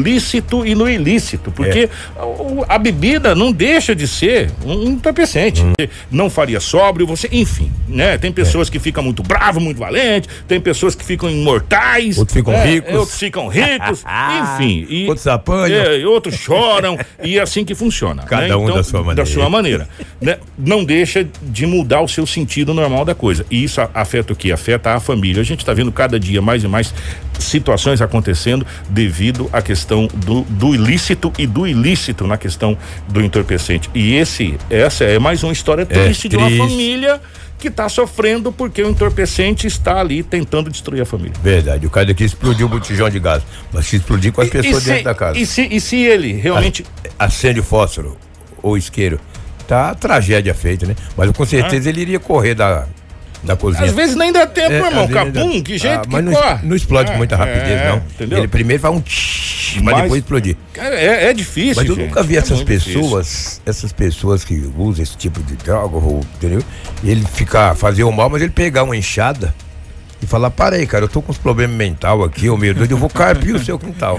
lícito 0.00 0.66
e 0.66 0.74
no 0.74 0.88
ilícito, 0.88 1.50
porque 1.50 1.88
a, 2.68 2.74
a 2.74 2.78
bebida 2.78 3.34
não 3.34 3.52
deixa 3.52 3.94
de 3.94 4.06
ser 4.06 4.50
um 4.64 4.90
entorpecente. 4.90 5.62
Hum. 5.62 5.72
Não 6.10 6.30
faria 6.30 6.60
sóbrio, 6.60 7.06
você, 7.06 7.28
enfim, 7.32 7.70
né? 7.88 8.18
Tem 8.18 8.32
pessoas 8.32 8.68
é. 8.68 8.72
que 8.72 8.78
ficam 8.78 9.02
muito 9.02 9.22
bravos, 9.22 9.62
muito 9.62 9.78
valentes, 9.78 10.28
tem 10.46 10.60
pessoas 10.60 10.94
que 10.94 11.04
ficam 11.04 11.30
imortais, 11.30 12.18
outros 12.18 12.36
ficam 12.36 12.54
é, 12.54 12.66
ricos, 12.66 12.94
outros 12.94 13.18
ficam 13.18 13.48
ricos, 13.48 14.04
enfim, 14.42 14.86
e 14.88 15.06
outros 15.06 15.26
apanham, 15.26 15.82
é, 15.82 16.06
outros 16.06 16.34
choram 16.34 16.98
e 17.22 17.38
é 17.38 17.42
assim 17.42 17.64
que 17.64 17.74
funciona. 17.74 18.22
Cada 18.22 18.48
né? 18.48 18.56
um 18.56 18.64
então, 18.64 18.76
da 18.76 18.82
sua 18.82 19.00
maneira. 19.00 19.24
Da 19.24 19.26
sua 19.26 19.48
maneira, 19.48 19.88
né? 20.20 20.38
Não 20.58 20.84
deixa 20.84 21.26
de 21.42 21.66
mudar 21.66 22.00
o 22.00 22.08
seu 22.08 22.26
sentido 22.26 22.74
normal 22.74 23.04
da 23.04 23.14
coisa. 23.14 23.44
E 23.50 23.64
isso 23.64 23.80
afeta 23.92 24.32
o 24.32 24.36
que? 24.36 24.52
Afeta 24.52 24.94
a 24.94 25.00
família. 25.00 25.40
A 25.40 25.44
gente 25.44 25.60
está 25.60 25.72
vendo 25.72 25.92
cada 25.92 26.18
dia 26.18 26.40
mais 26.40 26.64
e 26.64 26.68
mais 26.68 26.94
situações 27.38 28.00
acontecendo 28.00 28.66
devido 28.88 29.48
à 29.52 29.60
questão 29.60 29.83
do, 29.86 30.42
do 30.42 30.74
ilícito 30.74 31.32
e 31.38 31.46
do 31.46 31.66
ilícito 31.66 32.26
na 32.26 32.36
questão 32.36 32.76
do 33.08 33.20
entorpecente. 33.20 33.90
E 33.94 34.14
esse, 34.14 34.56
essa 34.70 35.04
é 35.04 35.18
mais 35.18 35.42
uma 35.42 35.52
história 35.52 35.82
é 35.82 35.84
triste, 35.84 36.28
de 36.28 36.36
uma 36.36 36.50
família 36.50 37.20
que 37.58 37.68
está 37.68 37.88
sofrendo 37.88 38.52
porque 38.52 38.82
o 38.82 38.90
entorpecente 38.90 39.66
está 39.66 40.00
ali 40.00 40.22
tentando 40.22 40.70
destruir 40.70 41.02
a 41.02 41.06
família. 41.06 41.32
Verdade. 41.42 41.86
O 41.86 41.90
cara 41.90 42.06
daqui 42.06 42.24
explodiu 42.24 42.66
o 42.66 42.68
botijão 42.68 43.08
de 43.08 43.18
gás, 43.18 43.42
mas 43.72 43.86
se 43.86 43.96
explodir 43.96 44.32
com 44.32 44.40
as 44.40 44.50
pessoas 44.50 44.82
se, 44.82 44.90
dentro 44.90 45.04
da 45.04 45.14
casa. 45.14 45.38
E 45.38 45.46
se, 45.46 45.62
e 45.70 45.80
se 45.80 45.96
ele 45.96 46.32
realmente. 46.32 46.84
Acende 47.18 47.60
o 47.60 47.62
fósforo 47.62 48.18
ou 48.62 48.76
isqueiro. 48.76 49.20
Tá 49.66 49.94
tragédia 49.94 50.52
feita, 50.52 50.84
né? 50.84 50.94
Mas 51.16 51.30
com 51.30 51.46
certeza 51.46 51.88
ah. 51.88 51.90
ele 51.90 52.02
iria 52.02 52.20
correr 52.20 52.54
da, 52.54 52.86
da 53.44 53.56
cozinha. 53.56 53.84
Às 53.84 53.92
vezes 53.92 54.16
nem 54.16 54.32
dá 54.32 54.46
tempo, 54.46 54.72
é, 54.72 54.86
irmão. 54.86 55.08
Capum, 55.08 55.62
que 55.62 55.78
jeito 55.78 56.00
ah, 56.00 56.02
que 56.02 56.08
mas 56.08 56.24
corre. 56.24 56.54
Não, 56.62 56.68
não 56.68 56.76
explode 56.76 57.10
com 57.12 57.18
muita 57.18 57.36
rapidez, 57.36 57.80
é, 57.80 57.88
não. 57.88 57.96
Entendeu? 57.98 58.38
Ele 58.38 58.48
primeiro 58.48 58.82
faz 58.82 58.94
um 58.94 59.00
tch, 59.00 59.76
mas, 59.76 59.94
mas 59.94 60.02
depois 60.02 60.22
explodir. 60.22 60.56
Cara, 60.72 60.94
é, 60.94 61.30
é 61.30 61.32
difícil. 61.32 61.74
Mas 61.76 61.88
eu 61.88 61.94
gente. 61.94 62.06
nunca 62.06 62.22
vi 62.22 62.36
é 62.36 62.38
essas 62.38 62.62
pessoas, 62.62 63.26
difícil. 63.26 63.62
essas 63.66 63.92
pessoas 63.92 64.44
que 64.44 64.70
usam 64.76 65.02
esse 65.02 65.16
tipo 65.16 65.42
de 65.42 65.54
droga, 65.56 65.98
entendeu? 66.36 66.62
Ele 67.02 67.24
ficar, 67.26 67.74
fazer 67.74 68.04
o 68.04 68.12
mal, 68.12 68.28
mas 68.28 68.42
ele 68.42 68.52
pegar 68.52 68.82
uma 68.84 68.96
enxada 68.96 69.54
e 70.24 70.26
falar, 70.26 70.50
para 70.50 70.76
aí, 70.76 70.86
cara, 70.86 71.04
eu 71.04 71.08
tô 71.08 71.22
com 71.22 71.30
uns 71.30 71.38
problemas 71.38 71.76
mental 71.76 72.24
aqui, 72.24 72.48
ô 72.48 72.56
meio 72.56 72.74
doido, 72.74 72.90
eu 72.90 72.96
vou 72.96 73.08
carpir 73.08 73.54
o 73.54 73.64
seu 73.64 73.78
quintal. 73.78 74.16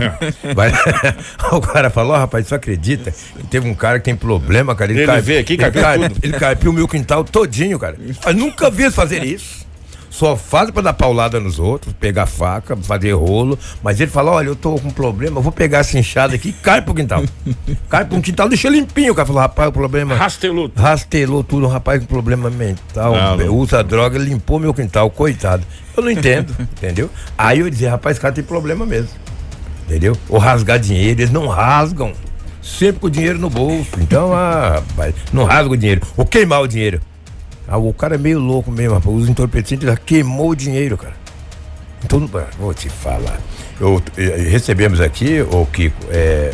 Vai, 0.55 0.71
o 1.51 1.61
cara 1.61 1.89
falou, 1.89 2.13
oh, 2.13 2.17
rapaz, 2.17 2.47
você 2.47 2.55
acredita 2.55 3.11
que 3.11 3.47
teve 3.47 3.67
um 3.67 3.73
cara 3.73 3.99
que 3.99 4.05
tem 4.05 4.15
problema, 4.15 4.75
cara, 4.75 4.91
ele, 4.91 5.01
ele 5.01 5.07
carpiu, 5.07 5.39
aqui, 5.39 5.53
ele, 5.53 5.71
carpiu, 5.71 6.17
ele 6.21 6.33
carpiu 6.33 6.71
o 6.71 6.73
meu 6.73 6.87
quintal 6.87 7.23
todinho, 7.23 7.77
cara. 7.79 7.97
Eu 8.25 8.33
nunca 8.33 8.69
vi 8.69 8.83
ele 8.83 8.91
fazer 8.91 9.23
isso. 9.23 9.64
Só 10.15 10.37
faz 10.37 10.71
para 10.71 10.81
dar 10.81 10.93
paulada 10.93 11.41
nos 11.41 11.59
outros, 11.59 11.93
pegar 11.99 12.25
faca, 12.25 12.73
fazer 12.77 13.11
rolo. 13.11 13.59
Mas 13.83 13.99
ele 13.99 14.09
fala: 14.09 14.31
olha, 14.31 14.47
eu 14.47 14.55
tô 14.55 14.75
com 14.75 14.87
um 14.87 14.91
problema, 14.91 15.39
eu 15.39 15.43
vou 15.43 15.51
pegar 15.51 15.79
essa 15.79 15.99
enxada 15.99 16.33
aqui 16.33 16.49
e 16.49 16.53
cai 16.53 16.81
pro 16.81 16.93
quintal. 16.93 17.21
cai 17.89 18.05
pro 18.05 18.21
quintal, 18.21 18.47
deixa 18.47 18.69
limpinho. 18.69 19.11
O 19.11 19.15
cara 19.15 19.25
falou: 19.25 19.41
rapaz, 19.41 19.67
o 19.67 19.73
problema. 19.73 20.15
Rastelou. 20.15 20.71
Rastelou 20.73 21.43
tudo, 21.43 21.65
um 21.65 21.69
rapaz 21.69 21.99
com 21.99 22.05
problema 22.05 22.49
mental. 22.49 23.13
Não. 23.13 23.55
Usa 23.57 23.83
droga, 23.83 24.17
limpou 24.17 24.57
meu 24.57 24.73
quintal, 24.73 25.09
coitado. 25.09 25.63
Eu 25.97 26.01
não 26.01 26.09
entendo, 26.09 26.55
entendeu? 26.77 27.09
Aí 27.37 27.59
eu 27.59 27.69
dizia: 27.69 27.91
rapaz, 27.91 28.13
esse 28.13 28.21
cara 28.21 28.33
tem 28.33 28.43
problema 28.43 28.85
mesmo. 28.85 29.09
Entendeu? 29.85 30.15
Ou 30.29 30.39
rasgar 30.39 30.79
dinheiro, 30.79 31.19
eles 31.19 31.31
não 31.31 31.47
rasgam. 31.47 32.13
Sempre 32.61 33.01
com 33.01 33.07
o 33.07 33.11
dinheiro 33.11 33.37
no 33.37 33.49
bolso. 33.49 33.91
Então, 33.99 34.33
ah, 34.33 34.75
rapaz, 34.75 35.13
não 35.33 35.43
rasga 35.43 35.73
o 35.73 35.77
dinheiro. 35.77 36.01
Ou 36.15 36.25
queimar 36.25 36.61
o 36.61 36.67
dinheiro. 36.67 37.01
Ah, 37.67 37.77
o 37.77 37.93
cara 37.93 38.15
é 38.15 38.17
meio 38.17 38.39
louco 38.39 38.71
mesmo, 38.71 38.95
rapaz. 38.95 39.15
Os 39.15 39.29
entorpecentes 39.29 39.87
já 39.87 39.97
queimou 39.97 40.49
o 40.49 40.55
dinheiro, 40.55 40.97
cara. 40.97 41.15
Então, 42.03 42.29
vou 42.59 42.73
te 42.73 42.87
falar. 42.89 43.39
Eu, 43.79 44.01
eu 44.15 44.49
recebemos 44.49 45.01
aqui, 45.01 45.41
o 45.41 45.65
Kiko, 45.65 45.97
é, 46.11 46.51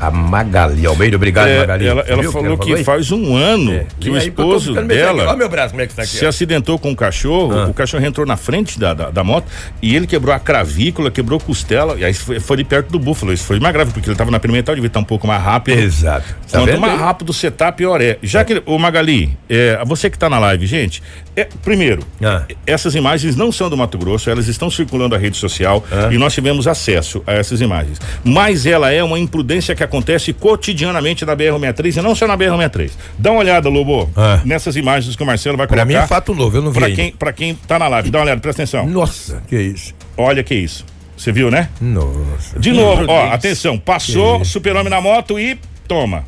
a 0.00 0.10
Magali 0.10 0.86
Almeida, 0.86 1.16
obrigado, 1.16 1.48
é, 1.48 1.58
Magali. 1.58 1.86
Ela, 1.86 2.04
ela 2.06 2.22
falou 2.30 2.56
que, 2.58 2.74
que 2.74 2.84
faz 2.84 3.10
um 3.10 3.34
ano 3.34 3.72
é. 3.72 3.86
que 3.98 4.10
o 4.10 4.16
esposo 4.16 4.74
dela 4.74 5.48
braço, 5.48 5.70
como 5.70 5.82
é 5.82 5.86
que 5.86 5.94
tá 5.94 6.02
aqui, 6.02 6.10
se 6.10 6.26
acidentou 6.26 6.78
com 6.78 6.92
o 6.92 6.96
cachorro, 6.96 7.52
ah. 7.52 7.66
o 7.66 7.74
cachorro 7.74 8.04
entrou 8.04 8.26
na 8.26 8.36
frente 8.36 8.78
da, 8.78 8.94
da, 8.94 9.10
da, 9.10 9.24
moto 9.24 9.46
e 9.82 9.96
ele 9.96 10.06
quebrou 10.06 10.34
a 10.34 10.38
cravícula, 10.38 11.10
quebrou 11.10 11.38
a 11.38 11.42
costela, 11.42 11.96
e 11.98 12.04
aí 12.04 12.14
foi, 12.14 12.38
foi 12.38 12.58
de 12.58 12.64
perto 12.64 12.90
do 12.90 12.98
búfalo. 12.98 13.32
Isso 13.32 13.44
foi 13.44 13.58
mais 13.58 13.72
grave, 13.72 13.92
porque 13.92 14.08
ele 14.08 14.14
estava 14.14 14.30
na 14.30 14.38
pimental, 14.38 14.74
devia 14.74 14.88
estar 14.88 15.00
um 15.00 15.04
pouco 15.04 15.26
mais 15.26 15.42
rápido. 15.42 15.78
Exato. 15.78 16.26
Tá 16.50 16.60
Quanto 16.60 16.80
mais 16.80 16.98
rápido 16.98 17.32
você 17.32 17.50
tá, 17.50 17.72
pior 17.72 18.00
é. 18.00 18.18
Já 18.22 18.40
é. 18.40 18.44
que, 18.44 18.62
o 18.66 18.78
Magali, 18.78 19.36
é, 19.48 19.82
você 19.84 20.10
que 20.10 20.16
está 20.16 20.28
na 20.28 20.38
live, 20.38 20.66
gente, 20.66 21.02
é, 21.36 21.46
primeiro, 21.62 22.02
ah. 22.22 22.44
essas 22.66 22.94
imagens 22.94 23.36
não 23.36 23.52
são 23.52 23.70
do 23.70 23.76
Mato 23.76 23.98
Grosso, 23.98 24.30
elas 24.30 24.48
estão 24.48 24.70
circulando 24.70 25.14
na 25.14 25.20
rede 25.20 25.36
social 25.36 25.84
ah. 25.90 26.12
e 26.12 26.18
nós 26.18 26.34
tivemos 26.34 26.66
acesso 26.66 27.22
a 27.26 27.32
essas 27.32 27.60
imagens. 27.60 28.00
Mas 28.24 28.66
ela 28.66 28.90
é 28.90 29.02
uma 29.02 29.18
imprudência 29.18 29.74
que 29.74 29.82
acontece 29.88 30.32
cotidianamente 30.32 31.24
na 31.24 31.36
BR-63 31.36 31.96
e 31.96 32.02
não 32.02 32.14
só 32.14 32.26
na 32.26 32.36
BR-63. 32.36 32.92
Dá 33.18 33.32
uma 33.32 33.40
olhada, 33.40 33.68
Lobo, 33.68 34.08
ah. 34.16 34.40
nessas 34.44 34.76
imagens 34.76 35.16
que 35.16 35.22
o 35.22 35.26
Marcelo 35.26 35.56
vai 35.56 35.66
colocar. 35.66 35.84
Pra 35.84 35.98
mim 35.98 36.02
é 36.02 36.06
fato 36.06 36.34
novo, 36.34 36.56
eu 36.56 36.62
não 36.62 36.70
vi. 36.70 36.78
Pra 36.78 36.90
quem, 36.90 37.12
pra 37.12 37.32
quem 37.32 37.54
tá 37.54 37.78
na 37.78 37.88
live, 37.88 38.10
dá 38.10 38.18
uma 38.18 38.24
olhada, 38.24 38.40
presta 38.40 38.62
atenção. 38.62 38.86
Nossa, 38.86 39.42
que 39.48 39.60
isso. 39.60 39.94
Olha 40.16 40.42
que 40.42 40.54
isso. 40.54 40.84
Você 41.16 41.32
viu, 41.32 41.50
né? 41.50 41.68
Nossa. 41.80 42.60
De 42.60 42.72
novo, 42.72 43.04
ó, 43.08 43.32
atenção, 43.32 43.76
passou 43.76 44.44
super-homem 44.44 44.88
na 44.88 45.00
moto 45.00 45.38
e 45.38 45.58
toma. 45.88 46.24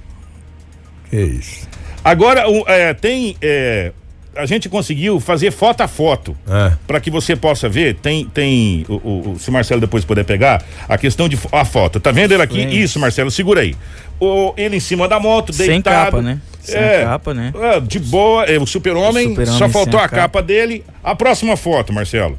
Que 1.09 1.20
isso. 1.20 1.69
Agora, 2.03 2.44
é, 2.66 2.94
tem 2.94 3.37
é, 3.41 3.93
a 4.41 4.47
gente 4.47 4.69
conseguiu 4.69 5.21
fazer 5.21 5.51
foto 5.51 5.83
a 5.83 5.89
foto 5.89 6.37
é. 6.49 6.73
para 6.87 7.01
que 7.01 7.11
você 7.11 7.37
possa 7.37 7.69
ver. 7.69 7.95
Tem, 7.97 8.25
tem 8.27 8.84
o, 8.89 9.31
o, 9.33 9.37
se 9.39 9.51
o 9.51 9.53
Marcelo 9.53 9.81
depois 9.81 10.05
puder 10.05 10.25
pegar 10.25 10.62
a 10.89 10.97
questão 10.97 11.28
de 11.28 11.39
a 11.53 11.65
foto. 11.65 12.01
Tá 12.01 12.11
vendo 12.11 12.33
ele 12.33 12.43
aqui? 12.43 12.61
Isso, 12.61 12.99
Marcelo, 12.99 13.31
segura 13.31 13.61
aí. 13.61 13.75
O, 14.19 14.53
ele 14.56 14.77
em 14.77 14.81
cima 14.81 15.09
da 15.09 15.19
moto, 15.19 15.53
sem 15.53 15.67
deitado. 15.67 16.05
Capa, 16.05 16.23
né? 16.23 16.41
Sem 16.61 16.79
é, 16.79 17.05
capa, 17.05 17.34
né? 17.34 17.53
É, 17.55 17.81
de 17.81 17.99
boa, 17.99 18.45
é, 18.45 18.59
o 18.59 18.67
super-homem, 18.67 19.29
super 19.29 19.47
só 19.47 19.69
faltou 19.69 19.99
a, 19.99 20.05
a 20.05 20.09
capa. 20.09 20.23
capa 20.23 20.43
dele. 20.43 20.84
A 21.03 21.15
próxima 21.15 21.56
foto, 21.56 21.93
Marcelo. 21.93 22.39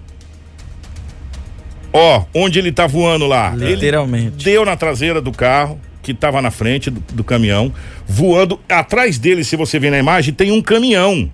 Ó, 1.93 2.23
onde 2.33 2.59
ele 2.59 2.71
tá 2.71 2.87
voando 2.87 3.27
lá. 3.27 3.53
Literalmente. 3.55 4.27
Ele 4.27 4.43
deu 4.43 4.65
na 4.65 4.75
traseira 4.75 5.21
do 5.21 5.31
carro 5.31 5.79
que 6.01 6.11
estava 6.11 6.41
na 6.41 6.51
frente 6.51 6.89
do, 6.89 7.03
do, 7.13 7.23
caminhão, 7.23 7.71
voando. 8.07 8.59
Atrás 8.67 9.19
dele, 9.19 9.43
se 9.43 9.55
você 9.55 9.79
ver 9.79 9.91
na 9.91 9.99
imagem, 9.99 10.33
tem 10.33 10.51
um 10.51 10.61
caminhão. 10.61 11.29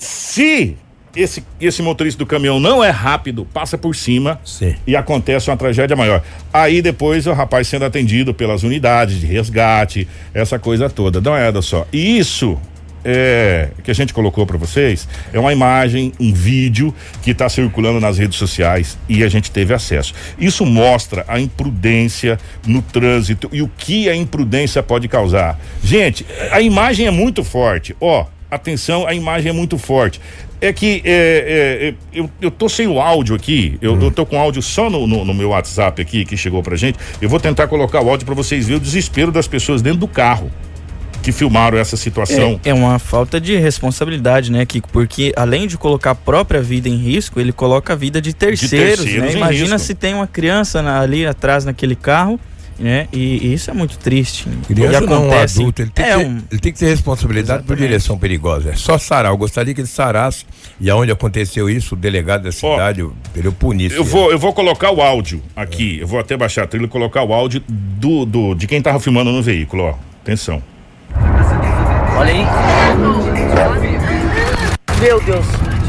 Se 0.00 0.76
esse, 1.14 1.44
esse 1.60 1.82
motorista 1.82 2.18
do 2.18 2.26
caminhão 2.26 2.58
não 2.58 2.82
é 2.82 2.88
rápido, 2.88 3.44
passa 3.44 3.76
por 3.76 3.94
cima 3.94 4.40
Sim. 4.44 4.74
e 4.86 4.96
acontece 4.96 5.50
uma 5.50 5.56
tragédia 5.56 5.94
maior. 5.94 6.22
Aí 6.52 6.80
depois 6.80 7.26
o 7.26 7.32
rapaz 7.32 7.68
sendo 7.68 7.84
atendido 7.84 8.32
pelas 8.32 8.62
unidades 8.62 9.20
de 9.20 9.26
resgate, 9.26 10.08
essa 10.32 10.58
coisa 10.58 10.88
toda. 10.88 11.20
Dá 11.20 11.30
uma 11.30 11.36
olhada 11.36 11.60
só. 11.60 11.86
E 11.92 12.18
isso 12.18 12.58
é, 13.04 13.68
que 13.82 13.90
a 13.90 13.94
gente 13.94 14.14
colocou 14.14 14.46
para 14.46 14.56
vocês 14.56 15.06
é 15.32 15.38
uma 15.38 15.52
imagem, 15.52 16.12
um 16.18 16.32
vídeo 16.32 16.94
que 17.22 17.32
está 17.32 17.48
circulando 17.48 18.00
nas 18.00 18.16
redes 18.16 18.38
sociais 18.38 18.98
e 19.06 19.22
a 19.22 19.28
gente 19.28 19.50
teve 19.50 19.74
acesso. 19.74 20.14
Isso 20.38 20.64
mostra 20.64 21.26
a 21.28 21.38
imprudência 21.38 22.38
no 22.66 22.80
trânsito 22.80 23.50
e 23.52 23.60
o 23.60 23.70
que 23.76 24.08
a 24.08 24.16
imprudência 24.16 24.82
pode 24.82 25.08
causar. 25.08 25.60
Gente, 25.84 26.24
a 26.50 26.60
imagem 26.62 27.06
é 27.06 27.10
muito 27.10 27.44
forte. 27.44 27.94
Ó, 28.00 28.26
atenção, 28.50 29.06
a 29.06 29.14
imagem 29.14 29.50
é 29.50 29.52
muito 29.52 29.78
forte. 29.78 30.20
É 30.60 30.72
que 30.72 31.00
é, 31.04 31.10
é, 31.12 31.88
é, 31.88 31.94
eu, 32.12 32.30
eu 32.40 32.50
tô 32.50 32.68
sem 32.68 32.86
o 32.86 33.00
áudio 33.00 33.34
aqui, 33.34 33.78
eu, 33.80 33.94
hum. 33.94 34.02
eu 34.02 34.10
tô 34.10 34.26
com 34.26 34.38
áudio 34.38 34.60
só 34.60 34.90
no, 34.90 35.06
no, 35.06 35.24
no, 35.24 35.32
meu 35.32 35.50
WhatsApp 35.50 36.02
aqui 36.02 36.24
que 36.24 36.36
chegou 36.36 36.62
pra 36.62 36.76
gente. 36.76 36.98
Eu 37.20 37.28
vou 37.28 37.40
tentar 37.40 37.66
colocar 37.66 38.02
o 38.02 38.10
áudio 38.10 38.26
para 38.26 38.34
vocês 38.34 38.66
verem 38.66 38.76
o 38.76 38.80
desespero 38.80 39.32
das 39.32 39.48
pessoas 39.48 39.80
dentro 39.80 40.00
do 40.00 40.08
carro 40.08 40.50
que 41.22 41.32
filmaram 41.32 41.78
essa 41.78 41.96
situação. 41.96 42.60
É, 42.64 42.70
é, 42.70 42.74
uma 42.74 42.98
falta 42.98 43.40
de 43.40 43.56
responsabilidade, 43.56 44.50
né, 44.50 44.64
Kiko? 44.64 44.88
Porque 44.90 45.32
além 45.36 45.66
de 45.66 45.76
colocar 45.76 46.12
a 46.12 46.14
própria 46.14 46.62
vida 46.62 46.88
em 46.88 46.96
risco, 46.96 47.40
ele 47.40 47.52
coloca 47.52 47.92
a 47.92 47.96
vida 47.96 48.20
de 48.20 48.32
terceiros, 48.32 49.04
de 49.04 49.04
terceiros 49.04 49.34
né? 49.34 49.36
Imagina 49.36 49.74
risco. 49.74 49.86
se 49.86 49.94
tem 49.94 50.14
uma 50.14 50.26
criança 50.26 50.82
na, 50.82 51.00
ali 51.00 51.26
atrás 51.26 51.64
naquele 51.64 51.94
carro 51.94 52.40
né? 52.80 53.06
E, 53.12 53.48
e, 53.48 53.52
isso 53.52 53.70
é 53.70 53.74
muito 53.74 53.98
triste. 53.98 54.48
Criança 54.66 55.02
não, 55.02 55.28
um 55.28 55.32
adulto, 55.32 55.82
ele 55.82 55.90
tem, 55.90 56.04
é 56.04 56.08
que 56.08 56.16
ter, 56.16 56.26
um... 56.26 56.38
ele 56.50 56.60
tem 56.60 56.72
que 56.72 56.78
ter 56.78 56.86
responsabilidade 56.86 57.60
Exatamente. 57.60 57.66
por 57.66 57.76
direção 57.76 58.18
perigosa. 58.18 58.70
É 58.70 58.74
só 58.74 58.96
sarar. 58.96 59.30
Eu 59.30 59.36
gostaria 59.36 59.74
que 59.74 59.82
ele 59.82 59.88
sarasse. 59.88 60.46
E 60.80 60.88
aonde 60.88 61.12
aconteceu 61.12 61.68
isso, 61.68 61.94
o 61.94 61.98
delegado 61.98 62.44
da 62.44 62.52
cidade, 62.52 63.02
oh, 63.02 63.12
ele 63.36 63.50
punisse. 63.50 63.94
Eu 63.94 64.04
vou, 64.04 64.32
eu 64.32 64.38
vou 64.38 64.54
colocar 64.54 64.90
o 64.90 65.02
áudio 65.02 65.42
aqui. 65.54 65.98
É. 65.98 66.02
Eu 66.02 66.06
vou 66.06 66.18
até 66.18 66.36
baixar 66.36 66.64
a 66.64 66.66
trilha 66.66 66.86
e 66.86 66.88
colocar 66.88 67.22
o 67.22 67.34
áudio 67.34 67.62
do, 67.68 68.24
do, 68.24 68.54
de 68.54 68.66
quem 68.66 68.80
tava 68.80 68.98
filmando 68.98 69.30
no 69.30 69.42
veículo, 69.42 69.82
ó. 69.84 69.94
Atenção. 70.22 70.62
Olha 72.16 72.32
aí. 72.32 72.46
Meu 75.00 75.20
Deus 75.20 75.79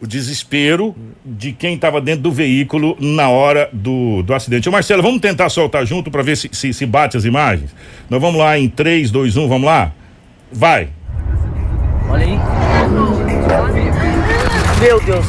o 0.00 0.06
desespero 0.06 0.94
de 1.24 1.52
quem 1.52 1.74
estava 1.74 2.00
dentro 2.00 2.22
do 2.22 2.32
veículo 2.32 2.96
na 3.00 3.28
hora 3.28 3.68
do, 3.72 4.22
do 4.22 4.32
acidente. 4.32 4.68
Ô 4.68 4.72
Marcelo, 4.72 5.02
vamos 5.02 5.20
tentar 5.20 5.48
soltar 5.48 5.84
junto 5.84 6.10
para 6.10 6.22
ver 6.22 6.36
se, 6.36 6.48
se, 6.52 6.72
se, 6.72 6.86
bate 6.86 7.16
as 7.16 7.24
imagens? 7.24 7.74
Nós 8.08 8.20
vamos 8.20 8.38
lá 8.38 8.58
em 8.58 8.68
3, 8.68 9.10
2, 9.10 9.36
1, 9.36 9.48
vamos 9.48 9.66
lá? 9.66 9.92
Vai. 10.52 10.88
Olha 12.08 12.24
aí. 12.24 12.38
Meu 14.80 15.00
Deus. 15.00 15.26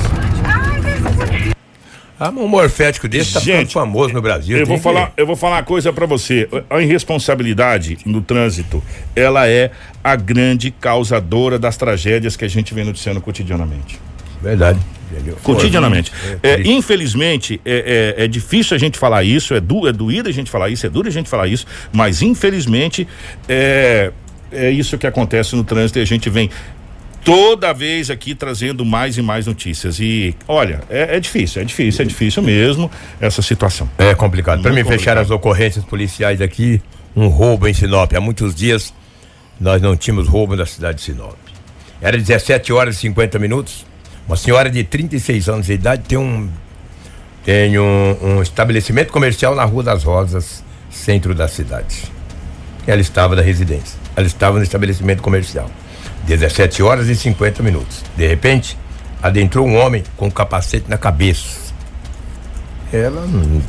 Ah, 2.19 2.29
um 2.29 2.47
morfético 2.49 3.07
desse 3.07 3.33
tá 3.33 3.39
ficando 3.39 3.71
famoso 3.71 4.13
no 4.13 4.21
Brasil. 4.21 4.57
Eu 4.57 4.65
vou, 4.65 4.75
que... 4.75 4.83
falar, 4.83 5.13
eu 5.15 5.25
vou 5.25 5.37
falar 5.37 5.55
uma 5.55 5.63
coisa 5.63 5.93
para 5.93 6.05
você. 6.05 6.49
A 6.69 6.81
irresponsabilidade 6.81 7.97
no 8.05 8.21
trânsito, 8.21 8.83
ela 9.15 9.47
é 9.47 9.71
a 10.03 10.15
grande 10.17 10.69
causadora 10.69 11.57
das 11.57 11.77
tragédias 11.77 12.35
que 12.35 12.43
a 12.43 12.49
gente 12.49 12.73
vem 12.73 12.83
noticiando 12.83 13.21
cotidianamente. 13.21 14.08
Verdade. 14.41 14.79
Cotidianamente. 15.43 16.11
É, 16.43 16.51
é, 16.51 16.61
infelizmente, 16.67 17.59
é, 17.65 18.15
é, 18.17 18.25
é, 18.25 18.27
difícil 18.27 18.75
a 18.75 18.79
gente 18.79 18.97
falar 18.97 19.23
isso, 19.23 19.53
é, 19.53 19.59
du, 19.59 19.87
é 19.87 19.91
doído 19.91 20.29
a 20.29 20.31
gente 20.31 20.51
falar 20.51 20.69
isso, 20.69 20.85
é 20.85 20.89
duro 20.89 21.07
a 21.07 21.11
gente 21.11 21.27
falar 21.27 21.47
isso, 21.47 21.65
mas 21.91 22.21
infelizmente 22.21 23.07
é, 23.47 24.11
é 24.51 24.69
isso 24.69 24.97
que 24.97 25.07
acontece 25.07 25.55
no 25.55 25.63
trânsito 25.63 25.97
e 25.99 26.01
a 26.01 26.05
gente 26.05 26.29
vem 26.29 26.49
toda 27.23 27.73
vez 27.73 28.09
aqui 28.09 28.35
trazendo 28.35 28.85
mais 28.85 29.17
e 29.17 29.21
mais 29.21 29.47
notícias. 29.47 29.99
E 29.99 30.35
olha, 30.47 30.81
é, 30.89 31.17
é 31.17 31.19
difícil, 31.19 31.61
é 31.61 31.65
difícil, 31.65 32.03
é 32.03 32.07
difícil 32.07 32.43
mesmo 32.43 32.89
essa 33.19 33.41
situação. 33.41 33.89
É 33.97 34.13
complicado. 34.13 34.61
Para 34.61 34.71
me 34.71 34.83
fechar 34.83 35.17
as 35.17 35.29
ocorrências 35.31 35.83
policiais 35.83 36.41
aqui, 36.41 36.81
um 37.15 37.27
roubo 37.27 37.67
em 37.67 37.73
Sinop. 37.73 38.13
Há 38.13 38.21
muitos 38.21 38.53
dias 38.53 38.93
nós 39.59 39.81
não 39.81 39.97
tínhamos 39.97 40.27
roubo 40.27 40.55
na 40.55 40.65
cidade 40.65 40.99
de 40.99 41.03
Sinop. 41.03 41.35
Era 42.01 42.17
17 42.17 42.71
horas 42.71 42.95
e 42.95 42.99
50 42.99 43.37
minutos. 43.39 43.85
Uma 44.29 44.35
senhora 44.35 44.69
de 44.69 44.83
36 44.83 45.49
anos 45.49 45.65
de 45.65 45.73
idade 45.73 46.03
tem 46.07 46.15
um 46.15 46.47
tem 47.43 47.79
um, 47.79 48.17
um 48.21 48.41
estabelecimento 48.43 49.11
comercial 49.11 49.55
na 49.55 49.63
Rua 49.63 49.81
das 49.81 50.03
Rosas, 50.03 50.63
centro 50.91 51.33
da 51.33 51.47
cidade. 51.47 52.03
Ela 52.85 53.01
estava 53.01 53.35
na 53.35 53.41
residência. 53.41 53.97
Ela 54.15 54.27
estava 54.27 54.57
no 54.57 54.63
estabelecimento 54.63 55.23
comercial. 55.23 55.67
17 56.27 56.83
horas 56.83 57.07
e 57.09 57.15
50 57.15 57.63
minutos. 57.63 58.03
De 58.15 58.27
repente, 58.27 58.77
adentrou 59.19 59.65
um 59.65 59.75
homem 59.75 60.03
com 60.15 60.27
um 60.27 60.29
capacete 60.29 60.87
na 60.87 60.97
cabeça. 60.99 61.73
Ela 62.93 63.21
um 63.21 63.63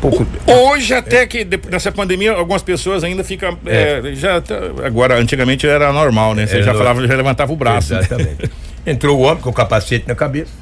pouco. 0.00 0.24
Hoje 0.46 0.94
até 0.94 1.22
é. 1.22 1.26
que 1.26 1.44
nessa 1.68 1.90
pandemia 1.90 2.34
algumas 2.34 2.62
pessoas 2.62 3.02
ainda 3.02 3.24
ficam 3.24 3.58
é. 3.66 4.00
É, 4.04 4.14
já 4.14 4.40
tá, 4.40 4.54
agora 4.84 5.18
antigamente 5.18 5.66
era 5.66 5.92
normal, 5.92 6.36
né? 6.36 6.46
Você 6.46 6.62
já 6.62 6.72
falava, 6.72 7.04
já 7.04 7.16
levantava 7.16 7.52
o 7.52 7.56
braço. 7.56 7.96
Exatamente. 7.96 8.42
Né? 8.44 8.48
Entrou 8.86 9.18
o 9.18 9.22
homem 9.22 9.42
com 9.42 9.48
o 9.48 9.52
capacete 9.52 10.06
na 10.06 10.14
cabeça, 10.14 10.52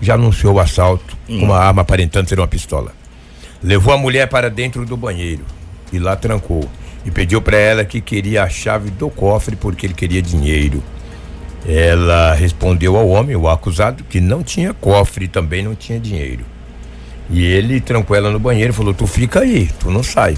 já 0.00 0.14
anunciou 0.14 0.54
o 0.54 0.60
assalto 0.60 1.16
com 1.26 1.38
uma 1.38 1.58
arma 1.58 1.82
aparentando 1.82 2.28
ser 2.28 2.38
uma 2.38 2.46
pistola. 2.46 2.92
Levou 3.62 3.94
a 3.94 3.98
mulher 3.98 4.28
para 4.28 4.50
dentro 4.50 4.84
do 4.84 4.96
banheiro 4.96 5.42
e 5.90 5.98
lá 5.98 6.14
trancou 6.14 6.68
e 7.04 7.10
pediu 7.10 7.40
para 7.40 7.56
ela 7.56 7.84
que 7.84 8.00
queria 8.00 8.42
a 8.42 8.48
chave 8.48 8.90
do 8.90 9.08
cofre 9.08 9.56
porque 9.56 9.86
ele 9.86 9.94
queria 9.94 10.20
dinheiro. 10.20 10.82
Ela 11.66 12.34
respondeu 12.34 12.96
ao 12.96 13.08
homem, 13.08 13.34
o 13.34 13.48
acusado, 13.48 14.04
que 14.04 14.20
não 14.20 14.42
tinha 14.42 14.74
cofre 14.74 15.24
e 15.24 15.28
também 15.28 15.62
não 15.62 15.74
tinha 15.74 15.98
dinheiro. 15.98 16.44
E 17.30 17.44
ele 17.44 17.80
trancou 17.80 18.16
ela 18.16 18.30
no 18.30 18.38
banheiro 18.38 18.72
e 18.72 18.76
falou: 18.76 18.92
Tu 18.92 19.06
fica 19.06 19.40
aí, 19.40 19.70
tu 19.80 19.90
não 19.90 20.02
sai. 20.02 20.36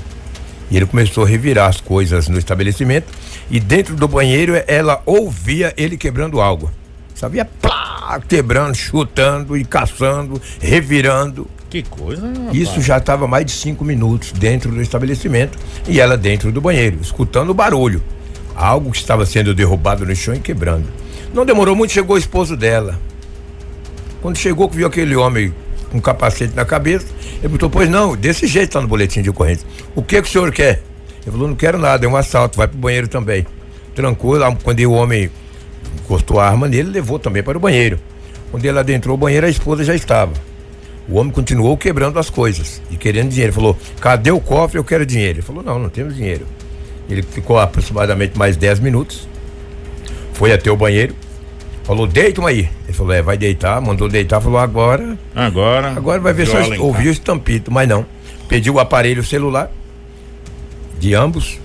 E 0.71 0.77
ele 0.77 0.87
começou 0.87 1.25
a 1.25 1.27
revirar 1.27 1.69
as 1.69 1.81
coisas 1.81 2.29
no 2.29 2.39
estabelecimento 2.39 3.13
e 3.51 3.59
dentro 3.59 3.97
do 3.97 4.07
banheiro 4.07 4.55
ela 4.67 5.03
ouvia 5.05 5.75
ele 5.77 5.97
quebrando 5.97 6.41
algo. 6.41 6.71
Sabia? 7.19 7.45
Plá, 7.45 8.21
quebrando, 8.29 8.77
chutando 8.77 9.57
e 9.57 9.65
caçando, 9.65 10.41
revirando. 10.61 11.49
Que 11.69 11.83
coisa. 11.83 12.29
Rapaz. 12.29 12.57
Isso 12.57 12.81
já 12.81 12.99
estava 12.99 13.27
mais 13.27 13.45
de 13.45 13.51
cinco 13.51 13.85
minutos 13.85 14.31
dentro 14.31 14.71
do 14.71 14.81
estabelecimento 14.81 15.59
e 15.89 15.99
ela 15.99 16.17
dentro 16.17 16.53
do 16.53 16.61
banheiro, 16.61 16.99
escutando 17.03 17.51
o 17.51 17.55
barulho. 17.55 18.01
Algo 18.55 18.93
que 18.93 18.99
estava 18.99 19.27
sendo 19.27 19.53
derrubado 19.53 20.07
no 20.07 20.15
chão 20.15 20.33
e 20.33 20.39
quebrando. 20.39 20.87
Não 21.35 21.45
demorou 21.45 21.75
muito, 21.75 21.93
chegou 21.93 22.15
o 22.15 22.19
esposo 22.19 22.57
dela. 22.57 22.97
Quando 24.23 24.37
chegou, 24.37 24.69
viu 24.69 24.87
aquele 24.87 25.17
homem 25.17 25.53
com 25.91 25.99
um 25.99 26.01
capacete 26.01 26.55
na 26.55 26.65
cabeça, 26.65 27.09
ele 27.33 27.41
perguntou: 27.41 27.69
Pois 27.69 27.91
não, 27.91 28.17
desse 28.17 28.47
jeito 28.47 28.69
está 28.69 28.81
no 28.81 28.87
boletim 28.87 29.23
de 29.23 29.31
ocorrência. 29.31 29.67
O 29.97 30.05
que, 30.05 30.23
que 30.23 30.29
o 30.29 30.31
senhor 30.31 30.53
quer? 30.53 30.85
Ele 31.23 31.33
falou: 31.33 31.49
Não 31.49 31.57
quero 31.57 31.79
nada, 31.79 32.07
é 32.07 32.09
um 32.09 32.17
assalto, 32.17 32.57
vai 32.57 32.69
pro 32.69 32.79
banheiro 32.79 33.09
também. 33.09 33.45
Trancou 33.93 34.39
lá, 34.39 34.55
quando 34.63 34.79
o 34.85 34.93
homem 34.93 35.29
encostou 36.09 36.41
a 36.41 36.49
arma 36.49 36.67
nele, 36.67 36.91
levou 36.91 37.19
também 37.19 37.43
para 37.43 37.59
o 37.59 37.61
banheiro. 37.61 38.01
Quando 38.51 38.65
ele 38.65 38.79
adentrou 38.79 39.15
o 39.15 39.19
banheiro, 39.19 39.47
a 39.47 39.51
esposa 39.51 39.85
já 39.85 39.95
estava. 39.95 40.33
O 41.07 41.19
homem 41.19 41.31
continuou 41.31 41.77
quebrando 41.77 42.19
as 42.19 42.31
coisas 42.31 42.83
e 42.91 42.97
querendo 42.97 43.31
dinheiro. 43.31 43.53
Falou: 43.53 43.77
cadê 44.01 44.31
o 44.31 44.41
cofre? 44.41 44.79
Eu 44.79 44.85
quero 44.85 45.05
dinheiro. 45.05 45.39
Ele 45.39 45.43
falou: 45.43 45.63
não, 45.63 45.79
não 45.79 45.91
temos 45.91 46.17
dinheiro. 46.17 46.47
Ele 47.09 47.23
ficou 47.23 47.59
aproximadamente 47.59 48.39
mais 48.39 48.57
10 48.57 48.81
minutos. 48.81 49.29
Foi 50.33 50.53
até 50.53 50.71
o 50.71 50.77
banheiro. 50.77 51.15
Falou: 51.85 52.07
deita 52.07 52.47
aí. 52.47 52.69
Ele 52.85 52.93
falou: 52.93 53.13
é, 53.13 53.23
vai 53.23 53.37
deitar. 53.37 53.81
Mandou 53.81 54.09
deitar. 54.09 54.41
Falou: 54.41 54.59
agora. 54.59 55.19
Agora. 55.35 55.93
Agora 55.93 56.21
vai 56.21 56.33
ver 56.33 56.47
só 56.47 56.59
ouvir 56.79 57.09
o 57.09 57.13
estampito. 57.13 57.71
Mas 57.71 57.89
não. 57.89 58.05
Pediu 58.49 58.75
o 58.75 58.81
aparelho 58.81 59.23
celular 59.25 59.71
de 60.99 61.15
ambos 61.15 61.59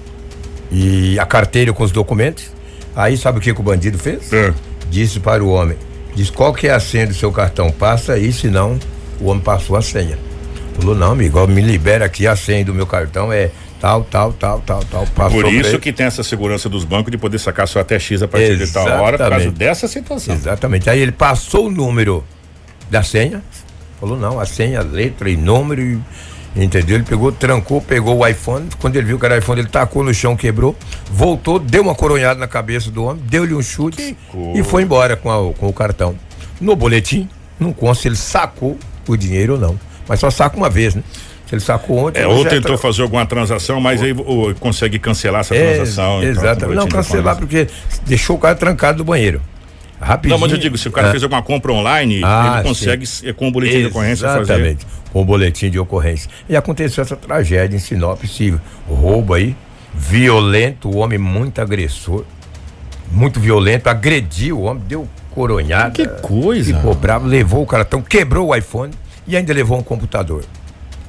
e 0.71 1.17
a 1.19 1.25
carteira 1.25 1.71
com 1.73 1.83
os 1.83 1.91
documentos. 1.91 2.51
Aí 2.95 3.17
sabe 3.17 3.39
o 3.39 3.41
que, 3.41 3.53
que 3.53 3.59
o 3.59 3.63
bandido 3.63 3.97
fez? 3.97 4.31
É. 4.31 4.53
Disse 4.89 5.19
para 5.19 5.43
o 5.43 5.49
homem: 5.49 5.77
diz 6.15 6.29
qual 6.29 6.53
que 6.53 6.67
é 6.67 6.71
a 6.71 6.79
senha 6.79 7.07
do 7.07 7.13
seu 7.13 7.31
cartão. 7.31 7.71
Passa 7.71 8.13
aí, 8.13 8.31
senão 8.31 8.79
o 9.19 9.27
homem 9.27 9.43
passou 9.43 9.75
a 9.75 9.81
senha. 9.81 10.17
Falou, 10.75 10.95
não, 10.95 11.11
amigo, 11.11 11.45
me 11.47 11.61
libera 11.61 12.05
aqui 12.05 12.25
a 12.25 12.35
senha 12.35 12.65
do 12.65 12.73
meu 12.73 12.87
cartão, 12.87 13.31
é 13.31 13.51
tal, 13.79 14.03
tal, 14.03 14.33
tal, 14.33 14.59
tal, 14.61 14.83
tal. 14.85 15.07
Passou 15.07 15.41
por 15.41 15.53
isso 15.53 15.79
que 15.79 15.91
tem 15.91 16.05
essa 16.05 16.23
segurança 16.23 16.67
dos 16.67 16.83
bancos 16.83 17.11
de 17.11 17.17
poder 17.17 17.37
sacar 17.37 17.67
só 17.67 17.79
até 17.79 17.99
X 17.99 18.21
a 18.21 18.27
partir 18.27 18.53
Exatamente. 18.53 18.67
de 18.67 18.73
tal 18.73 19.03
hora, 19.03 19.17
por 19.17 19.29
causa 19.29 19.51
dessa 19.51 19.87
situação. 19.87 20.33
Exatamente. 20.33 20.89
Aí 20.89 20.99
ele 20.99 21.11
passou 21.11 21.67
o 21.67 21.71
número 21.71 22.23
da 22.89 23.03
senha, 23.03 23.43
falou, 23.99 24.17
não, 24.17 24.39
a 24.39 24.45
senha, 24.45 24.81
letra 24.81 25.29
e 25.29 25.37
número, 25.37 25.81
e, 25.81 25.99
entendeu? 26.55 26.97
Ele 26.97 27.03
pegou, 27.03 27.31
trancou, 27.31 27.81
pegou 27.81 28.19
o 28.19 28.27
iPhone, 28.27 28.67
quando 28.79 28.95
ele 28.95 29.07
viu 29.07 29.19
que 29.19 29.25
era 29.25 29.37
iPhone, 29.37 29.61
ele 29.61 29.69
tacou 29.69 30.03
no 30.03 30.13
chão, 30.13 30.35
quebrou, 30.35 30.75
voltou, 31.11 31.59
deu 31.59 31.81
uma 31.81 31.95
coronhada 31.95 32.39
na 32.39 32.47
cabeça 32.47 32.91
do 32.91 33.03
homem, 33.05 33.23
deu-lhe 33.25 33.53
um 33.53 33.61
chute 33.61 34.17
e 34.53 34.63
foi 34.63 34.83
embora 34.83 35.15
com, 35.15 35.31
a, 35.31 35.53
com 35.53 35.67
o 35.67 35.73
cartão. 35.73 36.15
No 36.61 36.75
boletim, 36.75 37.27
não 37.59 37.73
consta 37.73 38.03
se 38.03 38.07
ele 38.07 38.15
sacou 38.15 38.77
o 39.07 39.17
dinheiro 39.17 39.53
ou 39.53 39.59
não. 39.59 39.79
Mas 40.07 40.19
só 40.19 40.29
saca 40.29 40.55
uma 40.55 40.69
vez, 40.69 40.95
né? 40.95 41.03
Se 41.47 41.55
ele 41.55 41.61
sacou 41.61 42.07
ontem. 42.07 42.21
É, 42.21 42.27
ou 42.27 42.45
tentou 42.45 42.77
fazer 42.77 43.01
alguma 43.01 43.25
transação, 43.25 43.79
mas 43.79 44.01
aí 44.01 44.13
ou, 44.13 44.53
consegue 44.55 44.99
cancelar 44.99 45.41
essa 45.41 45.55
é, 45.55 45.75
transação. 45.75 46.21
É, 46.21 46.25
exatamente. 46.25 46.77
Não, 46.77 46.87
cancelar 46.87 47.37
porque 47.37 47.67
deixou 48.05 48.35
o 48.35 48.39
cara 48.39 48.55
trancado 48.55 48.99
do 48.99 49.03
banheiro. 49.03 49.41
Rapidinho. 50.03 50.35
Não, 50.35 50.39
mas 50.39 50.51
eu 50.51 50.57
digo, 50.57 50.77
se 50.77 50.87
o 50.87 50.91
cara 50.91 51.07
é. 51.07 51.11
fez 51.11 51.23
alguma 51.23 51.41
compra 51.41 51.71
online, 51.71 52.21
ah, 52.23 52.55
ele 52.55 52.67
consegue 52.67 53.05
sim. 53.05 53.31
com 53.33 53.47
o 53.47 53.51
boletim 53.51 53.77
Exatamente, 53.77 53.91
de 53.91 53.97
ocorrência 53.97 54.27
fazer. 54.27 54.41
Exatamente, 54.41 54.87
com 55.11 55.21
o 55.21 55.25
boletim 55.25 55.69
de 55.69 55.79
ocorrência. 55.79 56.29
E 56.47 56.55
aconteceu 56.55 57.01
essa 57.01 57.15
tragédia 57.15 57.75
em 57.75 57.79
Sinop, 57.79 58.23
esse 58.23 58.53
roubo 58.87 59.33
aí, 59.33 59.55
violento, 59.93 60.89
o 60.89 60.97
homem 60.97 61.17
muito 61.17 61.59
agressor, 61.61 62.25
muito 63.11 63.39
violento, 63.39 63.87
agrediu 63.87 64.59
o 64.59 64.63
homem, 64.63 64.83
deu 64.87 65.07
coronhada. 65.31 65.91
Que 65.91 66.07
coisa. 66.07 66.75
Ficou 66.75 66.93
bravo, 66.93 67.27
levou 67.27 67.63
o 67.63 67.65
cartão, 67.65 68.01
quebrou 68.01 68.49
o 68.49 68.55
iPhone 68.55 68.93
e 69.27 69.35
ainda 69.35 69.53
levou 69.53 69.77
um 69.77 69.83
computador. 69.83 70.43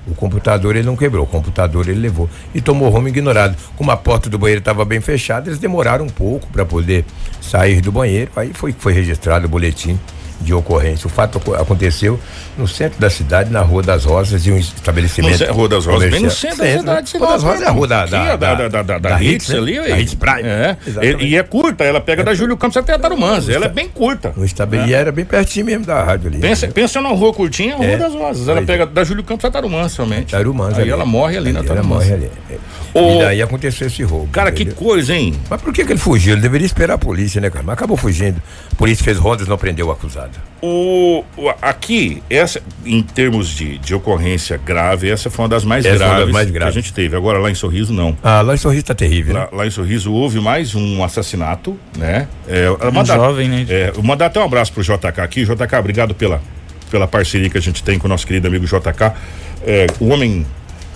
O 0.07 0.15
computador 0.15 0.77
ele 0.77 0.87
não 0.87 0.97
quebrou, 0.97 1.25
o 1.25 1.27
computador 1.27 1.89
ele 1.89 2.01
levou 2.01 2.29
e 2.55 2.61
tomou 2.61 2.89
rumo 2.91 3.09
ignorado. 3.09 3.57
Como 3.77 3.91
a 3.91 3.97
porta 3.97 4.29
do 4.29 4.39
banheiro 4.39 4.59
estava 4.59 4.85
bem 4.85 5.01
fechada, 5.01 5.49
eles 5.49 5.59
demoraram 5.59 6.05
um 6.05 6.11
pouco 6.11 6.47
para 6.49 6.65
poder 6.65 7.05
sair 7.41 7.81
do 7.81 7.91
banheiro. 7.91 8.31
Aí 8.37 8.53
foi, 8.53 8.75
foi 8.79 8.93
registrado 8.93 9.47
o 9.47 9.49
boletim 9.49 9.99
de 10.41 10.53
ocorrência. 10.53 11.07
O 11.07 11.11
fato 11.11 11.41
aconteceu 11.55 12.19
no 12.57 12.69
centro 12.69 13.01
da 13.01 13.11
cidade, 13.11 13.51
na 13.51 13.61
Rua 13.61 13.83
das 13.83 14.05
Rosas, 14.05 14.43
de 14.43 14.53
um 14.53 14.59
estabelecimento. 14.59 15.47
No, 15.47 15.53
Rua 15.53 15.69
das 15.69 15.87
Rosas, 15.87 16.11
bem 16.11 16.21
no 16.21 16.31
centro, 16.31 16.59
da 16.59 16.79
cidade. 16.79 17.19
Rua 17.19 17.29
das 17.29 17.43
Rosas 17.43 17.63
é 17.63 17.67
a 17.67 17.71
rua 17.71 17.87
da, 17.87 18.07
da, 18.07 18.37
da, 18.37 18.69
da, 18.69 18.83
da, 18.83 18.99
da, 18.99 19.23
Hits, 19.23 19.49
né? 19.49 19.59
ali. 19.59 19.89
Da 19.89 20.01
Hits 20.01 20.15
Prime. 20.15 20.43
É. 20.43 20.77
E, 21.03 21.25
e, 21.27 21.37
é 21.37 21.43
curta, 21.43 21.85
ela 21.85 22.01
pega 22.01 22.23
é. 22.23 22.25
da 22.25 22.35
Júlio 22.35 22.57
Campos 22.57 22.77
até 22.77 22.93
a 22.93 22.99
Tarumãs. 22.99 23.49
Ela 23.49 23.67
é 23.67 23.69
bem 23.69 23.89
curta. 23.89 24.33
No 24.37 24.45
estabele... 24.45 24.85
é. 24.85 24.87
E 24.89 24.95
era 24.95 25.11
bem 25.11 25.25
pertinho 25.25 25.67
mesmo 25.67 25.87
da 25.87 26.03
rádio 26.03 26.29
ali. 26.29 26.39
Pensa, 26.39 26.69
pensa 26.69 27.01
numa 27.01 27.15
rua 27.15 27.33
curtinha, 27.33 27.77
Rua 27.77 27.87
é. 27.87 27.97
das 27.97 28.13
Rosas. 28.13 28.49
Ela 28.49 28.63
pega 28.63 28.87
da 28.87 29.05
Júlio 29.05 29.25
Campos 29.25 29.45
a 29.45 29.51
Tarumãs 29.51 29.93
somente. 29.93 30.31
Tarumãs. 30.33 30.79
Aí 30.79 30.89
ela 30.89 31.07
morre 31.07 31.37
ali 31.37 31.53
na 31.53 31.63
Tarumãs. 31.63 32.09
Ela 32.09 32.19
morre 32.19 32.31
ali. 32.31 32.31
E 32.95 33.19
daí 33.19 33.43
aconteceu 33.43 33.89
esse 33.89 34.03
roubo. 34.05 34.29
Cara, 34.29 34.53
que 34.53 34.67
coisa, 34.67 35.15
hein? 35.15 35.35
Mas 35.51 35.61
por 35.61 35.73
que, 35.73 35.83
ele 35.83 35.97
fugiu? 35.97 36.35
Ele 36.35 36.41
deveria 36.41 36.65
esperar 36.65 36.95
a 36.95 36.99
polícia, 36.99 37.41
né, 37.41 37.51
cara? 37.51 37.65
Mas 37.65 37.73
acabou 37.73 37.97
fugindo. 37.97 38.41
A 38.73 38.77
polícia 38.77 39.05
fez 39.05 39.19
rondas 39.19 39.47
e 39.47 39.51
não 39.51 39.59
prendeu 39.59 39.89
o 39.89 39.91
acusado. 39.91 40.24
O, 40.63 41.23
aqui, 41.61 42.23
essa, 42.31 42.63
em 42.87 43.03
termos 43.03 43.49
de, 43.49 43.77
de 43.79 43.95
ocorrência 43.95 44.57
grave, 44.57 45.11
essa 45.11 45.29
foi 45.29 45.43
uma 45.43 45.49
das 45.49 45.65
mais, 45.65 45.85
essa 45.85 45.99
graves, 45.99 46.25
das 46.25 46.31
mais 46.31 46.51
graves 46.51 46.75
que 46.75 46.79
a 46.79 46.83
gente 46.83 46.93
teve. 46.95 47.17
Agora 47.17 47.39
lá 47.39 47.51
em 47.51 47.55
Sorriso, 47.55 47.93
não. 47.93 48.17
Ah, 48.23 48.41
lá 48.41 48.55
em 48.55 48.57
Sorriso 48.57 48.87
tá 48.87 48.95
terrível. 48.95 49.35
Lá, 49.35 49.41
né? 49.43 49.49
lá 49.53 49.67
em 49.67 49.71
Sorriso 49.71 50.13
houve 50.13 50.41
mais 50.41 50.75
um 50.75 51.05
assassinato, 51.05 51.79
né? 51.99 52.29
É, 52.49 52.71
um 52.71 52.93
mandar, 52.93 53.17
jovem, 53.17 53.49
né? 53.49 53.67
É, 53.69 53.93
mandar 54.03 54.27
até 54.27 54.41
um 54.41 54.45
abraço 54.45 54.73
pro 54.73 54.83
JK 54.83 55.21
aqui. 55.21 55.45
JK, 55.45 55.77
obrigado 55.79 56.15
pela, 56.15 56.41
pela 56.91 57.07
parceria 57.07 57.51
que 57.51 57.59
a 57.59 57.63
gente 57.63 57.83
tem 57.83 57.99
com 57.99 58.07
o 58.07 58.11
nosso 58.11 58.27
querido 58.27 58.49
amigo 58.49 58.65
JK. 58.65 59.13
É, 59.67 59.87
o 60.01 60.09
homem 60.09 60.47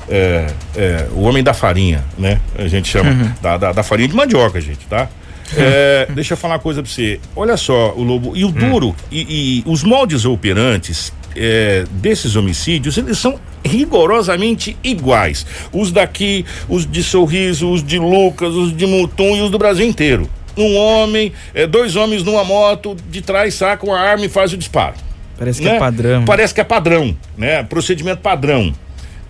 é, 0.09 0.47
é, 0.77 1.07
o 1.13 1.21
homem 1.23 1.43
da 1.43 1.53
farinha, 1.53 2.03
né? 2.19 2.41
A 2.59 2.67
gente 2.67 2.89
chama 2.89 3.11
uhum. 3.11 3.33
da, 3.43 3.57
da, 3.57 3.73
da, 3.73 3.83
farinha 3.83 4.09
de 4.09 4.17
mandioca, 4.17 4.61
gente, 4.61 4.87
tá? 4.87 5.09
É, 5.57 6.07
deixa 6.11 6.35
eu 6.35 6.37
falar 6.37 6.55
uma 6.55 6.61
coisa 6.61 6.83
pra 6.83 6.91
você. 6.91 7.21
Olha 7.35 7.57
só, 7.57 7.93
o 7.95 8.03
Lobo, 8.03 8.37
e 8.37 8.45
o 8.45 8.49
hum. 8.49 8.53
duro, 8.53 8.97
e, 9.11 9.63
e, 9.67 9.71
os 9.71 9.83
moldes 9.83 10.25
operantes 10.25 11.13
é, 11.37 11.85
desses 11.93 12.37
homicídios, 12.37 12.99
eles 12.99 13.19
são 13.19 13.39
rigorosamente 13.65 14.77
iguais. 14.83 15.47
Os 15.73 15.93
daqui, 15.93 16.45
os 16.69 16.91
de 16.91 17.03
Sorriso, 17.03 17.71
os 17.71 17.83
de 17.83 17.99
Lucas, 17.99 18.55
os 18.55 18.77
de 18.77 18.87
Mutum 18.87 19.37
e 19.37 19.41
os 19.41 19.51
do 19.51 19.59
Brasil 19.59 19.87
inteiro. 19.87 20.29
Um 20.57 20.77
homem, 20.77 21.33
é, 21.55 21.67
dois 21.67 21.95
homens 21.95 22.25
numa 22.25 22.43
moto, 22.43 22.97
de 23.09 23.23
trás 23.23 23.55
sacam 23.55 23.95
a 23.95 24.01
arma 24.01 24.25
e 24.25 24.29
faz 24.29 24.53
o 24.53 24.57
disparo. 24.57 24.95
Parece 25.39 25.63
que 25.63 25.69
é 25.69 25.73
né? 25.73 25.79
padrão. 25.79 26.25
Parece 26.25 26.55
que 26.55 26.61
é 26.61 26.65
padrão, 26.65 27.17
né? 27.37 27.63
Procedimento 27.63 28.21
padrão. 28.21 28.75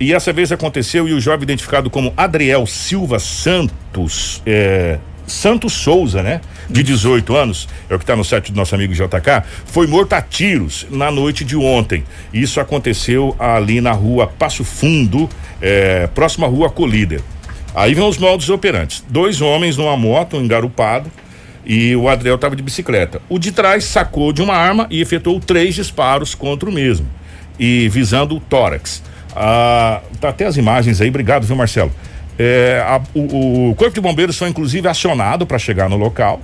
E 0.01 0.15
essa 0.15 0.33
vez 0.33 0.51
aconteceu 0.51 1.09
e 1.09 1.13
o 1.13 1.21
jovem 1.21 1.43
identificado 1.43 1.91
como 1.91 2.15
Adriel 2.17 2.67
Silva 2.67 3.19
Santos, 3.19 4.41
é, 4.47 4.99
Santos 5.29 5.75
Souza, 5.75 6.23
né? 6.23 6.41
De 6.69 6.83
18 6.83 7.37
anos, 7.37 7.69
é 7.89 7.95
o 7.95 7.99
que 7.99 8.05
está 8.05 8.17
no 8.17 8.25
site 8.25 8.51
do 8.51 8.57
nosso 8.57 8.75
amigo 8.75 8.93
JK, 8.93 9.45
foi 9.67 9.87
morto 9.87 10.15
a 10.15 10.23
tiros 10.23 10.87
na 10.91 11.11
noite 11.11 11.45
de 11.45 11.57
ontem. 11.57 12.05
Isso 12.33 12.61
aconteceu 12.61 13.37
ali 13.39 13.81
na 13.81 13.93
rua 13.93 14.27
Passo 14.27 14.65
Fundo, 14.65 15.29
é, 15.61 16.07
próxima 16.09 16.47
à 16.47 16.51
rua 16.51 16.71
Colíder. 16.71 17.21
Aí 17.75 17.95
vem 17.95 18.05
os 18.05 18.19
modos 18.19 18.49
operantes. 18.49 19.05
Dois 19.09 19.41
homens 19.41 19.77
numa 19.77 19.97
moto, 19.97 20.37
engarupado, 20.37 21.11
e 21.65 21.95
o 21.95 22.09
Adriel 22.09 22.37
estava 22.37 22.57
de 22.57 22.63
bicicleta. 22.63 23.21
O 23.29 23.39
de 23.39 23.53
trás 23.53 23.85
sacou 23.85 24.33
de 24.33 24.43
uma 24.43 24.55
arma 24.55 24.87
e 24.91 25.01
efetuou 25.01 25.39
três 25.39 25.75
disparos 25.75 26.35
contra 26.35 26.69
o 26.69 26.73
mesmo, 26.73 27.07
e 27.59 27.89
visando 27.91 28.37
o 28.37 28.41
tórax. 28.41 29.03
Ah, 29.37 30.01
tá 30.21 30.31
até 30.31 30.47
as 30.47 30.57
imagens 30.57 31.01
aí, 31.01 31.09
obrigado, 31.09 31.47
viu, 31.47 31.55
Marcelo? 31.55 31.93
É, 32.39 32.83
a, 32.87 33.01
o, 33.15 33.71
o, 33.71 33.75
Corpo 33.75 33.95
de 33.95 34.01
Bombeiros 34.01 34.39
foi 34.39 34.49
inclusive 34.49 34.87
acionado 34.87 35.47
para 35.47 35.59
chegar 35.59 35.89
no 35.89 35.97
local. 35.97 36.41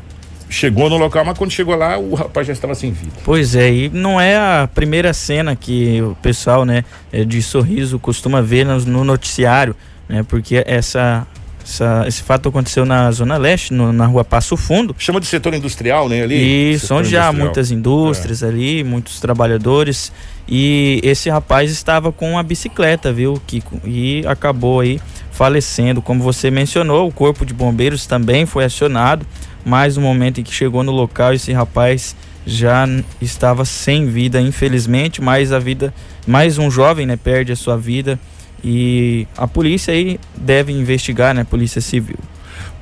Chegou 0.50 0.90
no 0.90 0.96
local, 0.96 1.24
mas 1.24 1.38
quando 1.38 1.50
chegou 1.50 1.74
lá, 1.74 1.98
o 1.98 2.14
rapaz 2.14 2.46
já 2.46 2.52
estava 2.52 2.74
sem 2.74 2.92
vida. 2.92 3.12
Pois 3.24 3.54
é, 3.54 3.72
e 3.72 3.88
não 3.88 4.20
é 4.20 4.36
a 4.36 4.68
primeira 4.72 5.12
cena 5.12 5.56
que 5.56 6.02
o 6.02 6.14
pessoal, 6.16 6.64
né, 6.64 6.84
é, 7.12 7.24
de 7.24 7.40
sorriso 7.42 7.98
costuma 7.98 8.42
ver 8.42 8.64
no, 8.66 8.78
no 8.80 9.04
noticiário, 9.04 9.74
né? 10.08 10.24
Porque 10.28 10.62
essa 10.66 11.26
essa, 11.64 12.04
esse 12.06 12.22
fato 12.22 12.50
aconteceu 12.50 12.84
na 12.84 13.10
Zona 13.10 13.38
Leste, 13.38 13.72
no, 13.72 13.90
na 13.90 14.06
rua 14.06 14.22
Passo 14.22 14.54
Fundo. 14.54 14.94
Chama 14.98 15.18
de 15.18 15.26
setor 15.26 15.54
industrial, 15.54 16.08
né? 16.10 16.22
Ali? 16.22 16.72
Isso, 16.72 16.94
onde 16.94 17.16
há 17.16 17.32
muitas 17.32 17.70
indústrias 17.70 18.42
é. 18.42 18.48
ali, 18.48 18.84
muitos 18.84 19.18
trabalhadores. 19.18 20.12
E 20.46 21.00
esse 21.02 21.30
rapaz 21.30 21.70
estava 21.70 22.12
com 22.12 22.32
uma 22.32 22.42
bicicleta, 22.42 23.10
viu, 23.12 23.40
Kiko? 23.46 23.80
E 23.82 24.22
acabou 24.26 24.80
aí 24.80 25.00
falecendo. 25.34 26.00
Como 26.00 26.22
você 26.22 26.50
mencionou, 26.50 27.08
o 27.08 27.12
corpo 27.12 27.44
de 27.44 27.52
bombeiros 27.52 28.06
também 28.06 28.46
foi 28.46 28.64
acionado, 28.64 29.26
mas 29.64 29.96
no 29.96 30.02
momento 30.02 30.40
em 30.40 30.44
que 30.44 30.54
chegou 30.54 30.82
no 30.82 30.92
local, 30.92 31.34
esse 31.34 31.52
rapaz 31.52 32.16
já 32.46 32.86
estava 33.20 33.64
sem 33.64 34.06
vida, 34.06 34.40
infelizmente, 34.40 35.20
mas 35.20 35.52
a 35.52 35.58
vida, 35.58 35.92
mais 36.26 36.56
um 36.56 36.70
jovem, 36.70 37.04
né, 37.04 37.16
perde 37.16 37.52
a 37.52 37.56
sua 37.56 37.76
vida 37.76 38.18
e 38.62 39.26
a 39.36 39.46
polícia 39.46 39.92
aí 39.92 40.20
deve 40.36 40.72
investigar, 40.72 41.34
né, 41.34 41.42
Polícia 41.42 41.80
Civil. 41.80 42.18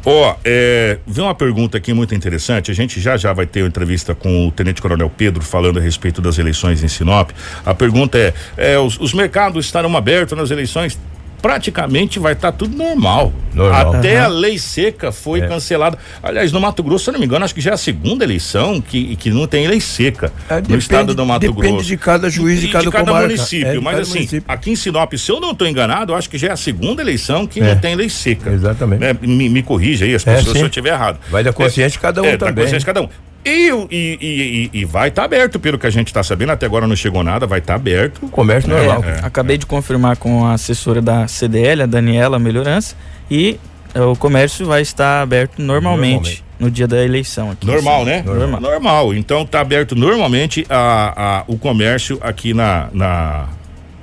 Ó, 0.04 0.32
oh, 0.32 0.37
é, 0.44 0.99
vem 1.06 1.25
uma 1.25 1.35
pergunta 1.35 1.78
aqui 1.78 1.94
muito 1.94 2.12
interessante. 2.12 2.73
A 2.73 2.75
gente 2.75 3.00
já 3.00 3.16
já 3.16 3.32
vai 3.32 3.47
ter 3.47 3.62
uma 3.62 3.68
entrevista 3.68 4.16
com 4.16 4.49
o 4.49 4.50
Tenente 4.50 4.82
Coronel 4.82 5.09
Pedro 5.09 5.44
falando 5.44 5.78
a 5.78 5.82
respeito 5.82 6.21
das 6.21 6.38
eleições 6.38 6.82
em 6.82 6.88
Sinop. 6.88 7.30
A 7.64 7.73
pergunta 7.73 8.18
é: 8.18 8.35
é 8.56 8.78
os, 8.80 8.99
os 8.99 9.14
mercados 9.14 9.64
estarão 9.64 9.97
abertos 9.97 10.37
nas 10.37 10.50
eleições? 10.50 10.99
Praticamente 11.42 12.20
vai 12.20 12.34
estar 12.34 12.52
tá 12.52 12.56
tudo 12.56 12.76
normal. 12.76 13.32
normal. 13.52 13.94
Até 13.96 14.20
uhum. 14.20 14.25
a 14.25 14.28
lei 14.28 14.58
seca 14.58 15.11
foi 15.11 15.40
é. 15.40 15.49
cancelada. 15.49 15.99
Aliás, 16.22 16.52
no 16.52 16.61
Mato 16.61 16.82
Grosso, 16.82 17.04
se 17.04 17.11
eu 17.11 17.12
não 17.12 17.20
me 17.20 17.26
engano, 17.26 17.44
acho 17.44 17.54
que 17.54 17.61
já 17.61 17.72
é 17.72 17.75
a 17.75 17.76
segunda 17.76 18.25
eleição 18.25 18.80
que, 18.80 19.16
que 19.16 19.30
não 19.30 19.46
tem 19.49 19.66
lei 19.66 19.80
seca 19.80 20.32
é, 20.49 20.54
depende, 20.54 20.72
no 20.72 20.78
estado 20.78 21.14
do 21.14 21.26
Mato 21.26 21.40
depende 21.40 21.56
Grosso. 21.56 21.72
Depende 21.72 21.88
de 21.88 21.96
cada 21.96 22.30
juiz 22.30 22.58
e, 22.58 22.66
de 22.66 22.72
cada, 22.72 22.84
de 22.84 22.90
cada 22.90 23.12
município. 23.12 23.66
É, 23.66 23.80
mas 23.80 23.99
assim, 23.99 24.18
município. 24.20 24.44
aqui 24.46 24.70
em 24.70 24.76
Sinop, 24.76 25.12
se 25.14 25.32
eu 25.32 25.40
não 25.40 25.50
estou 25.50 25.66
enganado, 25.66 26.14
acho 26.14 26.30
que 26.30 26.38
já 26.38 26.49
é 26.49 26.52
a 26.52 26.56
segunda 26.56 27.02
eleição 27.02 27.46
que 27.46 27.61
não 27.61 27.68
é. 27.68 27.75
tem 27.75 27.96
lei 27.96 28.08
seca. 28.08 28.50
Exatamente. 28.50 29.00
Né? 29.00 29.16
Me, 29.20 29.49
me 29.49 29.62
corrija 29.62 30.04
aí 30.04 30.14
as 30.14 30.25
é, 30.25 30.37
pessoas 30.37 30.56
se 30.56 30.62
eu 30.62 30.68
estiver 30.68 30.90
errado. 30.90 31.18
Vai 31.28 31.42
da 31.42 31.52
consciência 31.52 31.90
de 31.90 31.99
cada 31.99 32.22
um 32.22 32.25
também. 32.25 32.38
Da 32.38 32.52
consciência 32.52 32.78
de 32.78 32.87
cada 32.87 33.02
um. 33.02 33.08
E, 33.44 33.70
e, 33.90 34.70
e, 34.72 34.80
e 34.80 34.84
vai 34.84 35.08
estar 35.08 35.22
tá 35.22 35.26
aberto, 35.26 35.58
pelo 35.58 35.78
que 35.78 35.87
a 35.87 35.90
gente 35.90 36.08
está 36.08 36.22
sabendo, 36.22 36.52
até 36.52 36.66
agora 36.66 36.87
não 36.87 36.94
chegou 36.94 37.25
nada, 37.25 37.46
vai 37.46 37.58
estar 37.58 37.75
tá 37.75 37.76
aberto. 37.78 38.28
Comércio 38.28 38.70
normal. 38.70 39.04
É, 39.04 39.20
é, 39.20 39.20
Acabei 39.25 39.56
é. 39.56 39.58
de 39.58 39.66
confirmar 39.66 40.16
com 40.16 40.46
a 40.46 40.54
assessora 40.54 41.02
da 41.02 41.26
CDL, 41.26 41.82
a 41.82 41.87
Daniela 41.87 42.38
Melhorança, 42.38 42.94
e 43.30 43.58
é, 43.94 44.00
o 44.00 44.14
comércio 44.14 44.64
vai 44.64 44.82
estar 44.82 45.22
aberto 45.22 45.61
normalmente, 45.61 46.12
normalmente. 46.12 46.44
no 46.58 46.70
dia 46.70 46.87
da 46.87 47.02
eleição. 47.02 47.50
Aqui, 47.50 47.66
Normal, 47.66 48.02
assim. 48.02 48.11
né? 48.11 48.22
Normal. 48.22 48.61
Normal. 48.61 49.14
Então 49.14 49.42
está 49.42 49.61
aberto 49.61 49.96
normalmente 49.96 50.64
a, 50.70 51.40
a, 51.40 51.44
o 51.46 51.58
comércio 51.58 52.18
aqui 52.22 52.54
na, 52.54 52.88
na 52.92 53.49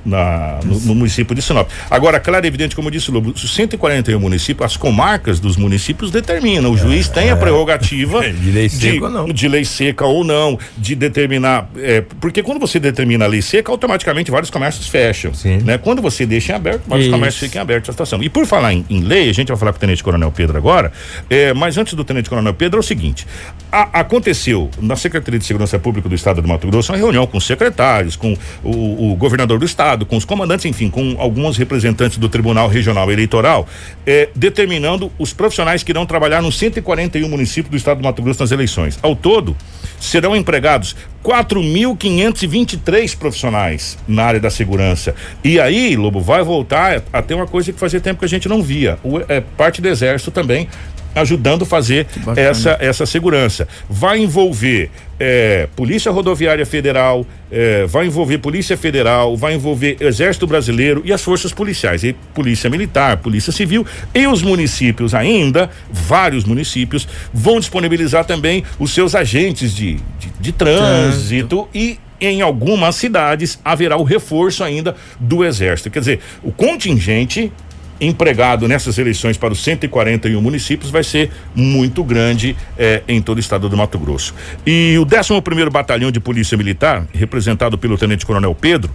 na, 0.10 0.60
no, 0.66 0.80
no, 0.80 0.96
município 0.96 1.36
de 1.36 1.42
Sinop. 1.42 1.70
Agora, 1.90 2.20
claro 2.20 2.46
e 2.46 2.48
evidente, 2.48 2.76
como 2.76 2.88
eu 2.88 2.92
disse, 2.92 3.12
Lobo, 3.12 3.32
os 3.32 3.54
141 3.54 4.20
municípios, 4.20 4.66
as 4.66 4.78
comarcas 4.78 5.40
dos 5.40 5.56
municípios 5.56 6.12
determinam. 6.12 6.72
O 6.72 6.78
juiz 6.78 7.10
é, 7.10 7.14
tem 7.14 7.30
a 7.30 7.38
prerrogativa 7.38 8.26
é, 8.26 8.32
de 8.34 8.52
lei 8.52 8.70
seca 8.70 8.92
de, 8.92 9.04
ou 9.04 9.10
não. 9.10 9.26
De 9.28 9.48
lei 9.48 9.66
seca 9.66 10.06
ou 10.06 10.24
não, 10.24 10.60
de 10.78 10.96
determinar. 10.96 11.70
É, 11.78 12.02
porque 12.20 12.44
quando 12.44 12.60
você 12.60 12.80
determina 12.80 13.26
a 13.26 13.28
lei 13.28 13.42
seca, 13.42 13.72
automaticamente 13.72 14.32
vários 14.32 14.50
comércios 14.50 14.88
fecham. 14.88 15.34
Sim. 15.34 15.58
Né? 15.58 15.78
Quando 15.78 16.02
você 16.02 16.26
deixa 16.26 16.54
em 16.54 16.56
aberto, 16.56 16.82
vários 16.88 17.08
Isso. 17.08 17.16
comércios 17.16 17.48
ficam 17.48 17.62
abertos 17.62 17.90
a 17.90 17.92
estação. 17.92 18.24
E 18.24 18.30
por 18.30 18.46
falar 18.46 18.74
em, 18.74 18.86
em, 18.90 19.02
lei, 19.02 19.30
a 19.30 19.34
gente 19.34 19.50
vai 19.50 19.58
falar 19.58 19.72
com 19.72 19.78
o 19.78 19.80
Tenente 19.80 20.04
Coronel 20.04 20.32
Pedro 20.32 20.58
agora, 20.58 20.92
é, 21.30 21.54
mas 21.54 21.78
antes 21.78 21.94
do 21.94 22.04
Tenente 22.04 22.30
Coronel 22.30 22.54
Pedro 22.54 22.80
é 22.80 22.82
o 22.82 22.84
seguinte: 22.84 23.28
a, 23.72 24.00
aconteceu 24.00 24.70
na 24.82 24.96
Secretaria 24.96 25.40
de 25.40 25.46
Segurança 25.46 25.78
Pública 25.78 26.10
do 26.10 26.16
Estado 26.16 26.42
do 26.42 26.48
Mato 26.48 26.68
Grosso 26.68 26.92
uma 26.92 26.98
reunião 26.98 27.28
com 27.28 27.38
os 27.38 27.46
secretários, 27.46 28.16
com 28.16 28.36
o, 28.64 29.12
o 29.12 29.16
governador 29.16 29.60
do 29.60 29.66
estado 29.66 29.99
com 30.06 30.18
os 30.18 30.26
comandantes, 30.26 30.66
enfim, 30.66 30.90
com 30.90 31.16
alguns 31.20 31.58
representantes 31.58 32.18
do 32.18 32.30
Tribunal 32.30 32.68
Regional 32.68 33.12
Eleitoral, 33.12 33.68
eh, 34.06 34.30
determinando 34.36 35.12
os 35.18 35.34
profissionais 35.34 35.84
que 35.84 35.92
irão 35.92 36.06
trabalhar 36.06 36.42
nos 36.42 36.58
141 36.58 37.28
municípios 37.28 37.72
do 37.72 37.78
estado 37.78 38.00
do 38.00 38.04
Mato 38.04 38.22
Grosso 38.22 38.42
nas 38.42 38.52
eleições. 38.52 39.00
Ao 39.02 39.16
todo, 39.16 39.56
serão 40.00 40.36
empregados 40.36 40.96
4.523 41.24 43.16
profissionais 43.16 43.98
na 44.08 44.24
área 44.24 44.40
da 44.40 44.50
segurança. 44.50 45.14
E 45.44 45.60
aí, 45.60 45.96
Lobo, 45.96 46.22
vai 46.22 46.44
voltar 46.44 47.04
a 47.12 47.22
ter 47.22 47.34
uma 47.34 47.46
coisa 47.46 47.74
que 47.74 47.80
fazia 47.80 48.00
tempo 48.00 48.20
que 48.20 48.26
a 48.26 48.30
gente 48.30 48.48
não 48.48 48.62
via. 48.64 48.98
O, 49.04 49.20
é, 49.28 49.42
parte 49.42 49.82
do 49.82 49.88
Exército 49.88 50.32
também 50.32 50.68
ajudando 51.16 51.64
a 51.64 51.66
fazer 51.66 52.08
essa, 52.36 52.78
essa 52.80 53.06
segurança. 53.06 53.68
Vai 53.90 54.20
envolver 54.20 54.90
é, 55.20 55.68
Polícia 55.76 56.12
Rodoviária 56.12 56.66
Federal, 56.66 57.26
é, 57.52 57.86
vai 57.86 58.08
envolver 58.08 58.38
Polícia 58.38 58.78
Federal, 58.78 59.36
vai 59.36 59.54
envolver 59.54 59.98
Exército 60.00 60.48
Brasileiro 60.48 61.02
e 61.04 61.12
as 61.12 61.22
forças 61.22 61.52
policiais, 61.52 62.04
e 62.04 62.14
Polícia 62.34 62.70
Militar, 62.70 63.18
Polícia 63.18 63.52
Civil 63.52 63.86
e 64.14 64.26
os 64.28 64.42
municípios 64.42 65.14
ainda, 65.14 65.70
vários 65.92 66.46
municípios, 66.46 67.08
vão 67.34 67.60
disponibilizar 67.60 68.24
também 68.24 68.64
os 68.80 68.94
seus 68.94 69.14
agentes 69.14 69.76
de, 69.76 69.96
de, 70.20 70.32
de 70.40 70.52
trânsito 70.52 71.68
e 71.74 72.00
em 72.22 72.42
algumas 72.42 72.96
cidades 72.96 73.60
haverá 73.64 73.98
o 73.98 74.04
reforço 74.04 74.64
ainda 74.64 74.96
do 75.20 75.44
Exército. 75.44 75.90
Quer 75.90 76.00
dizer, 76.00 76.20
o 76.44 76.52
contingente 76.52 77.52
empregado 78.00 78.68
nessas 78.68 78.98
eleições 78.98 79.38
para 79.38 79.54
os 79.54 79.64
141 79.64 80.42
municípios 80.42 80.92
vai 80.92 81.04
ser 81.04 81.32
muito 81.56 82.04
grande 82.04 82.56
eh, 82.78 83.04
em 83.08 83.22
todo 83.22 83.38
o 83.38 83.40
estado 83.40 83.68
do 83.68 83.76
Mato 83.78 84.00
Grosso. 84.00 84.34
E 84.66 84.96
o 84.98 85.04
11 85.04 85.42
primeiro 85.42 85.70
Batalhão 85.72 86.12
de 86.12 86.20
Polícia 86.20 86.58
Militar, 86.58 87.06
representado 87.14 87.78
pelo 87.78 87.98
Tenente 87.98 88.26
Coronel 88.26 88.56
Pedro, 88.56 88.92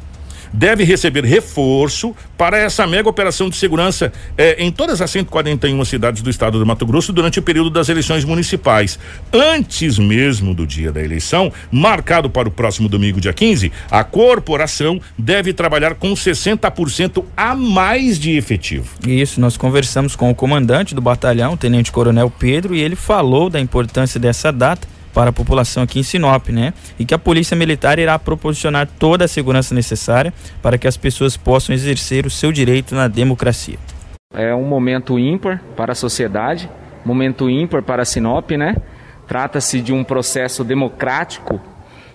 deve 0.54 0.84
receber 0.84 1.24
reforço 1.24 2.14
para 2.38 2.56
essa 2.58 2.86
mega 2.86 3.08
operação 3.08 3.50
de 3.50 3.56
segurança 3.56 4.12
eh, 4.38 4.56
em 4.58 4.70
todas 4.70 5.02
as 5.02 5.10
141 5.10 5.84
cidades 5.84 6.22
do 6.22 6.30
estado 6.30 6.58
do 6.58 6.64
Mato 6.64 6.86
Grosso 6.86 7.12
durante 7.12 7.40
o 7.40 7.42
período 7.42 7.70
das 7.70 7.88
eleições 7.88 8.24
municipais. 8.24 8.98
Antes 9.32 9.98
mesmo 9.98 10.54
do 10.54 10.66
dia 10.66 10.92
da 10.92 11.02
eleição, 11.02 11.52
marcado 11.70 12.30
para 12.30 12.48
o 12.48 12.52
próximo 12.52 12.88
domingo, 12.88 13.20
dia 13.20 13.32
15, 13.32 13.72
a 13.90 14.04
corporação 14.04 15.00
deve 15.18 15.52
trabalhar 15.52 15.96
com 15.96 16.12
60% 16.14 17.24
a 17.36 17.54
mais 17.56 18.18
de 18.18 18.36
efetivo. 18.36 18.88
Isso, 19.06 19.40
nós 19.40 19.56
conversamos 19.56 20.14
com 20.14 20.30
o 20.30 20.34
comandante 20.34 20.94
do 20.94 21.00
batalhão, 21.00 21.54
o 21.54 21.56
Tenente 21.56 21.90
Coronel 21.90 22.30
Pedro, 22.30 22.74
e 22.74 22.80
ele 22.80 22.96
falou 22.96 23.50
da 23.50 23.58
importância 23.58 24.20
dessa 24.20 24.52
data 24.52 24.93
para 25.14 25.30
a 25.30 25.32
população 25.32 25.84
aqui 25.84 26.00
em 26.00 26.02
Sinop, 26.02 26.48
né? 26.48 26.74
E 26.98 27.04
que 27.04 27.14
a 27.14 27.18
Polícia 27.18 27.56
Militar 27.56 27.98
irá 27.98 28.18
proporcionar 28.18 28.88
toda 28.98 29.24
a 29.24 29.28
segurança 29.28 29.74
necessária 29.74 30.34
para 30.60 30.76
que 30.76 30.88
as 30.88 30.96
pessoas 30.96 31.36
possam 31.36 31.74
exercer 31.74 32.26
o 32.26 32.30
seu 32.30 32.50
direito 32.50 32.94
na 32.94 33.06
democracia. 33.06 33.78
É 34.34 34.52
um 34.52 34.64
momento 34.64 35.16
ímpar 35.16 35.62
para 35.76 35.92
a 35.92 35.94
sociedade, 35.94 36.68
momento 37.04 37.48
ímpar 37.48 37.82
para 37.82 38.04
Sinop, 38.04 38.50
né? 38.50 38.76
Trata-se 39.28 39.80
de 39.80 39.92
um 39.92 40.02
processo 40.02 40.64
democrático 40.64 41.60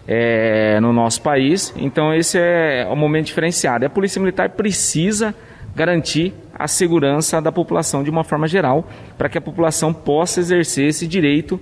é, 0.06 0.80
no 0.82 0.92
nosso 0.92 1.22
país, 1.22 1.74
então 1.78 2.14
esse 2.14 2.38
é 2.38 2.88
um 2.92 2.96
momento 2.96 3.28
diferenciado. 3.28 3.86
A 3.86 3.90
Polícia 3.90 4.20
Militar 4.20 4.50
precisa 4.50 5.34
garantir 5.76 6.34
a 6.54 6.68
segurança 6.68 7.42
da 7.42 7.52
população 7.52 8.04
de 8.04 8.10
uma 8.10 8.24
forma 8.24 8.48
geral, 8.48 8.86
para 9.18 9.30
que 9.30 9.38
a 9.38 9.42
população 9.42 9.94
possa 9.94 10.42
exercer 10.42 10.90
esse 10.90 11.08
direito 11.08 11.60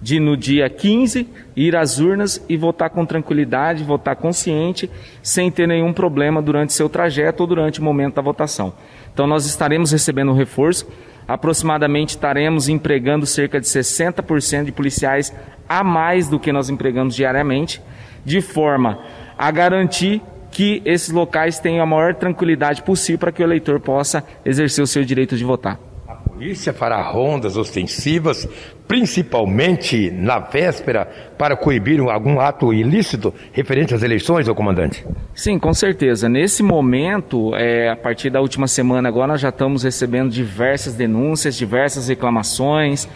de 0.00 0.20
no 0.20 0.36
dia 0.36 0.68
15 0.70 1.28
ir 1.56 1.76
às 1.76 1.98
urnas 1.98 2.44
e 2.48 2.56
votar 2.56 2.90
com 2.90 3.04
tranquilidade, 3.04 3.82
votar 3.82 4.16
consciente, 4.16 4.90
sem 5.22 5.50
ter 5.50 5.66
nenhum 5.66 5.92
problema 5.92 6.40
durante 6.40 6.72
seu 6.72 6.88
trajeto 6.88 7.42
ou 7.42 7.46
durante 7.46 7.80
o 7.80 7.84
momento 7.84 8.14
da 8.14 8.22
votação. 8.22 8.72
Então 9.12 9.26
nós 9.26 9.46
estaremos 9.46 9.90
recebendo 9.90 10.30
um 10.30 10.36
reforço, 10.36 10.86
aproximadamente 11.26 12.10
estaremos 12.10 12.68
empregando 12.68 13.26
cerca 13.26 13.60
de 13.60 13.66
60% 13.66 14.64
de 14.64 14.72
policiais 14.72 15.34
a 15.68 15.82
mais 15.82 16.28
do 16.28 16.38
que 16.38 16.52
nós 16.52 16.70
empregamos 16.70 17.14
diariamente, 17.14 17.82
de 18.24 18.40
forma 18.40 19.00
a 19.36 19.50
garantir 19.50 20.22
que 20.50 20.80
esses 20.84 21.10
locais 21.10 21.58
tenham 21.58 21.82
a 21.82 21.86
maior 21.86 22.14
tranquilidade 22.14 22.82
possível 22.82 23.18
para 23.18 23.32
que 23.32 23.42
o 23.42 23.44
eleitor 23.44 23.78
possa 23.80 24.24
exercer 24.44 24.82
o 24.82 24.86
seu 24.86 25.04
direito 25.04 25.36
de 25.36 25.44
votar 25.44 25.87
polícia 26.38 26.72
fará 26.72 27.02
rondas 27.02 27.56
ostensivas, 27.56 28.48
principalmente 28.86 30.08
na 30.08 30.38
véspera, 30.38 31.04
para 31.36 31.56
coibir 31.56 32.00
algum 32.00 32.38
ato 32.38 32.72
ilícito 32.72 33.34
referente 33.52 33.92
às 33.92 34.04
eleições, 34.04 34.46
ô 34.46 34.54
comandante? 34.54 35.04
Sim, 35.34 35.58
com 35.58 35.74
certeza. 35.74 36.28
Nesse 36.28 36.62
momento, 36.62 37.56
é, 37.56 37.90
a 37.90 37.96
partir 37.96 38.30
da 38.30 38.40
última 38.40 38.68
semana 38.68 39.08
agora, 39.08 39.32
nós 39.32 39.40
já 39.40 39.48
estamos 39.48 39.82
recebendo 39.82 40.30
diversas 40.30 40.94
denúncias, 40.94 41.56
diversas 41.56 42.06
reclamações. 42.06 43.08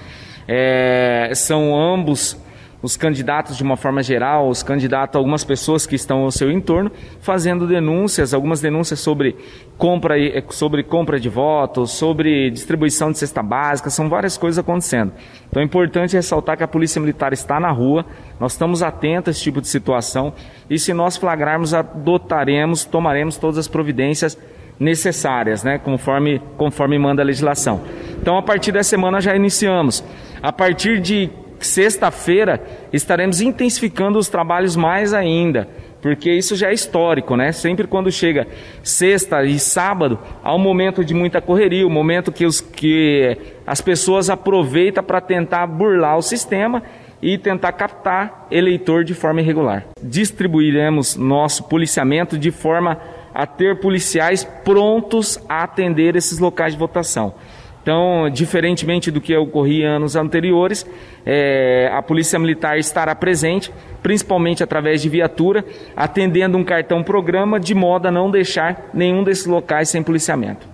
É, 0.49 1.31
são 1.33 1.79
ambos 1.81 2.37
os 2.83 2.97
candidatos 2.97 3.57
de 3.57 3.63
uma 3.63 3.77
forma 3.77 4.03
geral, 4.03 4.49
os 4.49 4.63
candidatos, 4.63 5.17
algumas 5.17 5.45
pessoas 5.45 5.87
que 5.87 5.95
estão 5.95 6.25
ao 6.25 6.33
seu 6.33 6.51
entorno, 6.51 6.91
fazendo 7.21 7.67
denúncias, 7.67 8.35
algumas 8.35 8.61
denúncias 8.61 8.99
sobre 8.99 9.37
compra, 9.79 10.17
sobre 10.51 10.83
compra 10.83 11.21
de 11.21 11.29
votos, 11.29 11.93
sobre 11.93 12.51
distribuição 12.51 13.13
de 13.13 13.19
cesta 13.19 13.43
básica, 13.43 13.89
são 13.89 14.09
várias 14.09 14.37
coisas 14.37 14.59
acontecendo. 14.59 15.13
Então 15.49 15.63
é 15.63 15.65
importante 15.65 16.17
ressaltar 16.17 16.57
que 16.57 16.65
a 16.65 16.69
Polícia 16.69 17.01
Militar 17.01 17.33
está 17.33 17.61
na 17.61 17.71
rua, 17.71 18.05
nós 18.41 18.53
estamos 18.53 18.83
atentos 18.83 19.29
a 19.29 19.31
esse 19.31 19.43
tipo 19.43 19.61
de 19.61 19.69
situação 19.69 20.33
e 20.69 20.79
se 20.79 20.93
nós 20.93 21.17
flagrarmos, 21.17 21.73
adotaremos, 21.73 22.85
tomaremos 22.85 23.37
todas 23.37 23.59
as 23.59 23.69
providências 23.69 24.37
necessárias, 24.81 25.63
né, 25.63 25.79
conforme, 25.79 26.43
conforme 26.57 26.99
manda 26.99 27.23
a 27.23 27.25
legislação. 27.25 27.81
Então, 28.21 28.37
a 28.37 28.43
partir 28.43 28.73
dessa 28.73 28.91
semana 28.91 29.21
já 29.21 29.37
iniciamos. 29.37 30.03
A 30.43 30.53
partir 30.53 31.01
de 31.01 31.31
sexta-feira 31.67 32.63
estaremos 32.93 33.41
intensificando 33.41 34.19
os 34.19 34.29
trabalhos 34.29 34.77
mais 34.77 35.15
ainda, 35.15 35.69
porque 36.01 36.33
isso 36.33 36.57
já 36.57 36.71
é 36.71 36.75
histórico, 36.75 37.37
né? 37.37 37.53
Sempre 37.53 37.87
quando 37.87 38.11
chega 38.11 38.47
sexta 38.83 39.45
e 39.45 39.59
sábado, 39.59 40.19
há 40.43 40.55
um 40.55 40.59
momento 40.59 41.05
de 41.05 41.15
muita 41.15 41.41
correria, 41.41 41.87
um 41.87 41.91
momento 41.91 42.33
que, 42.33 42.45
os, 42.45 42.61
que 42.61 43.39
as 43.67 43.81
pessoas 43.81 44.29
aproveitam 44.29 45.05
para 45.05 45.21
tentar 45.21 45.67
burlar 45.67 46.19
o 46.19 46.23
sistema 46.23 46.83
e 47.23 47.39
tentar 47.39 47.73
captar 47.73 48.49
eleitor 48.51 49.05
de 49.05 49.15
forma 49.15 49.41
irregular. 49.41 49.87
Distribuiremos 50.03 51.15
nosso 51.15 51.63
policiamento 51.65 52.37
de 52.37 52.51
forma 52.51 53.01
a 53.33 53.47
ter 53.47 53.81
policiais 53.81 54.45
prontos 54.65 55.39
a 55.49 55.63
atender 55.63 56.17
esses 56.17 56.39
locais 56.39 56.73
de 56.73 56.79
votação. 56.79 57.35
Então, 57.83 58.31
diferentemente 58.31 59.11
do 59.11 59.21
que 59.21 59.37
ocorria 59.37 59.91
anos 59.91 60.15
anteriores, 60.15 60.87
é, 61.27 61.91
a 61.93 62.01
Polícia 62.01 62.39
Militar 62.39 62.79
estará 62.79 63.13
presente, 63.15 63.73
principalmente 64.03 64.63
através 64.63 65.03
de 65.03 65.09
viatura, 65.09 65.65
atendendo 65.97 66.57
um 66.57 66.63
cartão 66.63 67.03
programa, 67.03 67.59
de 67.59 67.75
modo 67.75 68.07
a 68.07 68.11
não 68.11 68.31
deixar 68.31 68.89
nenhum 68.95 69.25
desses 69.25 69.47
locais 69.47 69.89
sem 69.89 70.03
policiamento. 70.03 70.69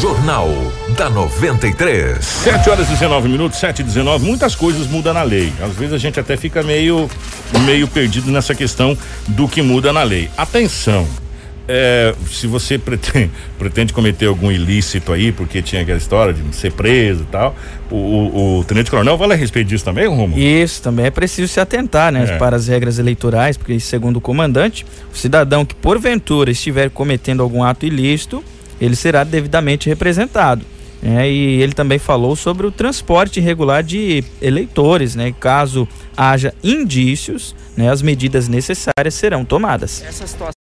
Jornal 0.00 0.48
da 0.96 1.10
93. 1.10 2.24
7 2.24 2.70
horas 2.70 2.86
e 2.86 2.92
19 2.92 3.28
minutos, 3.28 3.58
7 3.58 3.80
e 3.80 3.82
19. 3.82 4.24
Muitas 4.24 4.54
coisas 4.54 4.86
mudam 4.86 5.12
na 5.12 5.22
lei. 5.22 5.52
Às 5.60 5.74
vezes 5.74 5.94
a 5.94 5.98
gente 5.98 6.20
até 6.20 6.36
fica 6.36 6.62
meio, 6.62 7.10
meio 7.64 7.88
perdido 7.88 8.30
nessa 8.30 8.54
questão 8.54 8.96
do 9.26 9.48
que 9.48 9.60
muda 9.60 9.92
na 9.92 10.04
lei. 10.04 10.30
Atenção! 10.36 11.04
É, 11.68 12.14
se 12.30 12.46
você 12.46 12.76
pretende, 12.78 13.30
pretende, 13.58 13.92
cometer 13.92 14.26
algum 14.26 14.50
ilícito 14.50 15.12
aí, 15.12 15.30
porque 15.30 15.60
tinha 15.62 15.82
aquela 15.82 15.98
história 15.98 16.32
de 16.32 16.56
ser 16.56 16.72
preso 16.72 17.22
e 17.22 17.26
tal, 17.26 17.54
o, 17.90 17.96
o, 17.96 18.58
o 18.58 18.64
Tenente 18.64 18.90
Coronel 18.90 19.16
vale 19.16 19.34
a 19.34 19.36
respeito 19.36 19.68
disso 19.68 19.84
também, 19.84 20.06
Romo? 20.06 20.36
Isso, 20.38 20.82
também 20.82 21.06
é 21.06 21.10
preciso 21.10 21.52
se 21.52 21.60
atentar, 21.60 22.10
né, 22.10 22.24
é. 22.24 22.38
para 22.38 22.56
as 22.56 22.66
regras 22.66 22.98
eleitorais, 22.98 23.56
porque 23.56 23.78
segundo 23.78 24.16
o 24.16 24.20
comandante, 24.20 24.86
o 25.12 25.16
cidadão 25.16 25.64
que 25.64 25.74
porventura 25.74 26.50
estiver 26.50 26.90
cometendo 26.90 27.42
algum 27.42 27.62
ato 27.62 27.84
ilícito, 27.84 28.42
ele 28.80 28.96
será 28.96 29.22
devidamente 29.22 29.88
representado. 29.88 30.64
É, 31.00 31.30
e 31.30 31.62
ele 31.62 31.72
também 31.72 31.98
falou 31.98 32.34
sobre 32.34 32.66
o 32.66 32.72
transporte 32.72 33.38
irregular 33.38 33.84
de 33.84 34.24
eleitores, 34.42 35.14
né? 35.14 35.32
Caso 35.38 35.86
haja 36.16 36.52
indícios, 36.62 37.54
né, 37.76 37.88
as 37.88 38.02
medidas 38.02 38.48
necessárias 38.48 39.14
serão 39.14 39.44
tomadas. 39.44 40.02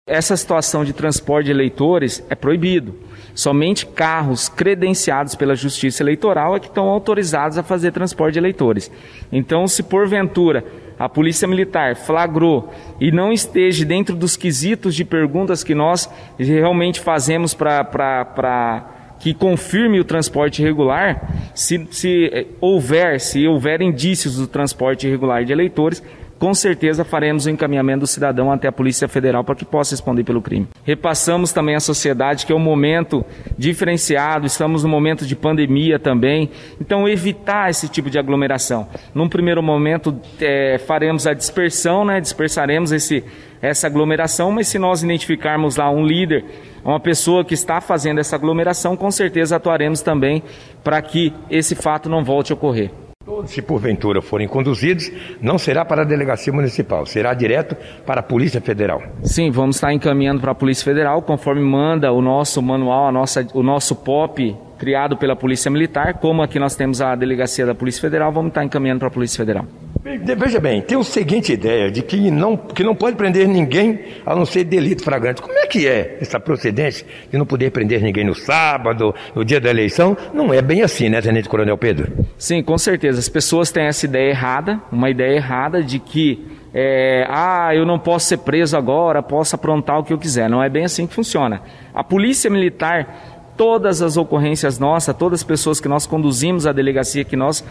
Essa 0.05 0.35
situação, 0.35 0.83
de 0.83 0.91
transporte 0.91 1.45
de 1.45 1.51
eleitores 1.51 2.21
é 2.29 2.35
proibido. 2.35 2.93
Somente 3.33 3.85
carros 3.85 4.49
credenciados 4.49 5.33
pela 5.33 5.55
Justiça 5.55 6.03
Eleitoral 6.03 6.57
é 6.57 6.59
que 6.59 6.67
estão 6.67 6.89
autorizados 6.89 7.57
a 7.57 7.63
fazer 7.63 7.93
transporte 7.93 8.33
de 8.33 8.39
eleitores. 8.39 8.91
Então, 9.31 9.65
se 9.65 9.81
porventura 9.81 10.65
a 10.99 11.07
Polícia 11.07 11.47
Militar 11.47 11.95
flagrou 11.95 12.69
e 12.99 13.13
não 13.13 13.31
esteja 13.31 13.85
dentro 13.85 14.13
dos 14.13 14.35
quesitos 14.35 14.93
de 14.93 15.05
perguntas 15.05 15.63
que 15.63 15.73
nós 15.73 16.09
realmente 16.37 16.99
fazemos 16.99 17.53
para 17.53 19.15
que 19.21 19.33
confirme 19.33 20.01
o 20.01 20.03
transporte 20.03 20.61
irregular, 20.61 21.49
se, 21.55 21.87
se 21.91 22.47
houver, 22.59 23.21
se 23.21 23.47
houver 23.47 23.81
indícios 23.81 24.35
do 24.35 24.47
transporte 24.47 25.07
irregular 25.07 25.45
de 25.45 25.53
eleitores, 25.53 26.03
com 26.43 26.53
certeza 26.53 27.05
faremos 27.05 27.45
o 27.45 27.49
encaminhamento 27.49 28.01
do 28.01 28.07
cidadão 28.07 28.51
até 28.51 28.67
a 28.67 28.71
Polícia 28.73 29.07
Federal 29.07 29.45
para 29.45 29.55
que 29.55 29.63
possa 29.63 29.91
responder 29.91 30.25
pelo 30.25 30.41
crime. 30.41 30.67
Repassamos 30.83 31.53
também 31.53 31.73
à 31.73 31.79
sociedade 31.79 32.45
que 32.45 32.51
é 32.51 32.55
um 32.55 32.59
momento 32.59 33.25
diferenciado, 33.57 34.45
estamos 34.45 34.83
no 34.83 34.89
momento 34.89 35.25
de 35.25 35.37
pandemia 35.37 35.97
também, 35.97 36.49
então 36.81 37.07
evitar 37.07 37.69
esse 37.69 37.87
tipo 37.87 38.09
de 38.09 38.19
aglomeração. 38.19 38.89
Num 39.15 39.29
primeiro 39.29 39.63
momento 39.63 40.19
é, 40.41 40.77
faremos 40.79 41.25
a 41.25 41.33
dispersão, 41.33 42.03
né, 42.03 42.19
dispersaremos 42.19 42.91
esse, 42.91 43.23
essa 43.61 43.87
aglomeração, 43.87 44.51
mas 44.51 44.67
se 44.67 44.77
nós 44.77 45.01
identificarmos 45.01 45.77
lá 45.77 45.89
um 45.89 46.05
líder, 46.05 46.43
uma 46.83 46.99
pessoa 46.99 47.45
que 47.45 47.53
está 47.53 47.79
fazendo 47.79 48.19
essa 48.19 48.35
aglomeração, 48.35 48.97
com 48.97 49.09
certeza 49.09 49.55
atuaremos 49.55 50.01
também 50.01 50.43
para 50.83 51.01
que 51.01 51.31
esse 51.49 51.73
fato 51.73 52.09
não 52.09 52.21
volte 52.21 52.51
a 52.51 52.55
ocorrer. 52.55 52.91
Todos, 53.25 53.51
se 53.51 53.61
porventura 53.61 54.21
forem 54.21 54.49
conduzidos, 54.49 55.09
não 55.39 55.57
será 55.57 55.85
para 55.85 56.01
a 56.01 56.05
delegacia 56.05 56.51
municipal, 56.51 57.05
será 57.05 57.33
direto 57.33 57.73
para 58.05 58.19
a 58.19 58.23
Polícia 58.23 58.59
Federal. 58.59 59.01
Sim, 59.21 59.49
vamos 59.49 59.77
estar 59.77 59.93
encaminhando 59.93 60.41
para 60.41 60.51
a 60.51 60.55
Polícia 60.55 60.83
Federal, 60.83 61.21
conforme 61.21 61.61
manda 61.61 62.11
o 62.11 62.21
nosso 62.21 62.61
manual, 62.61 63.07
a 63.07 63.11
nossa, 63.13 63.47
o 63.53 63.63
nosso 63.63 63.95
POP 63.95 64.53
criado 64.83 65.15
pela 65.15 65.33
Polícia 65.33 65.71
Militar. 65.71 66.15
Como 66.15 66.41
aqui 66.41 66.59
nós 66.59 66.75
temos 66.75 66.99
a 66.99 67.15
delegacia 67.15 67.65
da 67.65 67.73
Polícia 67.73 68.01
Federal, 68.01 68.33
vamos 68.33 68.49
estar 68.49 68.65
encaminhando 68.65 68.99
para 68.99 69.07
a 69.07 69.11
Polícia 69.11 69.37
Federal. 69.37 69.65
Veja 70.03 70.59
bem, 70.59 70.81
tem 70.81 70.99
a 70.99 71.03
seguinte 71.03 71.53
ideia 71.53 71.89
de 71.89 72.01
que 72.01 72.29
não, 72.29 72.57
que 72.57 72.83
não 72.83 72.93
pode 72.93 73.15
prender 73.15 73.47
ninguém 73.47 73.99
a 74.25 74.35
não 74.35 74.45
ser 74.45 74.65
delito 74.65 75.01
flagrante. 75.01 75.41
Como 75.41 75.57
é 75.57 75.65
que 75.65 75.87
é 75.87 76.17
essa 76.19 76.37
procedência 76.37 77.07
de 77.31 77.37
não 77.37 77.45
poder 77.45 77.71
prender 77.71 78.01
ninguém 78.01 78.25
no 78.25 78.35
sábado, 78.35 79.15
no 79.33 79.45
dia 79.45 79.61
da 79.61 79.69
eleição? 79.69 80.17
Não 80.33 80.53
é 80.53 80.61
bem 80.61 80.81
assim, 80.81 81.07
né, 81.07 81.21
Tenente 81.21 81.47
Coronel 81.47 81.77
Pedro? 81.77 82.11
Sim, 82.37 82.61
com 82.61 82.77
certeza. 82.77 83.19
As 83.19 83.29
pessoas 83.29 83.71
têm 83.71 83.85
essa 83.85 84.05
ideia 84.05 84.31
errada, 84.31 84.81
uma 84.91 85.09
ideia 85.09 85.37
errada 85.37 85.81
de 85.81 85.97
que 85.99 86.45
é, 86.73 87.25
ah, 87.29 87.73
eu 87.75 87.85
não 87.85 87.99
posso 87.99 88.25
ser 88.25 88.39
preso 88.39 88.75
agora, 88.75 89.21
posso 89.21 89.55
aprontar 89.55 89.99
o 89.99 90.03
que 90.03 90.11
eu 90.11 90.17
quiser. 90.17 90.49
Não 90.49 90.61
é 90.61 90.67
bem 90.67 90.83
assim 90.83 91.05
que 91.05 91.13
funciona. 91.13 91.61
A 91.93 92.03
polícia 92.03 92.49
militar 92.49 93.32
todas 93.57 94.01
as 94.01 94.17
ocorrências 94.17 94.79
nossas, 94.79 95.15
todas 95.15 95.39
as 95.39 95.43
pessoas 95.43 95.79
que 95.79 95.87
nós 95.87 96.05
conduzimos 96.05 96.65
à 96.65 96.71
delegacia, 96.71 97.23
que 97.23 97.35
nós 97.35 97.63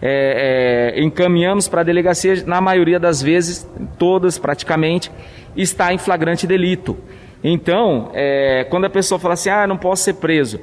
é, 0.00 0.94
é, 0.96 1.02
encaminhamos 1.02 1.68
para 1.68 1.80
a 1.80 1.84
delegacia, 1.84 2.44
na 2.46 2.60
maioria 2.60 2.98
das 2.98 3.22
vezes, 3.22 3.68
todas 3.98 4.38
praticamente, 4.38 5.10
está 5.56 5.92
em 5.92 5.98
flagrante 5.98 6.46
delito. 6.46 6.96
Então, 7.42 8.10
é, 8.12 8.66
quando 8.68 8.84
a 8.84 8.90
pessoa 8.90 9.18
fala 9.18 9.34
assim, 9.34 9.50
ah, 9.50 9.66
não 9.66 9.76
posso 9.76 10.04
ser 10.04 10.14
preso, 10.14 10.60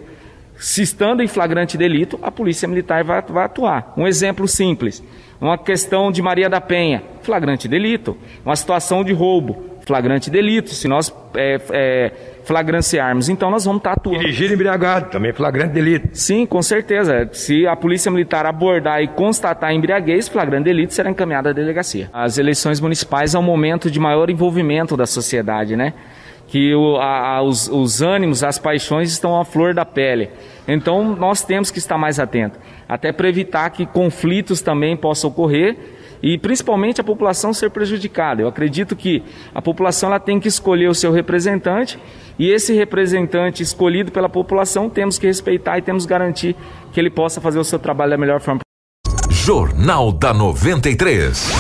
se 0.58 0.82
estando 0.82 1.22
em 1.22 1.28
flagrante 1.28 1.78
delito, 1.78 2.20
a 2.22 2.32
polícia 2.32 2.68
militar 2.68 3.04
vai, 3.04 3.22
vai 3.22 3.46
atuar. 3.46 3.94
Um 3.96 4.08
exemplo 4.08 4.48
simples, 4.48 5.04
uma 5.40 5.58
questão 5.58 6.12
de 6.12 6.22
Maria 6.22 6.50
da 6.50 6.60
Penha, 6.60 7.04
flagrante 7.22 7.68
delito. 7.68 8.18
Uma 8.44 8.56
situação 8.56 9.04
de 9.04 9.14
roubo, 9.14 9.66
flagrante 9.86 10.32
delito. 10.32 10.72
Se 10.72 10.88
nós 10.88 11.14
é, 11.36 11.62
é, 11.70 12.12
flagranciarmos. 12.48 13.28
Então 13.28 13.52
nós 13.52 13.66
vamos 13.66 13.82
estar 13.82 13.92
atuando. 13.92 14.20
Dirigir 14.20 14.52
embriagado, 14.52 15.12
também 15.12 15.34
flagrante 15.34 15.74
delito. 15.74 16.10
Sim, 16.14 16.46
com 16.46 16.62
certeza. 16.62 17.30
Se 17.34 17.68
a 17.68 17.76
Polícia 17.76 18.10
Militar 18.10 18.46
abordar 18.46 19.04
e 19.04 19.08
constatar 19.08 19.74
embriaguez, 19.74 20.30
flagrante 20.30 20.64
delito 20.64 20.94
será 20.94 21.10
encaminhado 21.10 21.50
à 21.50 21.52
delegacia. 21.52 22.10
As 22.14 22.38
eleições 22.38 22.80
municipais 22.80 23.36
é 23.36 23.40
um 23.40 23.44
momento 23.44 23.92
de 23.92 24.00
maior 24.00 24.30
envolvimento 24.30 24.96
da 24.96 25.06
sociedade, 25.06 25.76
né? 25.76 25.94
que 26.48 26.74
o, 26.74 26.96
a, 26.96 27.42
os, 27.42 27.68
os 27.68 28.02
ânimos, 28.02 28.42
as 28.42 28.58
paixões 28.58 29.12
estão 29.12 29.38
à 29.38 29.44
flor 29.44 29.74
da 29.74 29.84
pele. 29.84 30.30
Então 30.66 31.14
nós 31.14 31.44
temos 31.44 31.70
que 31.70 31.78
estar 31.78 31.98
mais 31.98 32.22
atentos, 32.22 32.58
até 32.88 33.12
para 33.12 33.28
evitar 33.28 33.70
que 33.70 33.86
conflitos 33.86 34.62
também 34.62 34.96
possam 34.96 35.30
ocorrer 35.30 35.76
e 36.22 36.38
principalmente 36.38 37.02
a 37.02 37.04
população 37.04 37.54
ser 37.54 37.70
prejudicada. 37.70 38.42
Eu 38.42 38.48
acredito 38.48 38.96
que 38.96 39.24
a 39.54 39.62
população 39.62 40.10
ela 40.10 40.20
tem 40.20 40.40
que 40.40 40.48
escolher 40.48 40.90
o 40.90 40.96
seu 40.96 41.12
representante 41.12 42.00
e 42.40 42.50
esse 42.50 42.74
representante 42.74 43.64
escolhido 43.64 44.12
pela 44.12 44.30
população 44.30 44.90
temos 44.90 45.18
que 45.18 45.28
respeitar 45.28 45.78
e 45.78 45.82
temos 45.82 46.06
que 46.06 46.10
garantir 46.10 46.56
que 46.92 47.00
ele 47.00 47.10
possa 47.10 47.42
fazer 47.42 47.60
o 47.60 47.64
seu 47.64 47.80
trabalho 47.80 48.12
da 48.12 48.18
melhor 48.18 48.40
forma. 48.40 48.62
Jornal 49.30 50.12
da 50.12 50.34
93. 50.34 51.52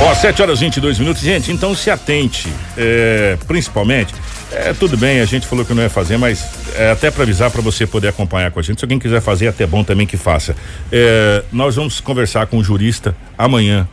Ó, 0.00 0.10
oh, 0.10 0.14
7 0.14 0.42
horas 0.42 0.60
e 0.60 0.64
22 0.64 0.98
minutos. 0.98 1.22
Gente, 1.22 1.52
então 1.52 1.74
se 1.74 1.90
atente, 1.90 2.48
é, 2.76 3.36
principalmente. 3.46 4.14
É, 4.50 4.72
tudo 4.72 4.96
bem, 4.96 5.20
a 5.20 5.24
gente 5.24 5.46
falou 5.46 5.64
que 5.64 5.74
não 5.74 5.82
ia 5.82 5.90
fazer, 5.90 6.16
mas 6.16 6.48
é, 6.76 6.90
até 6.90 7.10
para 7.10 7.22
avisar 7.22 7.50
para 7.50 7.60
você 7.60 7.86
poder 7.86 8.08
acompanhar 8.08 8.50
com 8.50 8.60
a 8.60 8.62
gente. 8.62 8.78
Se 8.78 8.84
alguém 8.84 8.98
quiser 8.98 9.20
fazer, 9.20 9.46
é 9.46 9.48
até 9.48 9.66
bom 9.66 9.84
também 9.84 10.06
que 10.06 10.16
faça. 10.16 10.56
É, 10.90 11.44
nós 11.52 11.76
vamos 11.76 12.00
conversar 12.00 12.46
com 12.46 12.58
o 12.58 12.64
jurista 12.64 13.16
amanhã 13.36 13.86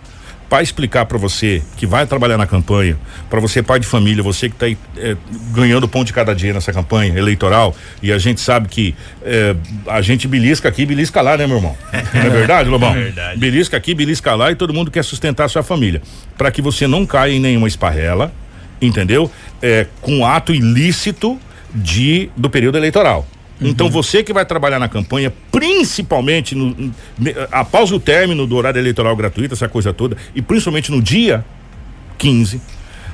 para 0.51 0.61
explicar 0.61 1.05
para 1.05 1.17
você 1.17 1.63
que 1.77 1.87
vai 1.87 2.05
trabalhar 2.05 2.37
na 2.37 2.45
campanha, 2.45 2.97
para 3.29 3.39
você 3.39 3.63
pai 3.63 3.79
de 3.79 3.87
família, 3.87 4.21
você 4.21 4.49
que 4.49 4.65
está 4.65 4.67
é, 4.97 5.15
ganhando 5.53 5.87
pão 5.87 6.03
de 6.03 6.11
cada 6.11 6.35
dia 6.35 6.53
nessa 6.53 6.73
campanha 6.73 7.17
eleitoral, 7.17 7.73
e 8.03 8.11
a 8.11 8.17
gente 8.17 8.41
sabe 8.41 8.67
que 8.67 8.93
é, 9.23 9.55
a 9.87 10.01
gente 10.01 10.27
belisca 10.27 10.67
aqui, 10.67 10.85
belisca 10.85 11.21
lá, 11.21 11.37
né, 11.37 11.47
meu 11.47 11.55
irmão? 11.55 11.77
Não 12.13 12.21
é 12.21 12.29
verdade, 12.29 12.67
Lobão? 12.67 12.91
É 12.91 12.99
verdade. 13.01 13.39
Belisca 13.39 13.77
aqui, 13.77 13.95
belisca 13.95 14.35
lá 14.35 14.51
e 14.51 14.55
todo 14.55 14.73
mundo 14.73 14.91
quer 14.91 15.05
sustentar 15.05 15.45
a 15.45 15.47
sua 15.47 15.63
família. 15.63 16.01
Para 16.37 16.51
que 16.51 16.61
você 16.61 16.85
não 16.85 17.05
caia 17.05 17.31
em 17.31 17.39
nenhuma 17.39 17.69
esparrela, 17.69 18.29
entendeu? 18.81 19.31
É, 19.61 19.87
com 20.01 20.25
ato 20.25 20.53
ilícito 20.53 21.39
de 21.73 22.29
do 22.35 22.49
período 22.49 22.77
eleitoral. 22.77 23.25
Então 23.61 23.87
uhum. 23.87 23.91
você 23.91 24.23
que 24.23 24.33
vai 24.33 24.45
trabalhar 24.45 24.79
na 24.79 24.89
campanha, 24.89 25.31
principalmente 25.51 26.55
no, 26.55 26.93
após 27.51 27.91
o 27.91 27.99
término 27.99 28.47
do 28.47 28.55
horário 28.55 28.79
eleitoral 28.79 29.15
gratuito, 29.15 29.53
essa 29.53 29.69
coisa 29.69 29.93
toda, 29.93 30.17
e 30.35 30.41
principalmente 30.41 30.91
no 30.91 31.01
dia 31.01 31.45
15, 32.17 32.59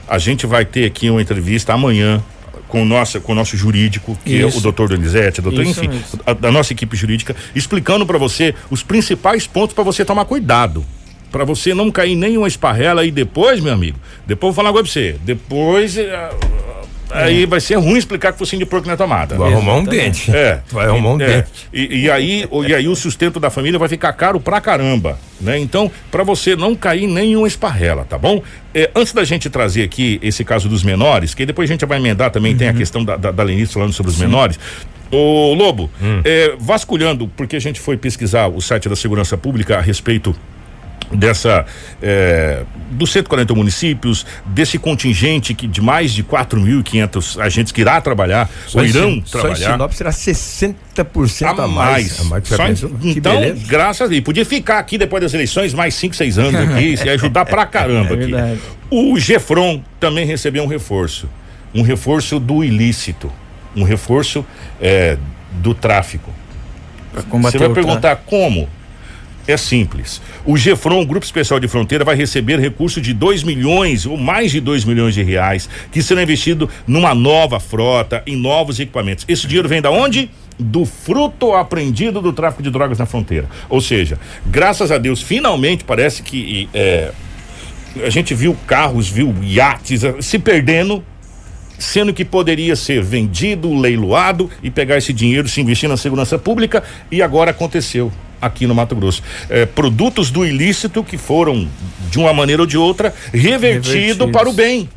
a 0.08 0.18
gente 0.18 0.46
vai 0.46 0.66
ter 0.66 0.86
aqui 0.86 1.10
uma 1.10 1.22
entrevista 1.22 1.74
amanhã 1.74 2.24
com, 2.68 2.86
nossa, 2.86 3.20
com 3.20 3.34
o 3.34 3.36
nosso 3.36 3.56
jurídico, 3.58 4.18
que 4.24 4.36
Isso. 4.36 4.58
é 4.58 4.60
o 4.60 4.62
doutor 4.62 4.90
Donizete, 4.90 5.42
doutor, 5.42 5.64
Isso 5.64 5.84
enfim, 5.84 6.02
a, 6.26 6.34
da 6.34 6.52
nossa 6.52 6.74
equipe 6.74 6.96
jurídica, 6.96 7.36
explicando 7.54 8.06
para 8.06 8.18
você 8.18 8.56
os 8.70 8.84
principais 8.84 9.46
pontos 9.48 9.74
para 9.74 9.84
você 9.84 10.04
tomar 10.06 10.26
cuidado 10.26 10.86
para 11.32 11.44
você 11.44 11.74
não 11.74 11.92
cair 11.92 12.14
em 12.14 12.16
nenhuma 12.16 12.48
esparrela 12.48 13.06
e 13.06 13.12
depois, 13.12 13.60
meu 13.60 13.74
amigo, 13.74 14.00
depois 14.26 14.50
eu 14.50 14.54
vou 14.54 14.56
falar 14.56 14.70
agora 14.70 14.84
pra 14.84 14.92
você, 14.92 15.18
depois 15.24 15.98
uh, 15.98 16.02
Aí 17.10 17.46
vai 17.46 17.60
ser 17.60 17.76
ruim 17.76 17.98
explicar 17.98 18.34
que 18.34 18.40
focinho 18.40 18.60
de 18.60 18.66
porco 18.66 18.88
na 18.88 18.94
é 18.94 18.98
tomada. 18.98 19.36
Vai 19.36 19.54
arrumar 19.54 19.76
um 19.76 19.84
dente. 19.84 20.36
É. 20.36 20.62
Vai 20.72 20.88
arrumar 20.88 21.14
um 21.14 21.22
é. 21.22 21.26
dente. 21.26 21.50
E, 21.74 22.04
e, 22.04 22.12
aí, 22.12 22.48
e 22.68 22.74
aí 22.74 22.88
o 22.88 22.96
sustento 22.96 23.40
da 23.40 23.50
família 23.50 23.80
vai 23.80 23.88
ficar 23.88 24.12
caro 24.14 24.40
pra 24.40 24.60
caramba, 24.60 25.18
né? 25.40 25.58
Então, 25.58 25.90
para 26.12 26.24
você 26.24 26.56
não 26.56 26.76
cair 26.76 27.04
em 27.04 27.08
nenhuma 27.08 27.48
esparrela, 27.48 28.06
tá 28.06 28.18
bom? 28.18 28.42
É, 28.74 28.90
antes 28.96 29.14
da 29.14 29.24
gente 29.24 29.50
trazer 29.50 29.84
aqui 29.84 30.20
esse 30.22 30.44
caso 30.44 30.68
dos 30.68 30.84
menores, 30.84 31.34
que 31.34 31.46
depois 31.46 31.70
a 31.70 31.74
gente 31.74 31.86
vai 31.86 31.98
emendar 31.98 32.32
também, 32.32 32.52
uhum. 32.52 32.58
tem 32.58 32.68
a 32.68 32.72
uhum. 32.72 32.78
questão 32.78 33.06
da, 33.06 33.16
da, 33.16 33.32
da 33.32 33.44
Lenice 33.44 33.74
falando 33.74 33.94
sobre 33.94 34.12
os 34.12 34.18
Sim. 34.18 34.26
menores. 34.26 34.60
Ô 35.10 35.54
Lobo, 35.54 35.90
hum. 36.02 36.22
é, 36.26 36.54
vasculhando, 36.60 37.30
porque 37.30 37.56
a 37.56 37.62
gente 37.62 37.80
foi 37.80 37.96
pesquisar 37.96 38.48
o 38.48 38.62
site 38.62 38.90
da 38.90 38.96
Segurança 38.96 39.38
Pública 39.38 39.78
a 39.78 39.82
respeito 39.82 40.36
dessa 41.12 41.66
é, 42.02 42.64
dos 42.92 43.12
140 43.12 43.54
municípios, 43.54 44.26
desse 44.46 44.78
contingente 44.78 45.54
que 45.54 45.68
de 45.68 45.82
mais 45.82 46.12
de 46.12 46.24
4.500 46.24 47.42
agentes 47.42 47.72
que 47.72 47.82
irá 47.82 48.00
trabalhar 48.02 48.50
só 48.66 48.80
ou 48.80 48.86
irão 48.86 49.10
em, 49.10 49.22
trabalhar. 49.22 49.56
Só 49.56 49.70
em 49.70 49.72
Sinop 49.74 49.92
será 49.94 50.10
60% 50.10 51.60
a, 51.60 51.64
a 51.64 51.68
mais. 51.68 52.20
A 52.20 52.24
mais 52.26 52.84
então, 53.04 53.34
graças 53.68 54.02
a 54.02 54.08
Deus, 54.08 54.22
podia 54.22 54.46
ficar 54.46 54.80
aqui 54.80 54.98
depois 54.98 55.22
das 55.22 55.34
eleições 55.34 55.74
mais 55.74 55.96
5, 55.96 56.16
6 56.16 56.40
anos 56.40 56.62
aqui, 56.62 56.96
e 57.04 57.10
ajudar 57.10 57.46
pra 57.46 57.66
caramba 57.66 58.16
é 58.16 58.54
aqui. 58.54 58.62
O 58.90 59.18
Gefron 59.20 59.82
também 60.00 60.26
recebeu 60.26 60.64
um 60.64 60.68
reforço, 60.68 61.30
um 61.74 61.82
reforço 61.82 62.40
do 62.40 62.64
ilícito, 62.64 63.32
um 63.76 63.84
reforço 63.84 64.46
é, 64.82 65.18
do 65.54 65.74
tráfico. 65.74 66.34
Você 67.42 67.58
vai 67.58 67.70
perguntar 67.70 68.18
como? 68.18 68.70
É 69.48 69.56
simples. 69.56 70.22
O 70.46 70.58
Gefron, 70.58 71.06
Grupo 71.06 71.26
Especial 71.26 71.58
de 71.58 71.70
Fronteira, 71.70 72.04
vai 72.04 72.16
receber 72.16 72.60
recurso 72.60 73.00
de 73.00 73.14
2 73.14 73.44
milhões 73.44 74.06
ou 74.06 74.18
mais 74.18 74.52
de 74.52 74.60
2 74.60 74.84
milhões 74.84 75.14
de 75.14 75.24
reais 75.24 75.70
que 75.90 76.04
será 76.04 76.22
investido 76.22 76.70
numa 76.86 77.16
nova 77.16 77.60
frota, 77.60 78.22
em 78.28 78.36
novos 78.36 78.78
equipamentos. 78.80 79.24
Esse 79.28 79.48
dinheiro 79.48 79.70
vem 79.70 79.82
da 79.82 79.90
onde? 79.90 80.30
do 80.60 80.86
fruto 80.86 81.54
aprendido 81.54 82.20
do 82.20 82.34
tráfico 82.34 82.64
de 82.64 82.72
drogas 82.72 82.98
na 82.98 83.06
fronteira. 83.06 83.48
Ou 83.70 83.80
seja, 83.80 84.18
graças 84.44 84.92
a 84.92 84.98
Deus, 84.98 85.22
finalmente 85.22 85.84
parece 85.84 86.24
que 86.24 86.68
é, 86.74 87.12
a 88.04 88.10
gente 88.10 88.34
viu 88.34 88.58
carros, 88.66 89.08
viu 89.08 89.36
iates 89.44 90.02
se 90.20 90.40
perdendo 90.40 91.04
sendo 91.78 92.12
que 92.12 92.26
poderia 92.26 92.76
ser 92.76 93.04
vendido, 93.04 93.72
leiloado 93.72 94.50
e 94.64 94.72
pegar 94.72 94.98
esse 94.98 95.14
dinheiro, 95.14 95.48
se 95.48 95.62
investir 95.62 95.88
na 95.88 95.96
segurança 95.96 96.40
pública 96.40 96.84
e 97.12 97.22
agora 97.22 97.52
aconteceu 97.52 98.12
aqui 98.42 98.68
no 98.68 98.76
Mato 98.76 98.96
Grosso. 98.96 99.22
É, 99.50 99.66
produtos 99.66 100.32
do 100.32 100.46
ilícito 100.46 101.04
que 101.04 101.18
foram, 101.18 101.68
de 102.10 102.20
uma 102.20 102.34
maneira 102.34 102.62
ou 102.62 102.68
de 102.68 102.78
outra, 102.78 103.14
revertido 103.34 104.30
para 104.30 104.50
o 104.50 104.54
bem. 104.54 104.90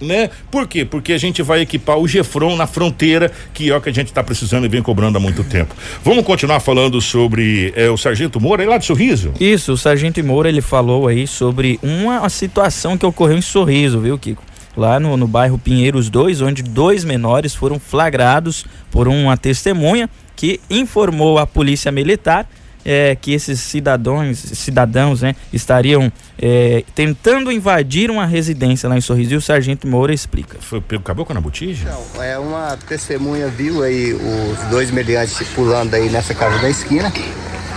Né? 0.00 0.30
Por 0.50 0.68
quê? 0.68 0.84
Porque 0.84 1.12
a 1.12 1.18
gente 1.18 1.42
vai 1.42 1.60
equipar 1.60 1.98
o 1.98 2.06
Gefron 2.06 2.54
na 2.56 2.66
fronteira, 2.66 3.32
que 3.52 3.70
é 3.70 3.76
o 3.76 3.80
que 3.80 3.88
a 3.88 3.92
gente 3.92 4.08
está 4.08 4.22
precisando 4.22 4.64
e 4.64 4.68
vem 4.68 4.82
cobrando 4.82 5.18
há 5.18 5.20
muito 5.20 5.42
tempo. 5.42 5.74
Vamos 6.04 6.24
continuar 6.24 6.60
falando 6.60 7.00
sobre 7.00 7.72
é, 7.74 7.90
o 7.90 7.96
Sargento 7.96 8.40
Moura, 8.40 8.64
lá 8.64 8.78
de 8.78 8.84
Sorriso? 8.84 9.32
Isso, 9.40 9.72
o 9.72 9.76
Sargento 9.76 10.22
Moura 10.22 10.48
ele 10.48 10.60
falou 10.60 11.08
aí 11.08 11.26
sobre 11.26 11.80
uma 11.82 12.28
situação 12.28 12.96
que 12.96 13.04
ocorreu 13.04 13.38
em 13.38 13.42
Sorriso, 13.42 14.00
viu, 14.00 14.16
Kiko? 14.16 14.42
Lá 14.76 15.00
no, 15.00 15.16
no 15.16 15.26
bairro 15.26 15.58
Pinheiros 15.58 16.08
2, 16.08 16.42
onde 16.42 16.62
dois 16.62 17.04
menores 17.04 17.52
foram 17.52 17.80
flagrados 17.80 18.64
por 18.92 19.08
uma 19.08 19.36
testemunha 19.36 20.08
que 20.36 20.60
informou 20.70 21.36
a 21.38 21.46
polícia 21.46 21.90
militar 21.90 22.48
é, 22.88 23.14
que 23.14 23.34
esses 23.34 23.60
cidadãos, 23.60 24.38
cidadãos 24.38 25.20
né, 25.20 25.36
estariam 25.52 26.10
é, 26.40 26.82
tentando 26.94 27.52
invadir 27.52 28.10
uma 28.10 28.24
residência 28.24 28.88
lá 28.88 28.96
em 28.96 29.00
Sorriso 29.02 29.34
e 29.34 29.36
o 29.36 29.42
Sargento 29.42 29.86
Moura 29.86 30.14
explica. 30.14 30.56
Foi 30.58 30.80
pelo 30.80 31.02
caboclo 31.02 31.34
na 31.34 31.40
botija? 31.40 31.86
Não, 31.90 32.22
é 32.22 32.38
uma 32.38 32.78
testemunha 32.88 33.46
viu 33.48 33.82
aí 33.82 34.14
os 34.14 34.58
dois 34.70 34.90
meliantes 34.90 35.36
pulando 35.54 35.92
aí 35.92 36.08
nessa 36.08 36.32
casa 36.32 36.58
da 36.60 36.70
esquina, 36.70 37.12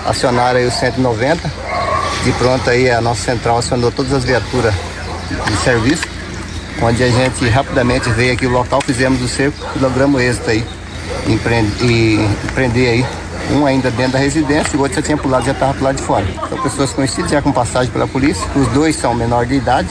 acionaram 0.06 0.60
aí 0.60 0.66
o 0.66 0.72
190, 0.72 1.52
de 2.24 2.32
pronto 2.38 2.70
aí 2.70 2.90
a 2.90 3.02
nossa 3.02 3.22
central 3.22 3.58
acionou 3.58 3.92
todas 3.92 4.14
as 4.14 4.24
viaturas 4.24 4.74
de 5.46 5.58
serviço, 5.58 6.08
onde 6.82 7.04
a 7.04 7.10
gente 7.10 7.50
rapidamente 7.50 8.10
veio 8.12 8.32
aqui 8.32 8.48
o 8.48 8.50
local, 8.50 8.80
fizemos 8.82 9.22
o 9.22 9.28
cerco 9.28 9.58
e 9.76 9.80
logramos 9.80 10.22
êxito 10.22 10.50
aí 10.50 10.64
em 11.28 11.38
prender 12.54 12.90
aí 12.90 13.06
um 13.52 13.66
ainda 13.66 13.90
dentro 13.92 14.14
da 14.14 14.20
residência 14.20 14.72
e 14.74 14.78
o 14.78 14.82
outro 14.82 14.96
já 14.96 15.02
tinha 15.02 15.18
pulado, 15.18 15.46
já 15.46 15.52
estava 15.52 15.84
lado 15.84 15.96
de 15.96 16.04
fora. 16.04 16.26
São 16.50 16.62
pessoas 16.62 16.94
conhecidas, 16.94 17.32
já 17.32 17.42
com 17.42 17.52
passagem 17.52 17.92
pela 17.92 18.08
polícia. 18.08 18.46
Os 18.56 18.68
dois 18.70 18.96
são 18.96 19.14
menor 19.14 19.46
de 19.46 19.56
idade, 19.56 19.90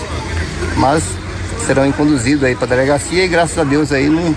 mas 0.76 1.02
serão 1.66 1.90
conduzidos 1.92 2.42
aí 2.44 2.54
para 2.54 2.64
a 2.64 2.68
delegacia 2.68 3.24
e 3.24 3.28
graças 3.28 3.56
a 3.58 3.64
Deus 3.64 3.92
aí 3.92 4.08
não, 4.08 4.34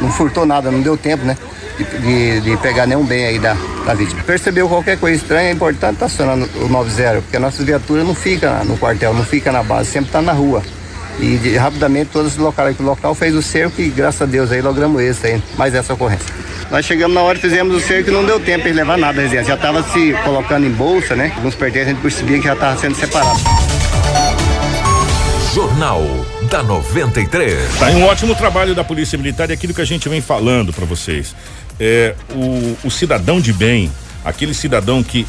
não 0.00 0.10
furtou 0.10 0.46
nada, 0.46 0.70
não 0.70 0.80
deu 0.80 0.96
tempo, 0.96 1.24
né? 1.24 1.36
De, 1.76 2.40
de, 2.40 2.56
pegar 2.56 2.86
nenhum 2.86 3.04
bem 3.04 3.26
aí 3.26 3.38
da, 3.38 3.54
da 3.84 3.92
vítima. 3.92 4.22
Percebeu 4.22 4.66
qualquer 4.66 4.98
coisa 4.98 5.16
estranha, 5.16 5.50
é 5.50 5.52
importante 5.52 5.94
estar 5.94 6.06
acionando 6.06 6.48
o 6.62 6.68
90, 6.68 7.20
porque 7.22 7.36
a 7.36 7.40
nossa 7.40 7.62
viatura 7.62 8.02
não 8.02 8.14
fica 8.14 8.64
no 8.64 8.78
quartel, 8.78 9.12
não 9.12 9.24
fica 9.24 9.52
na 9.52 9.62
base, 9.62 9.90
sempre 9.90 10.08
está 10.08 10.22
na 10.22 10.32
rua. 10.32 10.62
E 11.18 11.36
de, 11.36 11.56
rapidamente 11.56 12.10
todos 12.12 12.32
os 12.32 12.38
locais 12.38 12.70
aqui, 12.70 12.82
local 12.82 13.14
fez 13.14 13.34
o 13.34 13.42
cerco 13.42 13.80
e 13.80 13.88
graças 13.88 14.22
a 14.22 14.26
Deus 14.26 14.52
aí 14.52 14.62
logramos 14.62 15.02
esse 15.02 15.26
aí, 15.26 15.42
mais 15.58 15.74
essa 15.74 15.92
ocorrência. 15.92 16.45
Nós 16.70 16.84
chegamos 16.84 17.14
na 17.14 17.22
hora, 17.22 17.38
fizemos 17.38 17.76
o 17.76 17.80
cerco 17.80 18.10
e 18.10 18.12
não 18.12 18.24
deu 18.24 18.40
tempo 18.40 18.64
de 18.64 18.72
levar 18.72 18.98
nada, 18.98 19.20
residência. 19.20 19.48
Já 19.48 19.54
estava 19.54 19.82
se 19.84 20.12
colocando 20.24 20.66
em 20.66 20.70
bolsa, 20.70 21.14
né? 21.14 21.32
Alguns 21.36 21.54
pertences 21.54 21.88
a 21.88 21.90
gente 21.92 22.02
percebia 22.02 22.38
que 22.38 22.44
já 22.44 22.54
estava 22.54 22.76
sendo 22.78 22.96
separado. 22.96 23.38
Jornal 25.54 26.02
da 26.50 26.62
93. 26.62 27.78
Tá 27.78 27.86
um 27.86 28.04
ótimo 28.04 28.34
trabalho 28.34 28.74
da 28.74 28.84
Polícia 28.84 29.16
Militar 29.16 29.48
e 29.48 29.52
aquilo 29.52 29.72
que 29.72 29.80
a 29.80 29.86
gente 29.86 30.08
vem 30.08 30.20
falando 30.20 30.72
para 30.72 30.84
vocês. 30.84 31.34
É 31.78 32.14
o, 32.34 32.76
o 32.84 32.90
cidadão 32.90 33.40
de 33.40 33.52
bem, 33.52 33.90
aquele 34.26 34.52
cidadão 34.52 35.02
que 35.02 35.24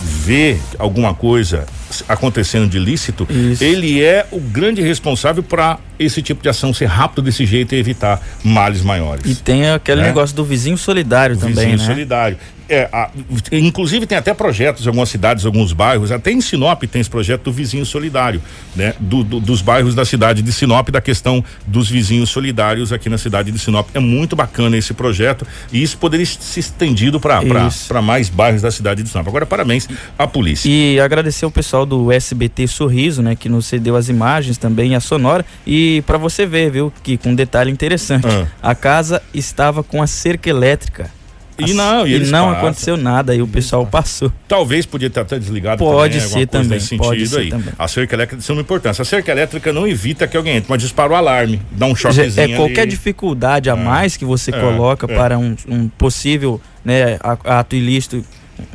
vê 0.00 0.58
alguma 0.78 1.14
coisa 1.14 1.66
acontecendo 2.08 2.68
de 2.68 2.78
ilícito, 2.78 3.26
Isso. 3.30 3.62
ele 3.62 4.02
é 4.02 4.26
o 4.30 4.40
grande 4.40 4.80
responsável 4.80 5.42
para 5.42 5.78
esse 5.98 6.22
tipo 6.22 6.42
de 6.42 6.48
ação 6.48 6.72
ser 6.72 6.86
rápido 6.86 7.22
desse 7.22 7.44
jeito 7.44 7.74
e 7.74 7.78
evitar 7.78 8.20
males 8.42 8.82
maiores. 8.82 9.24
E 9.30 9.34
tem 9.34 9.68
aquele 9.68 10.00
né? 10.00 10.08
negócio 10.08 10.34
do 10.34 10.44
vizinho 10.44 10.78
solidário 10.78 11.36
o 11.36 11.38
também, 11.38 11.54
vizinho 11.54 11.78
né? 11.78 11.86
solidário. 11.86 12.38
É, 12.68 12.88
a, 12.92 13.10
inclusive 13.50 14.06
tem 14.06 14.18
até 14.18 14.34
projetos 14.34 14.84
em 14.84 14.88
algumas 14.88 15.08
cidades, 15.08 15.46
alguns 15.46 15.72
bairros, 15.72 16.12
até 16.12 16.30
em 16.30 16.40
Sinop 16.40 16.82
tem 16.82 17.00
esse 17.00 17.08
projeto 17.08 17.44
do 17.44 17.52
vizinho 17.52 17.86
solidário, 17.86 18.42
né? 18.76 18.94
Do, 19.00 19.24
do, 19.24 19.40
dos 19.40 19.62
bairros 19.62 19.94
da 19.94 20.04
cidade 20.04 20.42
de 20.42 20.52
Sinop, 20.52 20.90
da 20.90 21.00
questão 21.00 21.42
dos 21.66 21.88
vizinhos 21.88 22.28
solidários 22.28 22.92
aqui 22.92 23.08
na 23.08 23.16
cidade 23.16 23.50
de 23.50 23.58
Sinop. 23.58 23.88
É 23.94 23.98
muito 23.98 24.36
bacana 24.36 24.76
esse 24.76 24.92
projeto 24.92 25.46
e 25.72 25.82
isso 25.82 25.96
poderia 25.96 26.26
ser 26.26 26.60
estendido 26.60 27.18
para 27.18 28.02
mais 28.02 28.28
bairros 28.28 28.60
da 28.60 28.70
cidade 28.70 29.02
de 29.02 29.08
Sinop. 29.08 29.26
Agora, 29.26 29.46
parabéns 29.46 29.88
à 30.18 30.26
polícia. 30.26 30.68
E 30.68 31.00
agradecer 31.00 31.46
o 31.46 31.50
pessoal 31.50 31.86
do 31.86 32.12
SBT 32.12 32.66
Sorriso, 32.66 33.22
né? 33.22 33.34
Que 33.34 33.48
nos 33.48 33.64
cedeu 33.66 33.96
as 33.96 34.08
imagens 34.08 34.58
também, 34.58 34.94
a 34.94 35.00
sonora. 35.00 35.44
E 35.66 36.02
para 36.06 36.18
você 36.18 36.44
ver, 36.44 36.70
viu, 36.70 36.92
que 37.02 37.16
com 37.16 37.30
um 37.30 37.34
detalhe 37.34 37.70
interessante, 37.70 38.26
ah. 38.26 38.46
a 38.62 38.74
casa 38.74 39.22
estava 39.32 39.82
com 39.82 40.02
a 40.02 40.06
cerca 40.06 40.50
elétrica 40.50 41.17
e 41.58 41.74
não, 41.74 42.06
e, 42.06 42.14
e 42.14 42.18
não 42.26 42.46
passam. 42.46 42.50
aconteceu 42.50 42.96
nada 42.96 43.34
e 43.34 43.42
o 43.42 43.46
pessoal 43.48 43.84
passou. 43.86 44.32
Talvez 44.46 44.86
podia 44.86 45.08
até 45.08 45.38
desligado 45.38 45.78
pode 45.78 46.18
também, 46.18 46.28
ser 46.28 46.46
também, 46.46 46.98
pode 46.98 47.26
ser 47.26 47.38
aí. 47.40 47.50
Também. 47.50 47.74
A 47.78 47.88
cerca 47.88 48.14
elétrica 48.14 48.42
tem 48.42 48.56
uma 48.56 48.62
importância. 48.62 49.02
A 49.02 49.04
cerca 49.04 49.32
elétrica 49.32 49.72
não 49.72 49.86
evita 49.86 50.26
que 50.26 50.36
alguém 50.36 50.56
entre, 50.56 50.70
mas 50.70 50.80
dispara 50.80 51.12
o 51.12 51.16
alarme, 51.16 51.60
dá 51.72 51.86
um 51.86 51.96
choquezinho 51.96 52.54
É 52.54 52.56
qualquer 52.56 52.82
ali. 52.82 52.90
dificuldade 52.90 53.68
a 53.68 53.74
é. 53.74 53.76
mais 53.76 54.16
que 54.16 54.24
você 54.24 54.50
é, 54.50 54.60
coloca 54.60 55.10
é. 55.10 55.16
para 55.16 55.38
um, 55.38 55.56
um 55.68 55.88
possível 55.88 56.60
né, 56.84 57.18
ato 57.44 57.74
ilícito 57.74 58.24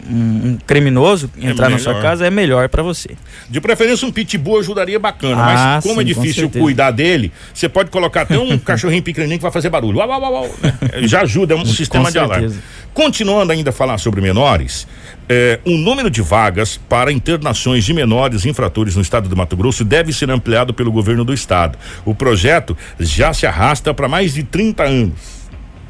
um, 0.09 0.57
criminoso 0.65 1.29
é 1.41 1.49
entrar 1.49 1.69
na 1.69 1.77
sua 1.77 2.01
casa 2.01 2.25
é 2.25 2.29
melhor 2.29 2.67
para 2.69 2.83
você. 2.83 3.11
De 3.49 3.61
preferência 3.61 4.07
um 4.07 4.11
pitbull 4.11 4.59
ajudaria 4.59 4.99
bacana, 4.99 5.41
ah, 5.41 5.45
mas 5.45 5.83
como 5.83 6.01
é 6.01 6.03
sim, 6.03 6.11
é 6.11 6.13
difícil 6.13 6.49
cuidar 6.49 6.91
dele, 6.91 7.31
você 7.53 7.69
pode 7.69 7.89
colocar 7.89 8.21
até 8.21 8.37
um 8.37 8.57
cachorrinho 8.59 9.03
pequenininho 9.03 9.39
que 9.39 9.43
vai 9.43 9.51
fazer 9.51 9.69
barulho. 9.69 9.97
Uau, 9.97 10.09
uau, 10.09 10.33
uau, 10.33 10.55
né? 10.61 10.73
Já 11.03 11.21
ajuda, 11.21 11.53
é 11.53 11.57
um 11.57 11.65
sistema 11.65 12.11
de 12.11 12.19
alarme. 12.19 12.55
Continuando 12.93 13.51
ainda 13.51 13.71
a 13.71 13.73
falar 13.73 13.97
sobre 13.97 14.21
menores, 14.21 14.87
é, 15.27 15.59
o 15.65 15.71
número 15.71 16.09
de 16.09 16.21
vagas 16.21 16.77
para 16.77 17.11
internações 17.11 17.83
de 17.83 17.93
menores 17.93 18.45
infratores 18.45 18.95
no 18.95 19.01
estado 19.01 19.27
do 19.27 19.35
Mato 19.35 19.57
Grosso 19.57 19.83
deve 19.83 20.13
ser 20.13 20.29
ampliado 20.29 20.73
pelo 20.73 20.91
governo 20.91 21.25
do 21.25 21.33
estado. 21.33 21.77
O 22.05 22.13
projeto 22.13 22.77
já 22.99 23.33
se 23.33 23.47
arrasta 23.47 23.93
para 23.93 24.07
mais 24.07 24.33
de 24.33 24.43
30 24.43 24.83
anos 24.83 25.32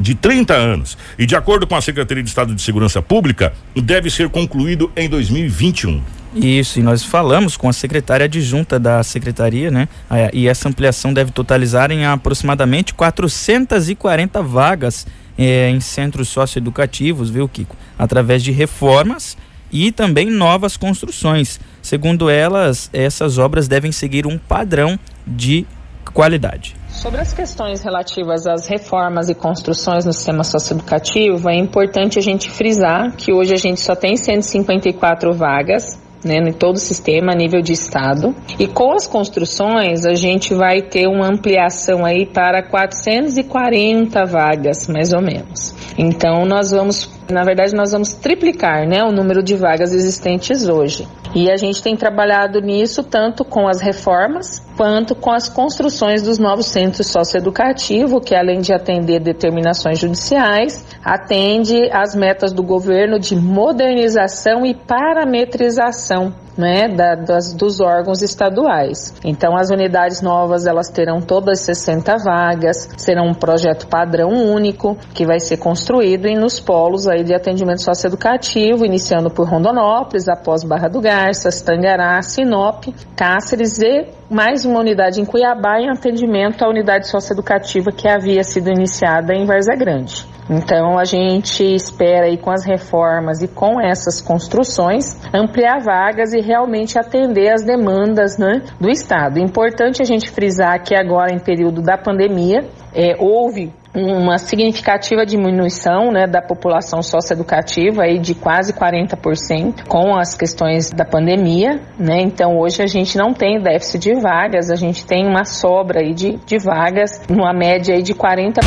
de 0.03 0.13
30 0.15 0.53
anos 0.53 0.97
e, 1.17 1.25
de 1.25 1.33
acordo 1.33 1.65
com 1.65 1.75
a 1.75 1.81
Secretaria 1.81 2.21
de 2.21 2.27
Estado 2.27 2.53
de 2.53 2.61
Segurança 2.61 3.01
Pública, 3.01 3.53
deve 3.73 4.09
ser 4.09 4.27
concluído 4.27 4.91
em 4.97 5.07
2021. 5.07 6.01
Isso, 6.35 6.79
e 6.79 6.83
nós 6.83 7.03
falamos 7.03 7.55
com 7.55 7.69
a 7.69 7.73
secretária 7.73 8.25
adjunta 8.25 8.77
da 8.77 9.01
secretaria, 9.01 9.71
né? 9.71 9.87
E 10.33 10.47
essa 10.47 10.67
ampliação 10.67 11.13
deve 11.13 11.31
totalizar 11.31 11.89
em 11.89 12.05
aproximadamente 12.05 12.93
440 12.93 14.41
vagas 14.41 15.07
eh, 15.37 15.69
em 15.69 15.79
centros 15.79 16.27
socioeducativos, 16.27 17.29
viu, 17.29 17.47
Kiko? 17.47 17.77
Através 17.97 18.43
de 18.43 18.51
reformas 18.51 19.37
e 19.71 19.91
também 19.91 20.29
novas 20.29 20.75
construções. 20.75 21.61
Segundo 21.81 22.29
elas, 22.29 22.89
essas 22.91 23.37
obras 23.37 23.67
devem 23.67 23.91
seguir 23.91 24.27
um 24.27 24.37
padrão 24.37 24.99
de 25.25 25.65
qualidade. 26.13 26.75
Sobre 26.93 27.19
as 27.19 27.33
questões 27.33 27.81
relativas 27.81 28.45
às 28.45 28.67
reformas 28.67 29.27
e 29.27 29.35
construções 29.35 30.05
no 30.05 30.13
sistema 30.13 30.43
socioeducativo, 30.43 31.49
é 31.49 31.55
importante 31.55 32.19
a 32.19 32.21
gente 32.21 32.49
frisar 32.49 33.15
que 33.15 33.33
hoje 33.33 33.51
a 33.53 33.57
gente 33.57 33.81
só 33.81 33.95
tem 33.95 34.15
154 34.15 35.33
vagas 35.33 35.99
né, 36.23 36.37
em 36.37 36.53
todo 36.53 36.75
o 36.75 36.79
sistema 36.79 37.33
a 37.33 37.35
nível 37.35 37.61
de 37.61 37.73
estado. 37.73 38.33
E 38.57 38.67
com 38.67 38.93
as 38.93 39.07
construções, 39.07 40.05
a 40.05 40.13
gente 40.13 40.53
vai 40.53 40.81
ter 40.81 41.07
uma 41.07 41.27
ampliação 41.27 42.05
aí 42.05 42.25
para 42.25 42.63
440 42.63 44.25
vagas, 44.25 44.87
mais 44.87 45.13
ou 45.13 45.21
menos. 45.21 45.75
Então, 45.97 46.45
nós 46.45 46.71
vamos, 46.71 47.09
na 47.29 47.43
verdade, 47.43 47.75
nós 47.75 47.91
vamos 47.91 48.13
triplicar, 48.13 48.87
né, 48.87 49.03
o 49.03 49.11
número 49.11 49.43
de 49.43 49.55
vagas 49.55 49.93
existentes 49.93 50.67
hoje. 50.67 51.07
E 51.35 51.49
a 51.49 51.57
gente 51.57 51.81
tem 51.81 51.95
trabalhado 51.95 52.61
nisso 52.61 53.03
tanto 53.03 53.43
com 53.43 53.67
as 53.67 53.81
reformas 53.81 54.59
quanto 54.77 55.15
com 55.15 55.31
as 55.31 55.49
construções 55.49 56.21
dos 56.21 56.37
novos 56.37 56.67
centros 56.67 57.07
socioeducativos, 57.07 58.23
que 58.23 58.35
além 58.35 58.61
de 58.61 58.71
atender 58.71 59.19
determinações 59.19 59.97
judiciais, 59.97 60.85
atende 61.03 61.89
às 61.91 62.15
metas 62.15 62.53
do 62.53 62.61
governo 62.61 63.19
de 63.19 63.35
modernização 63.35 64.63
e 64.63 64.75
parametrização 64.75 66.33
né, 66.57 66.87
da, 66.87 67.15
das, 67.15 67.53
dos 67.53 67.79
órgãos 67.79 68.21
estaduais. 68.21 69.13
Então, 69.23 69.55
as 69.55 69.69
unidades 69.69 70.21
novas 70.21 70.65
elas 70.65 70.89
terão 70.89 71.21
todas 71.21 71.61
60 71.61 72.17
vagas, 72.17 72.89
serão 72.97 73.27
um 73.27 73.33
projeto 73.33 73.87
padrão 73.87 74.29
único 74.29 74.97
que 75.13 75.25
vai 75.25 75.39
ser 75.39 75.57
construído 75.57 76.27
e 76.27 76.35
nos 76.35 76.59
polos 76.59 77.07
aí 77.07 77.23
de 77.23 77.33
atendimento 77.33 77.81
socioeducativo, 77.81 78.85
iniciando 78.85 79.29
por 79.29 79.47
Rondonópolis, 79.47 80.27
após 80.27 80.63
Barra 80.63 80.87
do 80.87 81.01
Garças, 81.01 81.61
Tangará, 81.61 82.21
Sinop, 82.21 82.85
Cáceres 83.15 83.79
e 83.79 84.07
mais 84.33 84.65
uma 84.65 84.79
unidade 84.79 85.21
em 85.21 85.25
Cuiabá 85.25 85.79
em 85.79 85.91
atendimento 85.91 86.65
à 86.65 86.67
unidade 86.67 87.07
socioeducativa 87.07 87.91
que 87.91 88.09
havia 88.09 88.43
sido 88.43 88.69
iniciada 88.69 89.31
em 89.31 89.45
Várzea 89.45 89.75
Grande. 89.75 90.25
Então 90.49 90.97
a 90.97 91.05
gente 91.05 91.63
espera 91.63 92.25
aí 92.25 92.37
com 92.37 92.49
as 92.49 92.65
reformas 92.65 93.43
e 93.43 93.47
com 93.47 93.79
essas 93.79 94.19
construções 94.19 95.15
ampliar 95.33 95.79
vagas 95.79 96.33
e 96.33 96.41
realmente 96.41 96.97
atender 96.97 97.53
as 97.53 97.63
demandas 97.63 98.37
né, 98.37 98.63
do 98.81 98.89
Estado. 98.89 99.39
Importante 99.39 100.01
a 100.01 100.05
gente 100.05 100.31
frisar 100.31 100.83
que 100.83 100.95
agora 100.95 101.31
em 101.31 101.39
período 101.39 101.81
da 101.81 101.95
pandemia 101.95 102.67
é, 102.93 103.15
houve 103.19 103.71
uma 103.93 104.39
significativa 104.39 105.25
diminuição 105.25 106.11
né, 106.11 106.25
da 106.25 106.41
população 106.41 107.03
socioeducativa 107.03 108.03
aí 108.03 108.17
de 108.17 108.33
quase 108.33 108.73
40% 108.73 109.85
com 109.87 110.17
as 110.17 110.35
questões 110.35 110.89
da 110.89 111.05
pandemia, 111.05 111.79
né? 111.97 112.21
Então 112.21 112.57
hoje 112.57 112.81
a 112.81 112.87
gente 112.87 113.17
não 113.17 113.33
tem 113.33 113.61
déficit 113.61 113.99
de 113.99 114.15
vagas, 114.15 114.71
a 114.71 114.75
gente 114.75 115.05
tem 115.05 115.27
uma 115.27 115.45
sobra 115.45 115.99
aí 115.99 116.13
de, 116.13 116.39
de 116.45 116.57
vagas, 116.57 117.21
numa 117.29 117.53
média 117.53 117.93
aí 117.93 118.01
de 118.01 118.13
40%. 118.15 118.61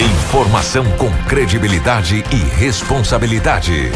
Informação 0.00 0.84
com 0.98 1.10
credibilidade 1.26 2.22
e 2.30 2.60
responsabilidade. 2.60 3.90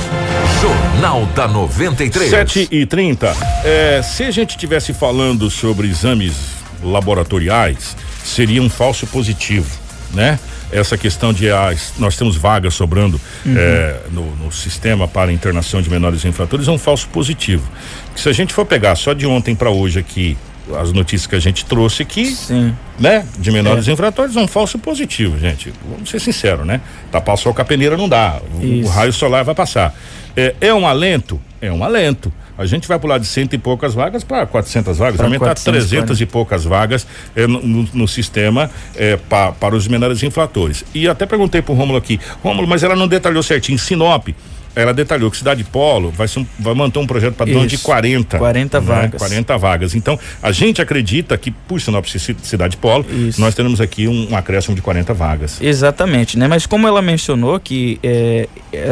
Jornal 0.62 1.27
da 1.37 1.46
93. 1.46 2.31
7 2.31 2.68
e 2.70 2.87
30. 2.87 3.35
É, 3.64 4.01
se 4.03 4.25
a 4.25 4.31
gente 4.31 4.57
tivesse 4.57 4.94
falando 4.94 5.51
sobre 5.51 5.88
exames 5.88 6.55
laboratoriais, 6.83 7.94
seria 8.24 8.62
um 8.62 8.70
falso 8.70 9.06
positivo, 9.06 9.70
né? 10.12 10.38
Essa 10.70 10.96
questão 10.96 11.35
de 11.35 11.50
ah, 11.50 11.74
nós 11.98 12.16
temos 12.16 12.35
vagas 12.35 12.72
sobrando 12.72 13.20
uhum. 13.44 13.54
é, 13.56 14.00
no, 14.11 14.35
no, 14.37 14.50
sistema 14.50 15.06
para 15.06 15.30
internação 15.30 15.82
de 15.82 15.90
menores 15.90 16.24
infratores 16.24 16.66
é 16.66 16.70
um 16.70 16.78
falso 16.78 17.08
positivo. 17.08 17.68
Se 18.16 18.28
a 18.28 18.32
gente 18.32 18.54
for 18.54 18.64
pegar 18.64 18.96
só 18.96 19.12
de 19.12 19.26
ontem 19.26 19.54
para 19.54 19.70
hoje 19.70 19.98
aqui 19.98 20.37
as 20.80 20.92
notícias 20.92 21.26
que 21.26 21.35
a 21.35 21.40
gente 21.40 21.64
trouxe 21.66 22.02
aqui, 22.02 22.26
Sim. 22.26 22.74
né? 22.98 23.26
De 23.38 23.50
menores 23.50 23.88
é. 23.88 23.92
infratores, 23.92 24.37
é 24.37 24.40
um 24.40 24.46
falso 24.46 24.78
positivo, 24.78 25.38
gente. 25.38 25.72
Vamos 25.90 26.08
ser 26.08 26.20
sinceros, 26.20 26.66
né? 26.66 26.80
Tapar 27.11 27.37
só 27.37 27.52
com 27.52 27.61
a 27.61 27.64
peneira 27.64 27.96
não 27.96 28.08
dá. 28.08 28.40
O, 28.54 28.85
o 28.85 28.88
raio 28.88 29.12
solar 29.12 29.44
vai 29.44 29.54
passar. 29.54 29.94
É, 30.37 30.54
é 30.61 30.74
um 30.74 30.87
alento? 30.87 31.40
É 31.61 31.70
um 31.70 31.82
alento. 31.85 32.32
A 32.57 32.67
gente 32.67 32.87
vai 32.87 32.99
pular 32.99 33.19
de 33.19 33.27
cento 33.27 33.55
e 33.55 33.59
poucas 33.59 33.95
vagas 33.95 34.23
para 34.23 34.47
400 34.47 34.99
vagas, 34.99 35.17
pra 35.17 35.27
aumentar 35.27 35.55
300 35.55 36.21
e 36.21 36.27
poucas 36.27 36.65
vagas 36.65 37.07
é, 37.35 37.47
no, 37.47 37.88
no, 37.93 38.09
sistema 38.09 38.71
é, 38.95 39.17
pa, 39.17 39.53
para 39.53 39.75
os 39.75 39.88
menores 39.88 40.23
infratores. 40.23 40.85
E 40.95 41.09
até 41.09 41.25
perguntei 41.25 41.62
para 41.62 41.73
o 41.73 41.77
Rômulo 41.77 41.99
aqui, 41.99 42.21
Rômulo, 42.43 42.69
mas 42.69 42.83
ela 42.83 42.95
não 42.95 43.09
detalhou 43.09 43.43
certinho. 43.43 43.79
Sinop, 43.79 44.29
ela 44.74 44.94
detalhou 44.94 45.30
que 45.30 45.37
Cidade 45.37 45.64
Polo 45.64 46.11
vai, 46.11 46.26
um, 46.37 46.46
vai 46.58 46.74
manter 46.74 46.98
um 46.98 47.06
projeto 47.06 47.35
para 47.35 47.50
dono 47.50 47.66
de 47.66 47.78
40. 47.78 48.38
40 48.38 48.80
né? 48.80 48.87
vagas. 48.87 49.18
40 49.20 49.58
vagas. 49.58 49.94
Então, 49.94 50.18
a 50.42 50.52
gente 50.52 50.80
acredita 50.80 51.37
que, 51.37 51.50
por 51.50 51.80
Sinop 51.80 52.06
Cidade 52.06 52.76
Polo, 52.76 53.04
Isso. 53.11 53.40
nós 53.40 53.54
teremos 53.54 53.80
aqui 53.80 54.08
um, 54.08 54.30
um, 54.30 54.37
acréscimo 54.37 54.74
de 54.74 54.82
40 54.82 55.12
vagas. 55.12 55.61
Exatamente, 55.61 56.38
né? 56.38 56.48
Mas 56.48 56.66
como 56.66 56.87
ela 56.87 57.02
mencionou 57.02 57.61
que 57.61 57.98
é, 58.02 58.48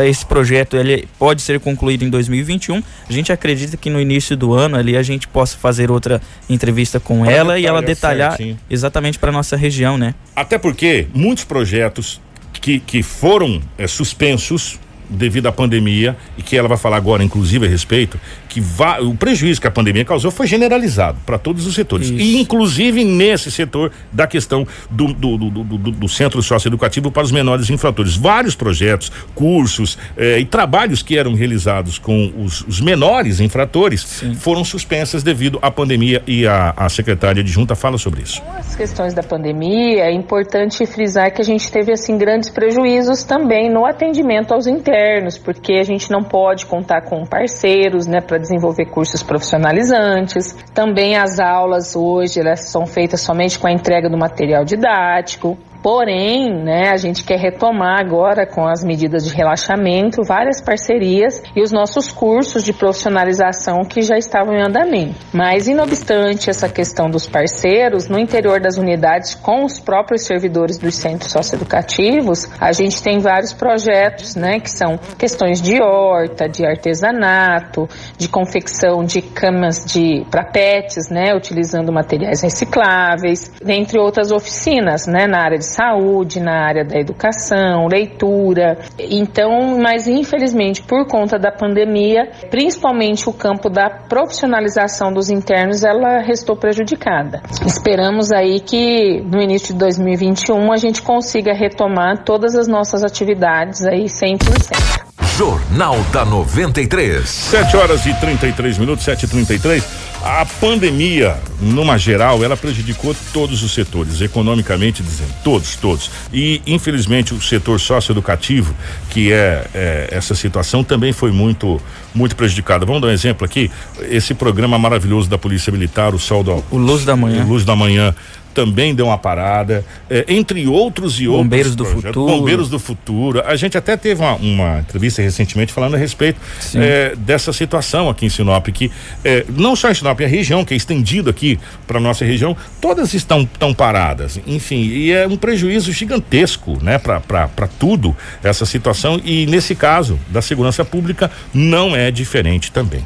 esse 0.07 0.25
projeto 0.27 0.77
ele 0.77 1.09
pode 1.19 1.43
ser 1.43 1.59
concluído 1.61 2.05
em 2.05 2.11
2021, 2.11 2.83
a 3.09 3.13
gente 3.13 3.33
acredita 3.33 3.77
que 3.77 3.89
no 3.89 4.01
início 4.01 4.37
do 4.37 4.53
ano 4.53 4.77
ali 4.77 4.97
a 4.97 5.03
gente 5.03 5.27
possa 5.29 5.57
fazer 5.57 5.91
outra 5.91 6.21
entrevista 6.49 7.01
com 7.01 7.23
pra 7.23 7.33
ela 7.33 7.59
e 7.59 7.67
ela 7.67 7.81
detalhar 7.81 8.37
certinho. 8.37 8.59
exatamente 8.69 9.19
para 9.19 9.33
nossa 9.33 9.57
região, 9.57 9.97
né? 9.97 10.15
Até 10.35 10.59
porque 10.59 11.07
muitos 11.15 11.45
projetos 11.45 12.21
que, 12.53 12.79
que 12.79 13.03
foram 13.03 13.61
é, 13.79 13.87
suspensos 13.87 14.79
devido 15.11 15.47
à 15.47 15.53
pandemia 15.53 16.17
e 16.39 16.43
que 16.43 16.57
ela 16.57 16.69
vai 16.69 16.79
falar 16.79 16.97
agora, 16.97 17.25
inclusive, 17.25 17.67
a 17.67 17.69
respeito, 17.69 18.19
que 18.51 18.61
o 19.01 19.15
prejuízo 19.15 19.61
que 19.61 19.69
a 19.69 19.71
pandemia 19.71 20.05
causou 20.05 20.33
foi 20.33 20.47
generalizado 20.49 21.19
para 21.25 21.39
todos 21.39 21.67
os 21.67 21.75
setores. 21.75 22.09
Isso. 22.09 22.19
E 22.19 22.41
inclusive 22.41 23.05
nesse 23.05 23.49
setor 23.49 23.93
da 24.13 24.27
questão 24.27 24.67
do, 24.91 25.13
do, 25.15 25.39
do, 25.39 25.51
do, 25.51 25.79
do 25.93 26.09
centro 26.09 26.43
socioeducativo 26.43 27.13
para 27.13 27.23
os 27.23 27.31
menores 27.31 27.71
infratores. 27.71 28.17
Vários 28.17 28.57
projetos, 28.57 29.13
cursos 29.37 29.97
eh, 30.17 30.41
e 30.41 30.45
trabalhos 30.45 31.01
que 31.01 31.17
eram 31.17 31.35
realizados 31.35 31.97
com 31.97 32.33
os, 32.37 32.63
os 32.63 32.81
menores 32.81 33.39
infratores 33.39 34.03
Sim. 34.03 34.35
foram 34.35 34.65
suspensas 34.65 35.23
devido 35.23 35.61
à 35.63 35.71
pandemia 35.71 36.21
e 36.27 36.45
a, 36.45 36.75
a 36.77 36.89
secretária 36.89 37.45
de 37.45 37.53
junta 37.53 37.77
fala 37.77 37.99
sobre 37.99 38.23
isso. 38.23 38.43
Com 38.43 38.59
as 38.59 38.75
questões 38.75 39.15
da 39.15 39.23
pandemia, 39.23 40.07
é 40.07 40.13
importante 40.13 40.85
frisar 40.87 41.33
que 41.33 41.41
a 41.41 41.45
gente 41.45 41.71
teve 41.71 41.93
assim 41.93 42.19
grandes 42.19 42.51
prejuízos 42.51 43.23
também 43.23 43.71
no 43.71 43.87
atendimento 43.87 44.53
aos 44.53 44.67
internos, 44.67 45.39
porque 45.39 45.75
a 45.75 45.85
gente 45.85 46.11
não 46.11 46.25
pode 46.25 46.67
contar 46.67 47.03
com 47.03 47.25
parceiros, 47.25 48.07
né, 48.07 48.21
para 48.21 48.40
desenvolver 48.41 48.87
cursos 48.87 49.23
profissionalizantes. 49.23 50.57
Também 50.75 51.17
as 51.17 51.39
aulas 51.39 51.95
hoje 51.95 52.41
elas 52.41 52.71
são 52.71 52.87
feitas 52.87 53.21
somente 53.21 53.59
com 53.59 53.67
a 53.67 53.73
entrega 53.73 54.09
do 54.09 54.19
material 54.19 54.65
didático. 54.65 55.57
Porém, 55.83 56.63
né, 56.63 56.91
a 56.91 56.97
gente 56.97 57.25
quer 57.25 57.39
retomar 57.39 58.01
agora 58.01 58.47
com 58.47 58.67
as 58.67 58.85
medidas 58.85 59.25
de 59.25 59.35
relaxamento, 59.35 60.23
várias 60.23 60.61
parcerias 60.61 61.43
e 61.57 61.63
os 61.63 61.73
nossos 61.73 62.13
cursos 62.13 62.63
de 62.63 62.73
profissionalização 62.73 63.83
que 63.85 64.03
já 64.03 64.19
estavam 64.19 64.55
em 64.55 64.63
andamento. 64.63 65.15
Mas, 65.33 65.69
inobstante 65.69 66.51
essa 66.51 66.69
questão 66.69 67.09
dos 67.09 67.27
parceiros, 67.27 68.09
no 68.09 68.19
interior 68.19 68.61
das 68.61 68.77
unidades, 68.77 69.35
com 69.35 69.65
os 69.65 69.81
próprios 69.81 70.27
servidores 70.27 70.77
dos 70.77 70.95
centros 70.95 71.33
socioeducativos, 71.33 72.47
a 72.61 72.73
gente 72.73 73.03
tem 73.03 73.19
vários 73.19 73.53
projetos, 73.53 74.37
né, 74.37 74.61
que 74.61 74.71
são 74.71 74.99
questões 75.19 75.63
de 75.63 75.81
horta, 75.83 76.49
de 76.49 76.67
artesanato, 76.67 77.89
de 78.19 78.29
confecção 78.29 79.03
de 79.03 79.23
camas 79.23 79.85
de 79.85 80.27
para 80.31 80.45
pets, 80.45 81.09
né, 81.11 81.35
utilizando 81.35 81.93
materiais 81.93 82.43
recicláveis, 82.43 83.51
dentre 83.65 83.99
outras 83.99 84.31
oficinas, 84.31 85.07
né, 85.07 85.27
na 85.27 85.41
área 85.41 85.59
de 85.59 85.70
saúde, 85.71 86.41
na 86.41 86.67
área 86.67 86.85
da 86.85 86.99
educação, 86.99 87.87
leitura. 87.87 88.79
Então, 88.99 89.79
mas 89.79 90.07
infelizmente 90.07 90.83
por 90.83 91.07
conta 91.07 91.39
da 91.39 91.51
pandemia, 91.51 92.31
principalmente 92.51 93.29
o 93.29 93.33
campo 93.33 93.69
da 93.69 93.89
profissionalização 93.89 95.13
dos 95.13 95.31
internos, 95.31 95.85
ela 95.85 96.19
restou 96.21 96.57
prejudicada. 96.57 97.43
Esperamos 97.67 98.31
aí 98.33 98.61
que 98.61 99.21
no 99.23 99.41
início 99.41 99.73
de 99.73 99.79
2021 99.81 100.73
a 100.73 100.77
gente 100.77 101.03
consiga 101.03 101.53
retomar 101.53 102.25
todas 102.25 102.55
as 102.55 102.67
nossas 102.67 103.03
atividades 103.03 103.85
aí 103.85 104.05
100%. 104.05 105.01
Jornal 105.37 105.97
da 106.13 106.25
93. 106.25 107.27
7 107.27 107.77
horas 107.77 108.05
e 108.05 108.15
33 108.15 108.79
minutos, 108.79 109.05
7 109.05 109.25
e 109.25 109.29
33 109.29 110.10
A 110.23 110.45
pandemia, 110.45 111.39
numa 111.61 111.97
geral, 111.97 112.45
ela 112.45 112.55
prejudicou 112.55 113.17
todos 113.33 113.63
os 113.63 113.73
setores, 113.73 114.21
economicamente 114.21 115.03
dizendo, 115.03 115.33
todos, 115.43 115.77
todos. 115.77 116.11
E, 116.31 116.61
infelizmente, 116.67 117.33
o 117.33 117.41
setor 117.41 117.81
socioeducativo, 117.81 118.75
que 119.09 119.33
é, 119.33 119.67
é 119.75 120.09
essa 120.11 120.35
situação, 120.35 120.85
também 120.85 121.13
foi 121.13 121.33
muito, 121.33 121.81
muito 122.15 122.37
prejudicado. 122.37 122.85
Vamos 122.85 123.01
dar 123.01 123.09
um 123.09 123.13
exemplo 123.13 123.47
aqui? 123.47 123.71
Esse 124.11 124.35
programa 124.35 124.79
maravilhoso 124.79 125.29
da 125.29 125.39
Polícia 125.39 125.73
Militar, 125.73 126.15
o 126.15 126.19
Sol 126.19 126.45
do. 126.45 126.63
O 126.71 126.77
Luz 126.77 127.07
da 127.07 127.17
Manhã. 127.17 127.43
O 127.43 127.49
Luz 127.49 127.65
da 127.65 127.75
Manhã 127.75 128.15
também 128.61 128.95
deu 128.95 129.07
uma 129.07 129.17
parada, 129.17 129.83
é, 130.11 130.27
entre 130.29 130.67
outros 130.67 131.19
e 131.19 131.27
outros. 131.27 131.45
Bombeiros 131.45 131.75
do 131.75 131.85
Futuro. 131.87 132.27
Bombeiros 132.27 132.69
do 132.69 132.79
Futuro. 132.79 133.43
A 133.47 133.57
gente 133.57 133.79
até 133.79 133.97
teve 133.97 134.21
uma, 134.21 134.35
uma 134.35 134.81
entrevista 134.81 135.23
recentemente 135.23 135.73
falando 135.73 135.95
a 135.95 135.99
respeito 135.99 136.39
é, 136.75 137.15
dessa 137.17 137.55
situação 137.55 138.11
aqui 138.11 138.27
em 138.27 138.29
Sinop, 138.29 138.69
que 138.69 138.91
é, 139.25 139.47
não 139.49 139.75
só 139.75 139.91
em 139.91 139.95
Sinop, 139.95 140.21
a 140.21 140.27
região 140.27 140.63
que 140.63 140.75
é 140.75 140.77
estendido 140.77 141.31
aqui 141.31 141.59
para 141.87 141.99
nossa 141.99 142.23
região, 142.23 142.55
todas 142.83 143.15
estão 143.15 143.47
tão 143.47 143.73
paradas. 143.73 144.39
Enfim, 144.47 144.83
e 144.83 145.11
é 145.11 145.27
um 145.27 145.39
prejuízo 145.39 145.91
gigantesco, 145.91 146.79
né, 146.83 146.99
para 146.99 147.67
tudo 147.79 148.15
essa 148.43 148.67
situação. 148.67 149.19
E 149.25 149.47
nesse 149.47 149.75
caso 149.75 150.21
da 150.29 150.43
segurança 150.43 150.85
pública 150.85 151.31
não 151.55 151.97
é 151.97 152.11
diferente 152.11 152.71
também. 152.71 153.03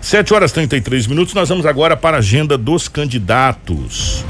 7 0.00 0.34
horas 0.34 0.52
33 0.52 1.06
minutos, 1.06 1.32
nós 1.32 1.48
vamos 1.48 1.64
agora 1.64 1.96
para 1.96 2.16
a 2.16 2.18
agenda 2.18 2.58
dos 2.58 2.88
candidatos. 2.88 4.24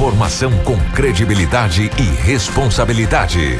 Informação 0.00 0.50
com 0.64 0.78
credibilidade 0.94 1.90
e 1.98 2.24
responsabilidade. 2.24 3.58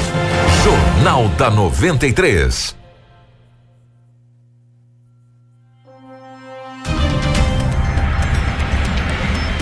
Jornal 0.65 1.29
da 1.37 1.51
93. 1.51 2.75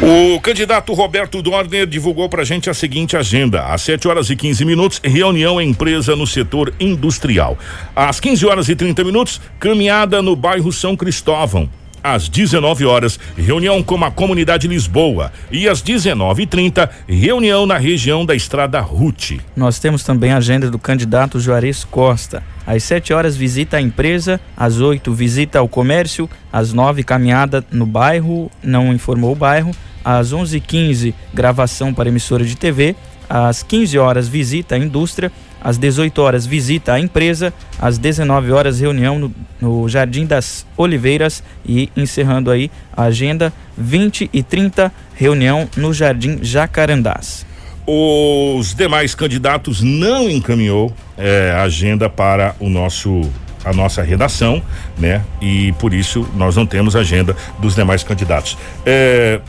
O 0.00 0.40
candidato 0.40 0.94
Roberto 0.94 1.42
Dorner 1.42 1.84
divulgou 1.84 2.28
para 2.28 2.42
a 2.42 2.44
gente 2.44 2.70
a 2.70 2.74
seguinte 2.74 3.16
agenda: 3.16 3.66
às 3.66 3.82
7 3.82 4.06
horas 4.06 4.30
e 4.30 4.36
15 4.36 4.64
minutos, 4.64 5.00
reunião 5.02 5.60
em 5.60 5.70
empresa 5.70 6.14
no 6.14 6.28
setor 6.28 6.72
industrial. 6.78 7.58
Às 7.96 8.20
15 8.20 8.46
horas 8.46 8.68
e 8.68 8.76
30 8.76 9.02
minutos, 9.02 9.40
caminhada 9.58 10.22
no 10.22 10.36
bairro 10.36 10.72
São 10.72 10.96
Cristóvão 10.96 11.68
às 12.14 12.28
19 12.28 12.84
horas, 12.84 13.18
reunião 13.36 13.82
com 13.82 14.02
a 14.04 14.10
comunidade 14.10 14.68
Lisboa. 14.68 15.32
E 15.50 15.68
às 15.68 15.82
19:30, 15.82 16.88
reunião 17.06 17.66
na 17.66 17.78
região 17.78 18.24
da 18.24 18.34
Estrada 18.34 18.80
Rute. 18.80 19.40
Nós 19.56 19.78
temos 19.78 20.02
também 20.02 20.32
a 20.32 20.38
agenda 20.38 20.70
do 20.70 20.78
candidato 20.78 21.40
Juarez 21.40 21.84
Costa. 21.84 22.42
Às 22.66 22.82
7 22.84 23.12
horas 23.12 23.36
visita 23.36 23.78
a 23.78 23.80
empresa, 23.80 24.40
às 24.56 24.80
8 24.80 25.12
visita 25.12 25.58
ao 25.58 25.68
comércio, 25.68 26.28
às 26.52 26.72
9 26.72 27.02
caminhada 27.02 27.64
no 27.70 27.86
bairro, 27.86 28.50
não 28.62 28.92
informou 28.92 29.32
o 29.32 29.36
bairro, 29.36 29.70
às 30.04 30.32
11:15 30.32 31.14
gravação 31.32 31.94
para 31.94 32.08
emissora 32.08 32.44
de 32.44 32.56
TV, 32.56 32.94
às 33.28 33.62
15 33.62 33.98
horas 33.98 34.28
visita 34.28 34.74
a 34.74 34.78
indústria 34.78 35.30
às 35.60 35.78
18 35.78 36.20
horas, 36.20 36.46
visita 36.46 36.92
à 36.94 37.00
empresa. 37.00 37.52
Às 37.80 37.98
19 37.98 38.52
horas, 38.52 38.80
reunião 38.80 39.18
no, 39.18 39.34
no, 39.60 39.88
Jardim 39.88 40.26
das 40.26 40.66
Oliveiras. 40.76 41.42
E 41.66 41.90
encerrando 41.96 42.50
aí 42.50 42.70
a 42.96 43.04
agenda, 43.04 43.52
20 43.76 44.30
e 44.32 44.42
30, 44.42 44.92
reunião 45.14 45.68
no 45.76 45.92
Jardim 45.92 46.38
Jacarandás. 46.42 47.46
Os 47.86 48.74
demais 48.74 49.14
candidatos 49.14 49.80
não 49.80 50.28
encaminhou 50.28 50.92
é, 51.16 51.52
agenda 51.56 52.10
para 52.10 52.54
o 52.60 52.68
nosso 52.68 53.22
a 53.64 53.72
nossa 53.72 54.02
redação, 54.02 54.62
né? 54.96 55.22
E 55.42 55.72
por 55.72 55.92
isso 55.92 56.26
nós 56.36 56.56
não 56.56 56.64
temos 56.64 56.96
agenda 56.96 57.36
dos 57.58 57.74
demais 57.74 58.02
candidatos. 58.02 58.56
É, 58.86 59.40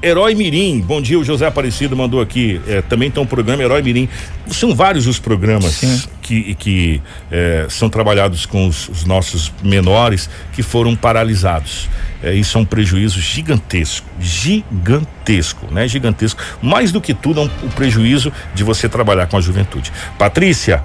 Herói 0.00 0.34
Mirim, 0.36 0.80
bom 0.80 1.02
dia, 1.02 1.18
o 1.18 1.24
José 1.24 1.46
Aparecido 1.46 1.96
mandou 1.96 2.20
aqui, 2.20 2.60
é, 2.68 2.80
também 2.82 3.10
tem 3.10 3.20
um 3.20 3.26
programa 3.26 3.62
Herói 3.64 3.82
Mirim. 3.82 4.08
São 4.46 4.72
vários 4.72 5.08
os 5.08 5.18
programas 5.18 5.72
Sim. 5.72 6.02
que, 6.22 6.54
que 6.54 7.02
é, 7.30 7.66
são 7.68 7.90
trabalhados 7.90 8.46
com 8.46 8.68
os, 8.68 8.88
os, 8.88 9.04
nossos 9.04 9.52
menores 9.60 10.30
que 10.52 10.62
foram 10.62 10.94
paralisados. 10.94 11.88
É, 12.22 12.32
isso 12.32 12.56
é 12.56 12.60
um 12.60 12.64
prejuízo 12.64 13.20
gigantesco, 13.20 14.06
gigantesco, 14.20 15.66
né? 15.72 15.88
Gigantesco. 15.88 16.40
Mais 16.62 16.92
do 16.92 17.00
que 17.00 17.12
tudo, 17.12 17.40
é 17.40 17.44
um, 17.44 17.50
um 17.66 17.70
prejuízo 17.70 18.32
de 18.54 18.62
você 18.62 18.88
trabalhar 18.88 19.26
com 19.26 19.36
a 19.36 19.40
juventude. 19.40 19.92
Patrícia, 20.16 20.84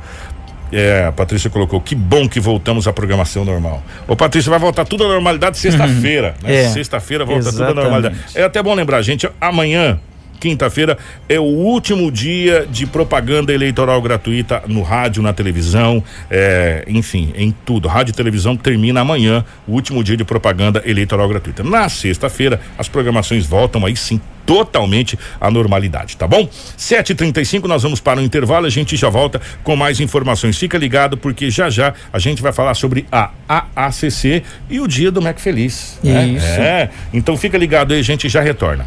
é, 0.74 1.06
a 1.06 1.12
Patrícia 1.12 1.50
colocou, 1.50 1.80
que 1.80 1.96
bom 1.96 2.28
que 2.28 2.40
voltamos 2.40 2.88
à 2.88 2.94
programação 2.94 3.46
normal. 3.46 3.84
Ô 4.08 4.16
Patrícia, 4.16 4.50
vai 4.50 4.60
voltar 4.60 4.86
tudo 4.86 5.04
à 5.06 5.08
normalidade 5.08 5.58
sexta-feira, 5.58 6.36
uhum. 6.42 6.50
né? 6.50 6.64
É, 6.64 6.70
Sexta-feira 6.70 7.26
volta 7.26 7.50
exatamente. 7.50 7.70
tudo 7.70 7.80
à 7.80 7.84
normalidade. 7.84 8.18
É 8.36 8.44
até 8.44 8.62
bom 8.62 8.74
lembrar, 8.74 9.02
gente, 9.02 9.30
amanhã 9.40 10.00
quinta-feira 10.44 10.98
é 11.30 11.40
o 11.40 11.44
último 11.44 12.12
dia 12.12 12.68
de 12.70 12.86
propaganda 12.86 13.54
eleitoral 13.54 14.02
gratuita 14.02 14.62
no 14.68 14.82
rádio, 14.82 15.24
na 15.24 15.32
televisão, 15.32 16.04
é, 16.30 16.84
enfim, 16.86 17.32
em 17.38 17.56
tudo. 17.66 17.88
Rádio 17.88 18.12
e 18.12 18.14
televisão 18.14 18.58
termina 18.58 19.00
amanhã, 19.00 19.46
o 19.66 19.72
último 19.72 20.04
dia 20.04 20.18
de 20.18 20.26
propaganda 20.26 20.84
eleitoral 20.86 21.30
gratuita. 21.30 21.64
Na 21.64 21.88
sexta-feira, 21.88 22.60
as 22.78 22.90
programações 22.90 23.46
voltam 23.46 23.86
aí 23.86 23.96
sim 23.96 24.20
totalmente 24.46 25.18
à 25.40 25.50
normalidade, 25.50 26.18
tá 26.18 26.28
bom? 26.28 26.48
7:35 26.78 27.68
nós 27.68 27.84
vamos 27.84 28.00
para 28.00 28.20
o 28.20 28.24
intervalo, 28.24 28.66
a 28.66 28.70
gente 28.70 28.96
já 28.96 29.10
volta 29.10 29.42
com 29.64 29.76
mais 29.76 30.00
informações. 30.00 30.58
Fica 30.58 30.78
ligado 30.78 31.18
porque 31.18 31.50
já 31.50 31.70
já 31.70 31.94
a 32.12 32.20
gente 32.20 32.42
vai 32.42 32.52
falar 32.52 32.74
sobre 32.74 33.06
a 33.12 33.32
AACC 33.48 34.44
e 34.70 34.80
o 34.80 34.88
dia 34.88 35.12
do 35.12 35.22
Mac 35.22 35.40
Feliz. 35.40 36.00
Né? 36.04 36.28
Isso. 36.28 36.46
É, 36.46 36.90
então 37.14 37.38
fica 37.38 37.58
ligado 37.58 37.94
aí, 37.94 38.00
a 38.00 38.04
gente 38.04 38.30
já 38.30 38.42
retorna. 38.42 38.86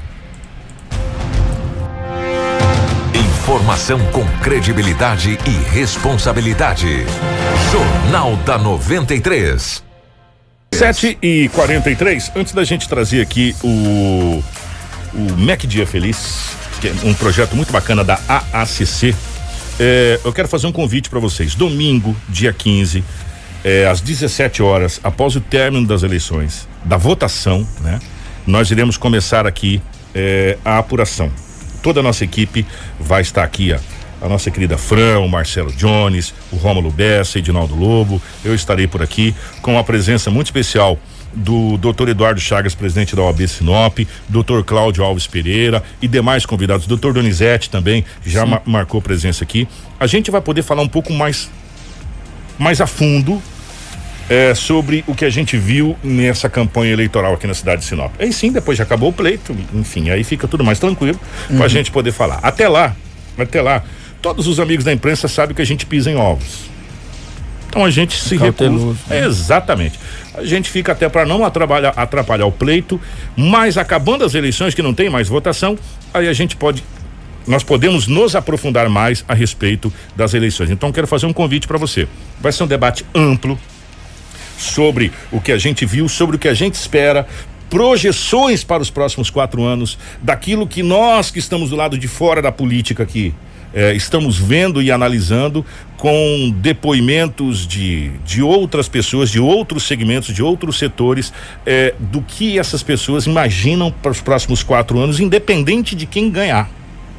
Informação 3.15 4.01
com 4.11 4.27
credibilidade 4.43 5.39
e 5.47 5.71
responsabilidade. 5.73 7.07
Jornal 7.71 8.37
da 8.45 8.59
93. 8.59 9.85
7 10.75 11.17
e 11.23 11.49
43 11.51 12.33
Antes 12.37 12.53
da 12.53 12.65
gente 12.65 12.89
trazer 12.89 13.23
aqui 13.23 13.55
o, 13.63 14.43
o 15.17 15.37
Mac 15.37 15.65
Dia 15.65 15.87
Feliz, 15.87 16.51
que 16.81 16.89
é 16.89 16.93
um 17.05 17.15
projeto 17.15 17.57
muito 17.57 17.73
bacana 17.73 18.05
da 18.05 18.21
AACC, 18.29 19.15
é, 19.81 20.21
eu 20.23 20.33
quero 20.33 20.47
fazer 20.47 20.67
um 20.67 20.73
convite 20.73 21.09
para 21.09 21.19
vocês. 21.19 21.55
Domingo, 21.55 22.15
dia 22.29 22.53
15, 22.53 23.03
é, 23.65 23.87
às 23.87 24.01
17 24.01 24.63
horas, 24.63 25.01
após 25.03 25.35
o 25.35 25.41
término 25.41 25.87
das 25.87 26.03
eleições, 26.03 26.69
da 26.85 26.97
votação, 26.97 27.67
né? 27.81 27.99
Nós 28.47 28.71
iremos 28.71 28.97
começar 28.97 29.47
aqui 29.47 29.83
é, 30.15 30.57
a 30.65 30.79
apuração. 30.79 31.33
Toda 31.83 32.01
a 32.01 32.03
nossa 32.03 32.23
equipe 32.23 32.65
vai 33.01 33.23
estar 33.23 33.43
aqui, 33.43 33.73
ó, 33.73 34.25
a 34.25 34.29
nossa 34.29 34.51
querida 34.51 34.79
Fran, 34.79 35.19
o 35.19 35.29
Marcelo 35.29 35.73
Jones, 35.73 36.33
o 36.53 36.57
Rômulo 36.57 36.91
Bessa, 36.91 37.39
Edinaldo 37.39 37.75
Lobo. 37.75 38.23
Eu 38.45 38.55
estarei 38.55 38.87
por 38.87 39.03
aqui 39.03 39.35
com 39.61 39.79
a 39.79 39.85
presença 39.85 40.31
muito 40.31 40.47
especial 40.47 40.99
do 41.37 41.77
Dr. 41.77 42.09
Eduardo 42.09 42.41
Chagas, 42.41 42.75
presidente 42.75 43.15
da 43.15 43.23
OAB 43.23 43.47
Sinop, 43.47 43.99
Dr. 44.29 44.63
Cláudio 44.65 45.05
Alves 45.05 45.27
Pereira 45.27 45.83
e 46.01 46.09
demais 46.09 46.47
convidados, 46.47 46.87
Dr. 46.87 47.13
Donizete 47.13 47.69
também 47.69 48.05
já 48.25 48.47
ma 48.47 48.63
marcou 48.65 49.03
presença 49.03 49.45
aqui. 49.45 49.69
A 50.01 50.07
gente 50.07 50.31
vai 50.31 50.41
poder 50.41 50.63
falar 50.63 50.83
um 50.83 50.89
pouco 50.89 51.13
mais 51.13 51.51
mais 52.59 52.81
a 52.81 52.87
fundo 52.87 53.41
é, 54.29 54.55
sobre 54.55 55.05
o 55.07 55.15
que 55.15 55.25
a 55.25 55.31
gente 55.31 55.57
viu 55.57 55.97
nessa 56.03 56.49
campanha 56.49 56.93
eleitoral 56.93 57.35
aqui 57.35 57.47
na 57.47 57.55
cidade 57.55 57.83
de 57.83 57.87
Sinop. 57.87 58.13
Aí 58.19 58.33
sim, 58.33 58.51
depois 58.51 58.79
já 58.79 58.85
acabou 58.85 59.11
o 59.11 59.13
pleito, 59.13 59.55
enfim, 59.75 60.11
aí 60.11 60.25
fica 60.25 60.49
tudo 60.49 60.65
mais 60.65 60.79
tranquilo 60.79 61.21
uhum. 61.51 61.57
para 61.57 61.67
a 61.67 61.69
gente 61.69 61.91
poder 61.91 62.13
falar. 62.13 62.41
Até 62.43 62.67
lá, 62.67 62.97
até 63.39 63.61
lá, 63.61 63.85
todos 64.21 64.47
os 64.47 64.59
amigos 64.59 64.85
da 64.85 64.93
imprensa 64.93 65.29
sabem 65.29 65.55
que 65.55 65.63
a 65.63 65.67
gente 65.67 65.87
pisa 65.87 66.11
em 66.11 66.17
ovos. 66.17 66.67
Então 67.69 67.85
a 67.85 67.91
gente 67.91 68.19
se 68.19 68.37
recusa. 68.37 68.97
Né? 69.09 69.27
Exatamente. 69.27 69.99
A 70.37 70.45
gente 70.45 70.71
fica 70.71 70.93
até 70.93 71.09
para 71.09 71.25
não 71.25 71.45
atrapalhar, 71.45 71.95
atrapalhar 71.97 72.47
o 72.47 72.53
pleito, 72.53 73.01
mas 73.37 73.79
acabando 73.79 74.25
as 74.25 74.35
eleições 74.35 74.75
que 74.75 74.83
não 74.83 74.93
tem 74.93 75.09
mais 75.09 75.29
votação, 75.29 75.79
aí 76.13 76.29
a 76.29 76.33
gente 76.33 76.57
pode 76.57 76.85
nós 77.47 77.63
podemos 77.63 78.09
nos 78.09 78.35
aprofundar 78.35 78.89
mais 78.89 79.25
a 79.29 79.33
respeito 79.33 79.93
das 80.17 80.35
eleições. 80.35 80.69
Então 80.69 80.91
quero 80.91 81.07
fazer 81.07 81.27
um 81.27 81.33
convite 81.33 81.69
para 81.69 81.79
você. 81.79 82.09
Vai 82.41 82.51
ser 82.51 82.65
um 82.65 82.67
debate 82.67 83.07
amplo 83.15 83.57
sobre 84.59 85.13
o 85.31 85.41
que 85.41 85.53
a 85.53 85.59
gente 85.59 85.87
viu, 85.87 86.09
sobre 86.09 86.35
o 86.35 86.39
que 86.41 86.49
a 86.49 86.55
gente 86.55 86.75
espera, 86.75 87.25
projeções 87.71 88.65
para 88.65 88.83
os 88.83 88.91
próximos 88.91 89.31
quatro 89.31 89.63
anos, 89.63 89.97
daquilo 90.21 90.67
que 90.67 90.83
nós 90.83 91.31
que 91.31 91.39
estamos 91.39 91.71
do 91.71 91.77
lado 91.77 91.97
de 91.97 92.09
fora 92.09 92.43
da 92.43 92.51
política 92.51 93.05
aqui 93.05 93.33
eh, 93.77 93.93
estamos 93.95 94.39
vendo 94.39 94.81
e 94.81 94.91
analisando 94.91 95.63
com 95.99 96.51
depoimentos 96.57 97.67
de, 97.67 98.09
de 98.25 98.43
outras 98.43 98.89
pessoas, 98.89 99.31
de 99.31 99.39
outros 99.39 99.83
segmentos, 99.83 100.35
de 100.35 100.43
outros 100.43 100.79
setores, 100.79 101.31
eh, 101.67 101.95
do 102.01 102.23
que 102.23 102.59
essas 102.59 102.83
pessoas 102.83 103.27
imaginam 103.27 103.93
para 103.93 104.11
os 104.11 104.23
próximos 104.23 104.63
quatro 104.63 104.99
anos, 104.99 105.21
independente 105.21 105.95
de 105.95 106.07
quem 106.07 106.31
ganhar. 106.31 106.71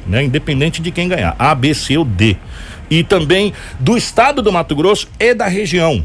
Né? 0.04 0.24
Independente 0.24 0.82
de 0.82 0.90
quem 0.90 1.06
ganhar, 1.06 1.36
A, 1.38 1.54
B, 1.54 1.72
C 1.72 1.96
ou 1.96 2.04
D. 2.04 2.36
E 2.90 3.04
também 3.04 3.52
do 3.78 3.96
estado 3.96 4.42
do 4.42 4.50
Mato 4.50 4.74
Grosso 4.74 5.06
e 5.20 5.34
da 5.34 5.46
região. 5.46 6.04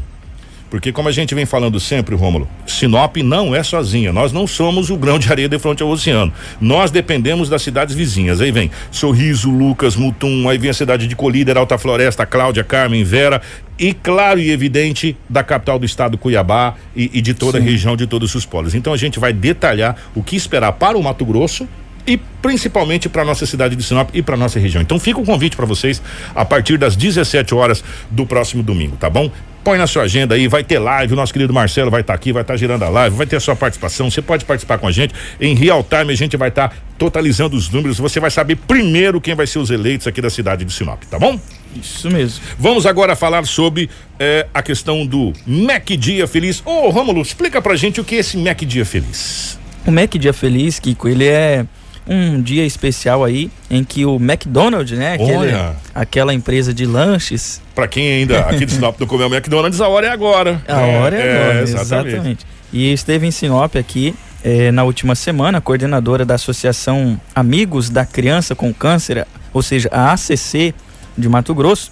Porque 0.74 0.90
como 0.90 1.08
a 1.08 1.12
gente 1.12 1.36
vem 1.36 1.46
falando 1.46 1.78
sempre, 1.78 2.16
Rômulo, 2.16 2.48
Sinop 2.66 3.18
não 3.18 3.54
é 3.54 3.62
sozinha. 3.62 4.12
Nós 4.12 4.32
não 4.32 4.44
somos 4.44 4.90
o 4.90 4.96
grão 4.96 5.20
de 5.20 5.30
areia 5.30 5.48
de 5.48 5.56
frente 5.56 5.84
ao 5.84 5.88
oceano. 5.88 6.32
Nós 6.60 6.90
dependemos 6.90 7.48
das 7.48 7.62
cidades 7.62 7.94
vizinhas. 7.94 8.40
Aí 8.40 8.50
vem 8.50 8.72
Sorriso, 8.90 9.52
Lucas, 9.52 9.94
Mutum, 9.94 10.48
aí 10.48 10.58
vem 10.58 10.70
a 10.70 10.74
cidade 10.74 11.06
de 11.06 11.14
Colíder, 11.14 11.56
Alta 11.56 11.78
Floresta, 11.78 12.26
Cláudia, 12.26 12.64
Carmen, 12.64 13.04
Vera 13.04 13.40
e 13.78 13.94
claro 13.94 14.40
e 14.40 14.50
evidente 14.50 15.16
da 15.28 15.44
capital 15.44 15.78
do 15.78 15.86
estado 15.86 16.18
Cuiabá 16.18 16.74
e, 16.96 17.08
e 17.14 17.20
de 17.20 17.34
toda 17.34 17.58
Sim. 17.58 17.64
a 17.64 17.70
região 17.70 17.96
de 17.96 18.08
todos 18.08 18.34
os 18.34 18.44
polos. 18.44 18.74
Então 18.74 18.92
a 18.92 18.96
gente 18.96 19.20
vai 19.20 19.32
detalhar 19.32 19.96
o 20.12 20.24
que 20.24 20.34
esperar 20.34 20.72
para 20.72 20.98
o 20.98 21.02
Mato 21.04 21.24
Grosso 21.24 21.68
e 22.06 22.16
principalmente 22.16 23.08
para 23.08 23.24
nossa 23.24 23.46
cidade 23.46 23.74
de 23.74 23.82
Sinop 23.82 24.10
e 24.12 24.22
para 24.22 24.36
nossa 24.36 24.58
região. 24.58 24.82
Então 24.82 24.98
fica 24.98 25.18
o 25.18 25.24
convite 25.24 25.56
para 25.56 25.66
vocês 25.66 26.02
a 26.34 26.44
partir 26.44 26.76
das 26.76 26.96
17 26.96 27.54
horas 27.54 27.82
do 28.10 28.26
próximo 28.26 28.62
domingo, 28.62 28.96
tá 28.96 29.08
bom? 29.08 29.30
Põe 29.64 29.78
na 29.78 29.86
sua 29.86 30.02
agenda 30.02 30.34
aí, 30.34 30.46
vai 30.46 30.62
ter 30.62 30.78
live, 30.78 31.14
o 31.14 31.16
nosso 31.16 31.32
querido 31.32 31.50
Marcelo 31.54 31.90
vai 31.90 32.02
estar 32.02 32.12
tá 32.12 32.16
aqui, 32.16 32.32
vai 32.32 32.42
estar 32.42 32.52
tá 32.52 32.58
girando 32.58 32.82
a 32.82 32.88
live, 32.90 33.16
vai 33.16 33.26
ter 33.26 33.36
a 33.36 33.40
sua 33.40 33.56
participação, 33.56 34.10
você 34.10 34.20
pode 34.20 34.44
participar 34.44 34.76
com 34.76 34.86
a 34.86 34.92
gente. 34.92 35.14
Em 35.40 35.54
real 35.54 35.82
time 35.82 36.12
a 36.12 36.16
gente 36.16 36.36
vai 36.36 36.50
estar 36.50 36.68
tá 36.68 36.76
totalizando 36.98 37.56
os 37.56 37.70
números, 37.70 37.98
você 37.98 38.20
vai 38.20 38.30
saber 38.30 38.56
primeiro 38.56 39.22
quem 39.22 39.34
vai 39.34 39.46
ser 39.46 39.58
os 39.58 39.70
eleitos 39.70 40.06
aqui 40.06 40.20
da 40.20 40.28
cidade 40.28 40.66
de 40.66 40.72
Sinop, 40.72 41.02
tá 41.04 41.18
bom? 41.18 41.40
Isso 41.74 42.10
mesmo. 42.10 42.44
Vamos 42.58 42.84
agora 42.84 43.16
falar 43.16 43.46
sobre 43.46 43.88
eh, 44.18 44.46
a 44.52 44.62
questão 44.62 45.06
do 45.06 45.32
Mac 45.46 45.88
Dia 45.92 46.26
Feliz. 46.26 46.60
Ô, 46.64 46.86
oh, 46.86 46.90
Rômulo, 46.90 47.22
explica 47.22 47.62
pra 47.62 47.74
gente 47.74 48.00
o 48.00 48.04
que 48.04 48.16
é 48.16 48.18
esse 48.18 48.36
Mac 48.36 48.60
Dia 48.60 48.84
Feliz. 48.84 49.58
O 49.86 49.90
Mac 49.90 50.14
Dia 50.14 50.34
Feliz, 50.34 50.78
Kiko, 50.78 51.08
ele 51.08 51.26
é 51.26 51.64
um 52.06 52.40
dia 52.40 52.64
especial 52.64 53.24
aí 53.24 53.50
em 53.70 53.82
que 53.82 54.04
o 54.04 54.16
McDonald's, 54.16 54.98
né? 54.98 55.14
Aquele, 55.14 55.52
aquela 55.94 56.34
empresa 56.34 56.74
de 56.74 56.84
lanches. 56.84 57.62
Para 57.74 57.88
quem 57.88 58.06
ainda 58.08 58.40
aqui 58.40 58.66
de 58.66 58.72
Sinop 58.74 58.98
não 59.00 59.06
comeu 59.06 59.26
McDonald's, 59.26 59.80
a 59.80 59.88
hora 59.88 60.06
é 60.06 60.10
agora. 60.10 60.62
A 60.68 60.80
é, 60.80 60.98
hora 60.98 61.16
é, 61.16 61.26
é 61.26 61.42
agora, 61.42 61.62
exatamente. 61.62 62.08
exatamente. 62.08 62.46
E 62.72 62.92
esteve 62.92 63.26
em 63.26 63.30
Sinop 63.30 63.76
aqui 63.76 64.14
eh, 64.42 64.70
na 64.70 64.84
última 64.84 65.14
semana, 65.14 65.60
coordenadora 65.60 66.24
da 66.24 66.34
Associação 66.34 67.18
Amigos 67.34 67.88
da 67.88 68.04
Criança 68.04 68.54
com 68.54 68.74
Câncer, 68.74 69.26
ou 69.52 69.62
seja, 69.62 69.88
a 69.90 70.12
ACC 70.12 70.74
de 71.16 71.28
Mato 71.28 71.54
Grosso, 71.54 71.90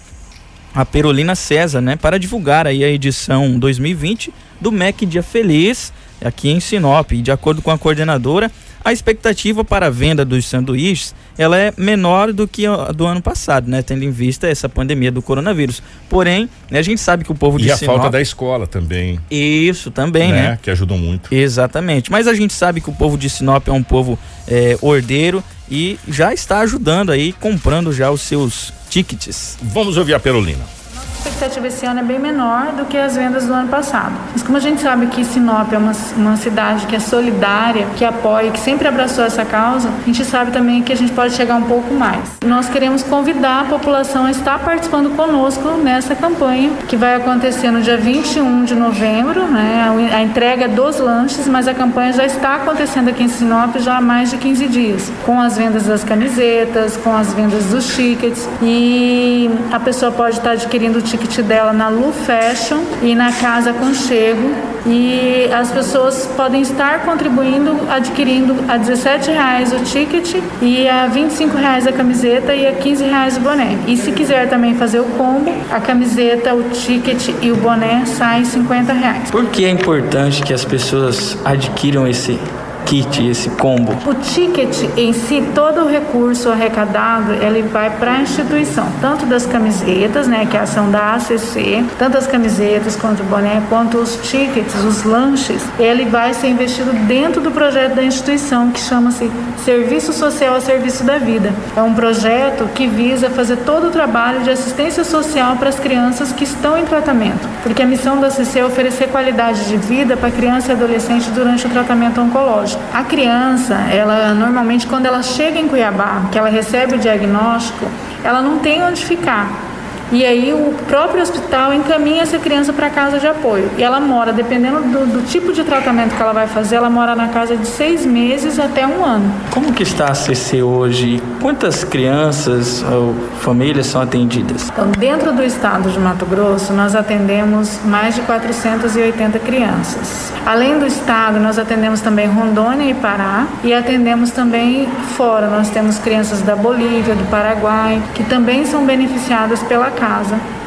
a 0.75 0.85
Perolina 0.85 1.35
César, 1.35 1.81
né, 1.81 1.95
para 1.95 2.19
divulgar 2.19 2.67
aí 2.67 2.83
a 2.83 2.89
edição 2.89 3.57
2020 3.57 4.33
do 4.59 4.71
Mac 4.71 5.01
Dia 5.01 5.23
Feliz 5.23 5.91
aqui 6.23 6.49
em 6.49 6.59
Sinop. 6.59 7.11
E 7.11 7.21
de 7.21 7.31
acordo 7.31 7.61
com 7.61 7.71
a 7.71 7.77
coordenadora, 7.77 8.51
a 8.83 8.91
expectativa 8.91 9.63
para 9.63 9.87
a 9.87 9.89
venda 9.89 10.25
dos 10.25 10.45
sanduíches 10.45 11.15
ela 11.37 11.57
é 11.57 11.73
menor 11.77 12.31
do 12.31 12.47
que 12.47 12.65
a 12.65 12.91
do 12.91 13.05
ano 13.05 13.21
passado, 13.21 13.69
né? 13.69 13.81
Tendo 13.81 14.03
em 14.03 14.11
vista 14.11 14.47
essa 14.47 14.69
pandemia 14.69 15.11
do 15.11 15.21
coronavírus. 15.21 15.81
Porém, 16.09 16.49
né, 16.69 16.79
a 16.79 16.81
gente 16.83 17.01
sabe 17.01 17.23
que 17.23 17.31
o 17.31 17.35
povo 17.35 17.59
e 17.59 17.63
de 17.63 17.71
a 17.71 17.77
Sinop... 17.77 17.95
falta 17.95 18.11
da 18.11 18.21
escola 18.21 18.67
também. 18.67 19.19
Isso, 19.31 19.89
também, 19.89 20.31
né? 20.31 20.41
né? 20.41 20.59
Que 20.61 20.69
ajudou 20.69 20.97
muito. 20.97 21.33
Exatamente. 21.33 22.11
Mas 22.11 22.27
a 22.27 22.33
gente 22.33 22.53
sabe 22.53 22.81
que 22.81 22.89
o 22.89 22.93
povo 22.93 23.17
de 23.17 23.29
Sinop 23.29 23.67
é 23.67 23.71
um 23.71 23.83
povo 23.83 24.19
é, 24.47 24.77
ordeiro 24.81 25.43
e 25.69 25.97
já 26.07 26.33
está 26.33 26.59
ajudando 26.59 27.11
aí, 27.11 27.33
comprando 27.33 27.91
já 27.91 28.11
os 28.11 28.21
seus 28.21 28.71
tickets. 28.89 29.57
Vamos 29.61 29.97
ouvir 29.97 30.13
a 30.13 30.19
Perolina 30.19 30.82
expectativa 31.23 31.67
esse 31.67 31.85
ano 31.85 32.01
é 32.01 32.03
bem 32.03 32.19
menor 32.19 32.73
do 32.73 32.85
que 32.85 32.97
as 32.97 33.15
vendas 33.15 33.47
do 33.47 33.53
ano 33.53 33.69
passado. 33.69 34.13
Mas 34.33 34.43
como 34.43 34.57
a 34.57 34.59
gente 34.61 34.81
sabe 34.81 35.07
que 35.07 35.23
Sinop 35.23 35.71
é 35.71 35.77
uma, 35.77 35.93
uma 36.17 36.35
cidade 36.35 36.85
que 36.85 36.95
é 36.95 36.99
solidária, 36.99 37.87
que 37.95 38.03
apoia, 38.03 38.51
que 38.51 38.59
sempre 38.59 38.87
abraçou 38.87 39.23
essa 39.23 39.45
causa, 39.45 39.89
a 39.89 40.05
gente 40.05 40.25
sabe 40.25 40.51
também 40.51 40.83
que 40.83 40.91
a 40.91 40.95
gente 40.95 41.13
pode 41.13 41.33
chegar 41.33 41.55
um 41.55 41.63
pouco 41.63 41.93
mais. 41.93 42.19
Nós 42.45 42.67
queremos 42.67 43.03
convidar 43.03 43.61
a 43.61 43.63
população 43.65 44.25
a 44.25 44.31
estar 44.31 44.59
participando 44.59 45.15
conosco 45.15 45.69
nessa 45.77 46.13
campanha, 46.13 46.71
que 46.87 46.97
vai 46.97 47.15
acontecer 47.15 47.71
no 47.71 47.81
dia 47.81 47.97
21 47.97 48.65
de 48.65 48.75
novembro, 48.75 49.45
né? 49.47 49.89
A, 50.13 50.21
entrega 50.21 50.67
dos 50.67 50.99
lanches, 50.99 51.47
mas 51.47 51.67
a 51.67 51.73
campanha 51.73 52.13
já 52.13 52.25
está 52.25 52.55
acontecendo 52.55 53.09
aqui 53.09 53.23
em 53.23 53.27
Sinop 53.27 53.77
já 53.77 53.97
há 53.97 54.01
mais 54.01 54.29
de 54.29 54.37
15 54.37 54.67
dias, 54.67 55.11
com 55.25 55.39
as 55.39 55.57
vendas 55.57 55.83
das 55.83 56.03
camisetas, 56.03 56.97
com 56.97 57.15
as 57.15 57.33
vendas 57.33 57.65
dos 57.65 57.95
tickets 57.95 58.47
e 58.61 59.49
a 59.71 59.79
pessoa 59.79 60.11
pode 60.11 60.37
estar 60.37 60.51
adquirindo 60.51 61.01
o 61.13 61.17
ticket 61.17 61.45
dela 61.45 61.71
na 61.71 61.89
Lu 61.89 62.11
Fashion 62.11 62.79
e 63.01 63.13
na 63.13 63.31
Casa 63.31 63.71
Conchego 63.71 64.51
e 64.85 65.47
as 65.53 65.71
pessoas 65.71 66.25
podem 66.35 66.61
estar 66.61 67.05
contribuindo 67.05 67.77
adquirindo 67.89 68.55
a 68.67 68.77
17 68.77 69.29
reais 69.29 69.71
o 69.71 69.79
ticket 69.83 70.35
e 70.61 70.89
a 70.89 71.07
25 71.07 71.55
reais 71.55 71.85
a 71.85 71.91
camiseta 71.91 72.55
e 72.55 72.67
a 72.67 72.73
15 72.73 73.03
reais 73.03 73.37
o 73.37 73.41
boné. 73.41 73.77
E 73.87 73.95
se 73.95 74.11
quiser 74.11 74.49
também 74.49 74.75
fazer 74.75 74.99
o 74.99 75.05
combo, 75.05 75.53
a 75.71 75.79
camiseta, 75.79 76.53
o 76.53 76.63
ticket 76.69 77.29
e 77.41 77.51
o 77.51 77.55
boné 77.55 78.05
saem 78.05 78.43
50 78.43 78.93
reais. 78.93 79.31
Por 79.31 79.45
que 79.45 79.65
é 79.65 79.69
importante 79.69 80.41
que 80.41 80.53
as 80.53 80.65
pessoas 80.65 81.37
adquiram 81.45 82.07
esse 82.07 82.39
kit, 82.85 83.27
esse 83.27 83.49
combo? 83.51 83.93
O 84.05 84.13
ticket 84.13 84.83
em 84.97 85.13
si, 85.13 85.43
todo 85.53 85.81
o 85.81 85.87
recurso 85.87 86.49
arrecadado, 86.49 87.33
ele 87.33 87.61
vai 87.61 87.89
para 87.89 88.13
a 88.13 88.21
instituição, 88.21 88.87
tanto 89.01 89.25
das 89.25 89.45
camisetas, 89.45 90.27
né, 90.27 90.45
que 90.49 90.57
é 90.57 90.59
a 90.59 90.63
ação 90.63 90.89
da 90.89 91.15
ACC, 91.15 91.83
tanto 91.97 92.17
as 92.17 92.27
camisetas 92.27 92.95
quanto 92.95 93.21
o 93.21 93.25
boné, 93.25 93.61
quanto 93.69 93.97
os 93.97 94.15
tickets, 94.29 94.75
os 94.83 95.03
lanches, 95.03 95.63
ele 95.79 96.05
vai 96.05 96.33
ser 96.33 96.47
investido 96.47 96.91
dentro 97.07 97.41
do 97.41 97.51
projeto 97.51 97.95
da 97.95 98.03
instituição 98.03 98.71
que 98.71 98.79
chama-se 98.79 99.29
Serviço 99.63 100.11
Social 100.13 100.55
a 100.55 100.61
Serviço 100.61 101.03
da 101.03 101.17
Vida. 101.17 101.53
É 101.75 101.81
um 101.81 101.93
projeto 101.93 102.67
que 102.73 102.87
visa 102.87 103.29
fazer 103.29 103.57
todo 103.57 103.87
o 103.87 103.91
trabalho 103.91 104.41
de 104.41 104.49
assistência 104.49 105.03
social 105.03 105.55
para 105.55 105.69
as 105.69 105.79
crianças 105.79 106.31
que 106.31 106.43
estão 106.43 106.77
em 106.77 106.85
tratamento, 106.85 107.47
porque 107.61 107.81
a 107.81 107.85
missão 107.85 108.19
da 108.19 108.27
ACC 108.27 108.59
é 108.59 108.65
oferecer 108.65 109.07
qualidade 109.09 109.65
de 109.65 109.77
vida 109.77 110.17
para 110.17 110.31
criança 110.31 110.71
e 110.71 110.75
adolescente 110.75 111.29
durante 111.29 111.65
o 111.65 111.69
tratamento 111.69 112.19
oncológico. 112.21 112.72
A 112.93 113.03
criança, 113.03 113.75
ela 113.91 114.33
normalmente 114.33 114.87
quando 114.87 115.05
ela 115.05 115.23
chega 115.23 115.59
em 115.59 115.67
Cuiabá, 115.67 116.23
que 116.31 116.37
ela 116.37 116.49
recebe 116.49 116.95
o 116.95 116.99
diagnóstico, 116.99 117.85
ela 118.23 118.41
não 118.41 118.59
tem 118.59 118.83
onde 118.83 119.05
ficar. 119.05 119.72
E 120.13 120.23
aí 120.23 120.53
o 120.53 120.75
próprio 120.87 121.23
hospital 121.23 121.73
encaminha 121.73 122.21
essa 122.21 122.37
criança 122.37 122.71
para 122.71 122.87
casa 122.87 123.17
de 123.17 123.25
apoio. 123.25 123.67
E 123.79 123.83
ela 123.83 123.99
mora, 123.99 124.31
dependendo 124.31 124.81
do, 124.81 125.07
do, 125.07 125.25
tipo 125.25 125.51
de 125.51 125.63
tratamento 125.63 126.15
que 126.15 126.21
ela 126.21 126.33
vai 126.33 126.45
fazer, 126.45 126.75
ela 126.75 126.89
mora 126.89 127.15
na 127.15 127.29
casa 127.29 127.57
de 127.57 127.65
seis 127.65 128.05
meses 128.05 128.59
até 128.59 128.85
um 128.85 129.03
ano. 129.03 129.33
Como 129.49 129.73
que 129.73 129.81
está 129.81 130.11
a 130.11 130.13
CC 130.13 130.61
hoje? 130.61 131.19
Quantas 131.41 131.83
crianças 131.83 132.83
ou 132.83 133.15
famílias 133.39 133.87
são 133.87 134.01
atendidas? 134.01 134.69
Então, 134.69 134.91
dentro 134.91 135.33
do 135.33 135.43
estado 135.43 135.89
de 135.89 135.99
Mato 135.99 136.27
Grosso, 136.27 136.73
nós 136.73 136.95
atendemos 136.95 137.79
mais 137.83 138.13
de 138.13 138.21
480 138.21 139.39
crianças. 139.39 140.31
Além 140.45 140.77
do 140.77 140.85
estado, 140.85 141.39
nós 141.39 141.57
atendemos 141.57 142.01
também 142.01 142.27
Rondônia 142.27 142.91
e 142.91 142.93
Pará 142.93 143.47
e 143.63 143.73
atendemos 143.73 144.29
também 144.29 144.87
fora. 145.15 145.47
Nós 145.47 145.69
temos 145.69 145.97
crianças 145.97 146.41
da 146.41 146.55
Bolívia, 146.55 147.15
do 147.15 147.23
Paraguai, 147.31 148.01
que 148.13 148.23
também 148.25 148.65
são 148.65 148.85
beneficiadas 148.85 149.63
pela 149.63 149.89
casa, 149.89 150.02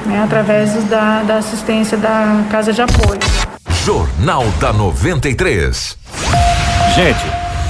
né, 0.06 0.22
através 0.22 0.72
da, 0.84 1.22
da 1.22 1.36
assistência 1.36 1.98
da 1.98 2.42
Casa 2.50 2.72
de 2.72 2.80
Apoio. 2.80 3.20
Jornal 3.84 4.44
da 4.58 4.72
93. 4.72 5.98
Gente, 6.94 7.26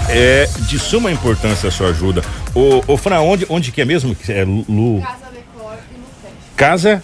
é 0.09 0.49
de 0.61 0.79
suma 0.79 1.11
importância 1.11 1.69
a 1.69 1.73
sua 1.73 1.89
ajuda. 1.89 2.23
Ô, 2.55 2.83
ô 2.87 2.97
Fran, 2.97 3.21
onde, 3.21 3.45
onde 3.49 3.73
que 3.73 3.81
é 3.81 3.85
mesmo? 3.85 4.17
É 4.29 4.45
Lu... 4.45 5.03
Casa 5.03 5.27
Decor 5.33 5.79
e 5.91 5.97
Lu 5.97 6.33
Casa? 6.57 7.03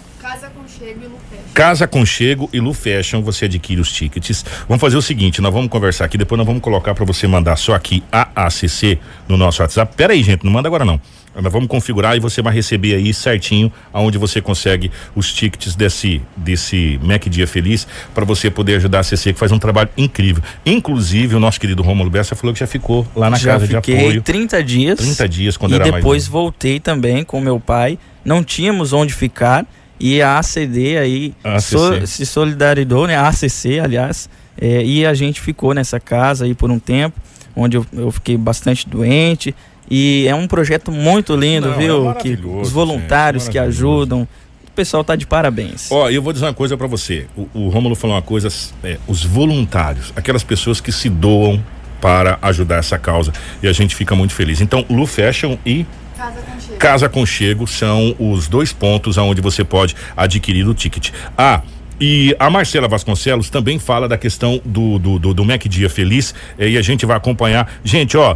Casa 0.83 0.83
Conchego 0.83 0.89
e 0.91 1.07
Lu 1.07 1.17
Casa 1.53 1.87
Conchego 1.87 2.49
e 2.51 2.59
Lu 2.59 2.73
Fashion, 2.73 3.21
você 3.21 3.45
adquire 3.45 3.79
os 3.79 3.91
tickets. 3.91 4.43
Vamos 4.67 4.81
fazer 4.81 4.97
o 4.97 5.01
seguinte, 5.01 5.41
nós 5.41 5.53
vamos 5.53 5.69
conversar 5.69 6.05
aqui, 6.05 6.17
depois 6.17 6.37
nós 6.37 6.45
vamos 6.45 6.61
colocar 6.61 6.93
para 6.93 7.05
você 7.05 7.27
mandar 7.27 7.55
só 7.55 7.73
aqui 7.73 8.03
a 8.11 8.27
ACC 8.47 8.99
no 9.27 9.37
nosso 9.37 9.61
WhatsApp. 9.61 9.95
Pera 9.95 10.13
aí, 10.13 10.21
gente, 10.23 10.43
não 10.43 10.51
manda 10.51 10.67
agora 10.67 10.83
não. 10.83 10.99
Nós 11.41 11.51
vamos 11.51 11.67
configurar 11.67 12.15
e 12.15 12.19
você 12.19 12.41
vai 12.41 12.53
receber 12.53 12.93
aí 12.93 13.11
certinho 13.13 13.71
aonde 13.91 14.17
você 14.17 14.39
consegue 14.39 14.91
os 15.15 15.33
tickets 15.33 15.75
desse 15.75 16.21
desse 16.37 16.99
Mac 17.01 17.23
Dia 17.25 17.47
Feliz 17.47 17.87
para 18.13 18.23
você 18.23 18.51
poder 18.51 18.75
ajudar 18.75 18.99
a 18.99 19.03
CC 19.03 19.33
que 19.33 19.39
faz 19.39 19.51
um 19.51 19.57
trabalho 19.57 19.89
incrível. 19.97 20.43
Inclusive 20.63 21.35
o 21.35 21.39
nosso 21.39 21.59
querido 21.59 21.81
Romulo 21.81 22.09
Bessa 22.09 22.35
falou 22.35 22.53
que 22.53 22.59
já 22.59 22.67
ficou 22.67 23.07
lá 23.15 23.31
na 23.31 23.37
já 23.37 23.53
casa 23.53 23.67
de 23.67 23.75
apoio. 23.75 24.21
30 24.21 24.63
dias. 24.63 24.99
30 24.99 25.29
dias 25.29 25.57
quando 25.57 25.71
e 25.71 25.75
era 25.75 25.85
mais. 25.85 25.95
E 25.95 25.97
depois 25.97 26.27
voltei 26.27 26.79
também 26.79 27.23
com 27.23 27.41
meu 27.41 27.59
pai. 27.59 27.97
Não 28.23 28.43
tínhamos 28.43 28.93
onde 28.93 29.11
ficar 29.11 29.65
e 29.99 30.21
a 30.21 30.37
ACD 30.37 30.97
aí 30.97 31.33
so, 31.61 32.05
se 32.05 32.25
solidarizou, 32.25 33.07
né? 33.07 33.15
A 33.15 33.27
ACC, 33.27 33.79
aliás, 33.81 34.29
é, 34.59 34.83
e 34.83 35.05
a 35.05 35.13
gente 35.13 35.39
ficou 35.41 35.73
nessa 35.73 35.99
casa 35.99 36.45
aí 36.45 36.53
por 36.53 36.69
um 36.71 36.79
tempo, 36.79 37.19
onde 37.55 37.77
eu, 37.77 37.85
eu 37.93 38.11
fiquei 38.11 38.37
bastante 38.37 38.87
doente 38.87 39.55
e 39.89 40.25
é 40.27 40.35
um 40.35 40.47
projeto 40.47 40.91
muito 40.91 41.35
lindo, 41.35 41.69
Não, 41.69 41.77
viu? 41.77 42.09
É 42.09 42.13
que 42.15 42.39
os 42.43 42.71
voluntários 42.71 43.43
gente, 43.43 43.53
que 43.53 43.59
ajudam. 43.59 44.27
O 44.67 44.71
pessoal 44.75 45.03
tá 45.03 45.15
de 45.15 45.27
parabéns. 45.27 45.91
Ó, 45.91 46.09
eu 46.09 46.21
vou 46.21 46.33
dizer 46.33 46.45
uma 46.45 46.53
coisa 46.53 46.75
para 46.75 46.87
você. 46.87 47.27
O, 47.37 47.47
o 47.53 47.69
Rômulo 47.69 47.95
falou 47.95 48.15
uma 48.15 48.21
coisa, 48.21 48.47
é, 48.83 48.97
os 49.07 49.23
voluntários, 49.23 50.11
aquelas 50.15 50.43
pessoas 50.43 50.81
que 50.81 50.91
se 50.91 51.09
doam 51.09 51.63
para 52.01 52.39
ajudar 52.41 52.77
essa 52.77 52.97
causa. 52.97 53.31
E 53.61 53.67
a 53.67 53.73
gente 53.73 53.95
fica 53.95 54.15
muito 54.15 54.33
feliz. 54.33 54.61
Então, 54.61 54.83
Lu 54.89 55.05
Fashion 55.05 55.57
e 55.65 55.85
Casa 56.17 56.41
Conchego. 56.41 56.62
Casa 56.79 57.07
Conchego 57.07 57.65
são 57.65 58.15
os 58.19 58.47
dois 58.47 58.73
pontos 58.73 59.17
aonde 59.17 59.41
você 59.41 59.63
pode 59.63 59.95
adquirir 60.15 60.67
o 60.67 60.73
ticket. 60.73 61.11
Ah, 61.37 61.61
e 61.99 62.35
a 62.39 62.49
Marcela 62.49 62.87
Vasconcelos 62.87 63.49
também 63.49 63.79
fala 63.79 64.07
da 64.07 64.17
questão 64.17 64.61
do, 64.65 64.99
do, 64.99 65.19
do, 65.19 65.33
do 65.33 65.45
Mac 65.45 65.63
Dia 65.65 65.89
Feliz 65.89 66.33
eh, 66.57 66.69
e 66.69 66.77
a 66.77 66.81
gente 66.81 67.05
vai 67.05 67.15
acompanhar. 67.15 67.71
Gente, 67.83 68.17
ó, 68.17 68.35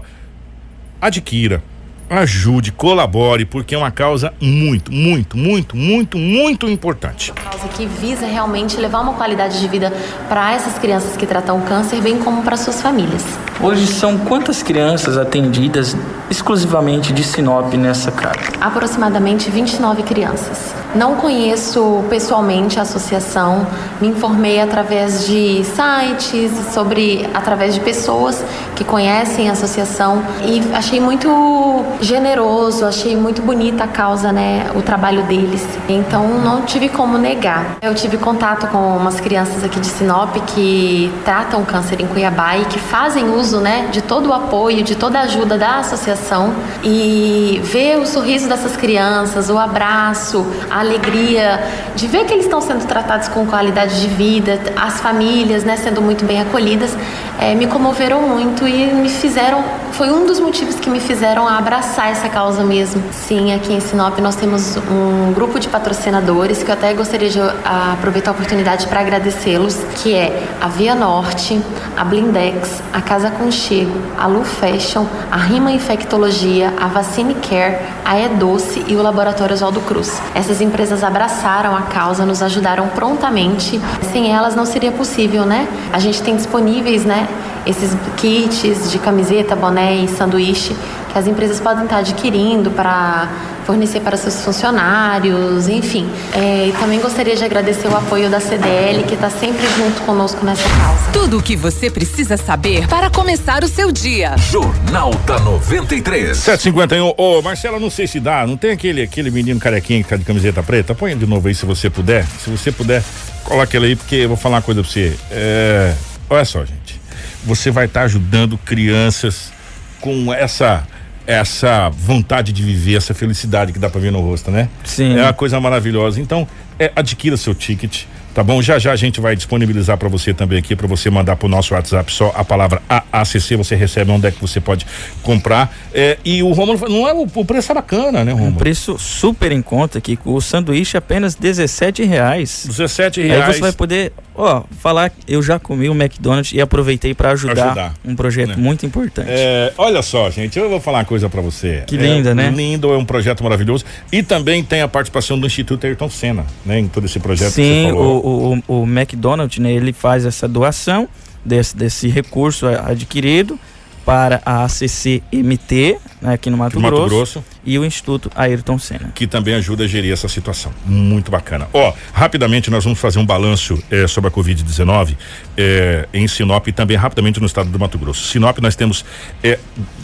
adquira, 1.01 1.61
ajude, 2.09 2.71
colabore, 2.71 3.45
porque 3.45 3.75
é 3.75 3.77
uma 3.77 3.91
causa 3.91 4.33
muito, 4.41 4.91
muito, 4.91 5.37
muito, 5.37 5.75
muito, 5.75 6.17
muito 6.17 6.67
importante. 6.67 7.31
Uma 7.31 7.51
causa 7.51 7.67
que 7.69 7.85
visa 7.85 8.25
realmente 8.25 8.77
levar 8.77 9.01
uma 9.01 9.13
qualidade 9.13 9.59
de 9.59 9.67
vida 9.67 9.91
para 10.29 10.53
essas 10.53 10.77
crianças 10.77 11.17
que 11.17 11.25
tratam 11.25 11.59
câncer, 11.61 12.01
bem 12.01 12.17
como 12.19 12.43
para 12.43 12.55
suas 12.57 12.81
famílias. 12.81 13.23
Hoje 13.61 13.87
são 13.87 14.17
quantas 14.19 14.63
crianças 14.63 15.17
atendidas 15.17 15.95
exclusivamente 16.29 17.11
de 17.11 17.23
Sinop 17.23 17.73
nessa 17.73 18.11
casa? 18.11 18.39
Aproximadamente 18.61 19.49
29 19.49 20.03
crianças. 20.03 20.73
Não 20.95 21.15
conheço 21.15 22.03
pessoalmente 22.09 22.79
a 22.79 22.81
associação, 22.83 23.67
me 23.99 24.07
informei 24.07 24.61
através 24.61 25.25
de 25.25 25.63
sites, 25.63 26.51
sobre 26.73 27.29
através 27.33 27.73
de 27.73 27.81
pessoas 27.81 28.43
que 28.75 28.83
conhecem 28.83 29.49
a 29.49 29.53
associação 29.53 30.23
e 30.43 30.61
achei 30.73 30.99
muito 30.99 31.83
generoso, 31.99 32.85
achei 32.85 33.15
muito 33.15 33.41
bonita 33.41 33.83
a 33.83 33.87
causa, 33.87 34.31
né, 34.31 34.71
o 34.75 34.81
trabalho 34.81 35.23
deles. 35.23 35.65
Então 35.89 36.27
não 36.27 36.61
tive 36.61 36.89
como 36.89 37.17
negar. 37.17 37.77
Eu 37.81 37.93
tive 37.93 38.17
contato 38.17 38.67
com 38.67 38.97
umas 38.97 39.19
crianças 39.19 39.63
aqui 39.63 39.79
de 39.79 39.87
Sinop 39.87 40.35
que 40.47 41.11
tratam 41.25 41.63
câncer 41.65 42.01
em 42.01 42.07
Cuiabá 42.07 42.57
e 42.57 42.65
que 42.65 42.79
fazem 42.79 43.29
uso, 43.29 43.59
né, 43.59 43.89
de 43.91 44.01
todo 44.01 44.29
o 44.29 44.33
apoio, 44.33 44.83
de 44.83 44.95
toda 44.95 45.19
a 45.19 45.23
ajuda 45.23 45.57
da 45.57 45.79
associação 45.79 46.53
e 46.83 47.61
ver 47.63 47.97
o 47.97 48.05
sorriso 48.05 48.47
dessas 48.47 48.77
crianças, 48.77 49.49
o 49.49 49.57
abraço, 49.57 50.45
a 50.69 50.76
alegria 50.79 51.63
de 51.95 52.07
ver 52.07 52.25
que 52.25 52.33
eles 52.33 52.45
estão 52.45 52.61
sendo 52.61 52.85
tratados 52.85 53.27
com 53.27 53.45
qualidade 53.45 54.01
de 54.01 54.07
vida, 54.07 54.59
as 54.75 54.99
famílias, 54.99 55.63
né, 55.63 55.77
sendo 55.77 56.01
muito 56.01 56.25
bem 56.25 56.41
acolhidas, 56.41 56.95
é, 57.39 57.53
me 57.53 57.67
comoveram 57.67 58.21
muito 58.21 58.67
e 58.67 58.87
me 58.93 59.09
fizeram, 59.09 59.63
foi 59.91 60.09
um 60.09 60.25
dos 60.25 60.39
motivos 60.39 60.75
que 60.75 60.89
me 60.89 60.99
fizeram 60.99 61.47
abraçar 61.47 62.11
essa 62.11 62.27
causa 62.29 62.63
mesmo. 62.63 63.01
Sim, 63.11 63.53
aqui 63.53 63.73
em 63.73 63.79
Sinop 63.79 64.17
nós 64.19 64.35
temos 64.35 64.77
um 64.89 65.33
grupo 65.33 65.59
de 65.59 65.69
patrocinadores 65.69 66.63
que 66.63 66.69
eu 66.69 66.73
até 66.73 66.93
gostaria 66.93 67.29
de 67.29 67.39
aproveitar 67.63 68.31
a 68.31 68.33
oportunidade 68.33 68.87
para 68.87 69.01
agradecê-los, 69.01 69.75
que 69.95 70.15
é 70.15 70.43
a 70.59 70.67
Via 70.67 70.95
Norte, 70.95 71.61
a 71.95 72.03
Blindex, 72.03 72.81
a 72.91 73.01
Casa 73.01 73.29
Conchego, 73.29 73.99
a 74.17 74.27
Lu 74.27 74.43
Fashion, 74.43 75.05
a 75.31 75.37
Rima 75.37 75.71
Infectologia, 75.71 76.73
a 76.79 76.87
Vacine 76.87 77.35
Care, 77.35 77.77
a 78.03 78.19
Edoce 78.19 78.83
e 78.87 78.95
o 78.95 79.01
Laboratório 79.01 79.53
Oswaldo 79.53 79.81
Cruz. 79.81 80.21
Essas 80.33 80.61
empresas 80.67 81.03
abraçaram 81.03 81.75
a 81.75 81.81
causa, 81.83 82.25
nos 82.25 82.43
ajudaram 82.43 82.87
prontamente. 82.89 83.81
Sem 84.11 84.31
elas 84.31 84.55
não 84.55 84.65
seria 84.65 84.91
possível, 84.91 85.45
né? 85.45 85.67
A 85.91 85.99
gente 85.99 86.21
tem 86.21 86.35
disponíveis, 86.35 87.05
né, 87.05 87.27
esses 87.65 87.95
kits 88.17 88.91
de 88.91 88.99
camiseta, 88.99 89.55
boné 89.55 89.95
e 89.95 90.07
sanduíche 90.07 90.75
que 91.17 91.19
as 91.19 91.27
empresas 91.27 91.59
podem 91.59 91.85
estar 91.85 91.97
adquirindo 91.97 92.69
para 92.69 93.27
fornecer 93.65 93.99
para 94.01 94.15
seus 94.15 94.39
funcionários, 94.41 95.67
enfim. 95.67 96.07
É, 96.33 96.67
e 96.67 96.71
também 96.79 96.99
gostaria 96.99 97.35
de 97.35 97.43
agradecer 97.43 97.87
o 97.87 97.97
apoio 97.97 98.29
da 98.29 98.39
CDL, 98.39 99.03
que 99.03 99.15
está 99.15 99.29
sempre 99.29 99.65
junto 99.75 100.01
conosco 100.03 100.45
nessa 100.45 100.69
causa. 100.69 101.11
Tudo 101.11 101.39
o 101.39 101.43
que 101.43 101.55
você 101.55 101.89
precisa 101.89 102.37
saber 102.37 102.87
para 102.87 103.09
começar 103.09 103.63
o 103.63 103.67
seu 103.67 103.91
dia. 103.91 104.35
Jornal 104.37 105.11
da 105.25 105.39
93. 105.39 106.37
751. 106.37 107.07
Ô, 107.07 107.15
oh, 107.17 107.41
Marcela, 107.41 107.79
não 107.79 107.89
sei 107.89 108.05
se 108.05 108.19
dá, 108.19 108.45
não 108.45 108.55
tem 108.55 108.71
aquele, 108.71 109.01
aquele 109.01 109.31
menino 109.31 109.59
carequinho 109.59 110.03
que 110.03 110.09
tá 110.09 110.17
de 110.17 110.23
camiseta 110.23 110.61
preta? 110.61 110.93
Põe 110.93 111.17
de 111.17 111.25
novo 111.25 111.47
aí 111.47 111.55
se 111.55 111.65
você 111.65 111.89
puder. 111.89 112.25
Se 112.43 112.49
você 112.49 112.71
puder, 112.71 113.03
coloque 113.43 113.75
ele 113.75 113.87
aí, 113.87 113.95
porque 113.95 114.15
eu 114.15 114.27
vou 114.29 114.37
falar 114.37 114.57
uma 114.57 114.61
coisa 114.61 114.81
pra 114.81 114.89
você. 114.89 115.17
É, 115.31 115.93
olha 116.29 116.45
só, 116.45 116.63
gente. 116.63 117.01
Você 117.43 117.71
vai 117.71 117.85
estar 117.85 118.01
tá 118.01 118.05
ajudando 118.05 118.57
crianças 118.59 119.51
com 119.99 120.31
essa 120.31 120.85
essa 121.27 121.89
vontade 121.89 122.53
de 122.53 122.63
viver, 122.63 122.95
essa 122.95 123.13
felicidade 123.13 123.73
que 123.73 123.77
dá 123.77 123.89
para 123.89 123.99
ver 123.99 124.11
no 124.11 124.21
rosto, 124.21 124.49
né? 124.49 124.69
Sim. 124.85 125.17
É 125.17 125.23
uma 125.23 125.33
coisa 125.33 125.59
maravilhosa. 125.59 126.21
Então, 126.21 126.47
é, 126.79 126.91
adquira 126.95 127.35
seu 127.35 127.53
ticket 127.53 128.05
tá 128.37 128.43
bom? 128.43 128.61
Já 128.61 128.77
já 128.77 128.91
a 128.91 128.95
gente 128.95 129.19
vai 129.19 129.35
disponibilizar 129.35 129.97
para 129.97 130.07
você 130.07 130.31
também 130.31 130.59
aqui, 130.59 130.75
para 130.75 130.85
você 130.85 131.09
mandar 131.09 131.35
pro 131.37 131.49
nosso 131.49 131.73
WhatsApp 131.73 132.13
só 132.13 132.31
a 132.35 132.45
palavra 132.45 132.83
AACC, 132.87 133.55
você 133.55 133.75
recebe 133.75 134.11
onde 134.11 134.27
é 134.27 134.31
que 134.31 134.39
você 134.39 134.61
pode 134.61 134.85
comprar. 135.23 135.75
É, 135.91 136.19
e 136.23 136.43
o 136.43 136.51
Romulo, 136.51 136.87
não 136.87 137.07
é 137.07 137.13
o, 137.13 137.27
o 137.33 137.43
preço 137.43 137.71
é 137.71 137.75
bacana, 137.75 138.23
né, 138.23 138.31
Romulo? 138.31 138.51
Um 138.51 138.53
preço 138.53 138.95
super 138.99 139.51
em 139.51 139.59
conta 139.63 139.97
aqui, 139.97 140.19
o 140.23 140.39
sanduíche 140.39 140.95
é 140.95 140.99
apenas 140.99 141.33
17 141.33 142.03
reais. 142.03 142.65
17 142.67 143.23
reais. 143.23 143.43
Aí 143.43 143.53
você 143.55 143.59
vai 143.59 143.71
poder, 143.71 144.13
ó, 144.35 144.61
falar, 144.79 145.11
eu 145.27 145.41
já 145.41 145.57
comi 145.57 145.89
o 145.89 145.93
McDonald's 145.93 146.53
e 146.53 146.61
aproveitei 146.61 147.15
para 147.15 147.31
ajudar, 147.31 147.65
ajudar, 147.65 147.93
um 148.05 148.15
projeto 148.15 148.49
né? 148.49 148.55
muito 148.55 148.85
importante. 148.85 149.29
É, 149.31 149.73
olha 149.79 150.03
só, 150.03 150.29
gente, 150.29 150.59
eu 150.59 150.69
vou 150.69 150.79
falar 150.79 150.99
uma 150.99 151.05
coisa 151.05 151.27
para 151.27 151.41
você. 151.41 151.85
Que 151.87 151.97
linda, 151.97 152.29
é, 152.29 152.35
né? 152.35 152.53
Lindo, 152.55 152.93
é 152.93 152.97
um 152.97 153.05
projeto 153.05 153.43
maravilhoso 153.43 153.83
e 154.11 154.21
também 154.21 154.63
tem 154.63 154.81
a 154.81 154.87
participação 154.87 155.39
do 155.39 155.47
Instituto 155.47 155.87
Ayrton 155.87 156.09
Senna, 156.11 156.45
né, 156.63 156.79
em 156.79 156.87
todo 156.87 157.05
esse 157.05 157.19
projeto 157.19 157.49
Sim, 157.49 157.63
que 157.63 157.81
você 157.85 157.89
falou. 157.89 158.25
O, 158.25 158.26
o, 158.27 158.81
o 158.81 158.83
McDonald's, 158.83 159.59
né, 159.59 159.71
ele 159.71 159.93
faz 159.93 160.25
essa 160.25 160.47
doação 160.47 161.07
desse, 161.43 161.75
desse 161.75 162.07
recurso 162.07 162.67
adquirido 162.67 163.59
para 164.07 164.41
a 164.45 164.63
ACCMT, 164.63 165.97
né, 166.21 166.35
aqui 166.35 166.49
no 166.49 166.55
Mato, 166.55 166.79
Mato 166.79 166.95
Grosso, 166.95 167.09
Grosso, 167.09 167.43
e 167.65 167.77
o 167.77 167.83
Instituto 167.83 168.31
Ayrton 168.33 168.79
Senna. 168.79 169.11
Que 169.13 169.27
também 169.27 169.53
ajuda 169.53 169.83
a 169.83 169.87
gerir 169.87 170.13
essa 170.13 170.29
situação. 170.29 170.71
Muito 170.85 171.29
bacana. 171.29 171.67
Ó, 171.73 171.93
rapidamente 172.13 172.71
nós 172.71 172.85
vamos 172.85 172.99
fazer 172.99 173.19
um 173.19 173.25
balanço 173.25 173.77
eh, 173.91 174.07
sobre 174.07 174.29
a 174.29 174.31
Covid-19 174.31 175.17
eh, 175.57 176.07
em 176.13 176.25
Sinop 176.25 176.65
e 176.69 176.71
também 176.71 176.95
rapidamente 176.95 177.41
no 177.41 177.45
estado 177.45 177.69
do 177.69 177.77
Mato 177.77 177.97
Grosso. 177.97 178.23
Sinop 178.27 178.59
nós 178.59 178.77
temos 178.77 179.03
eh, 179.43 179.59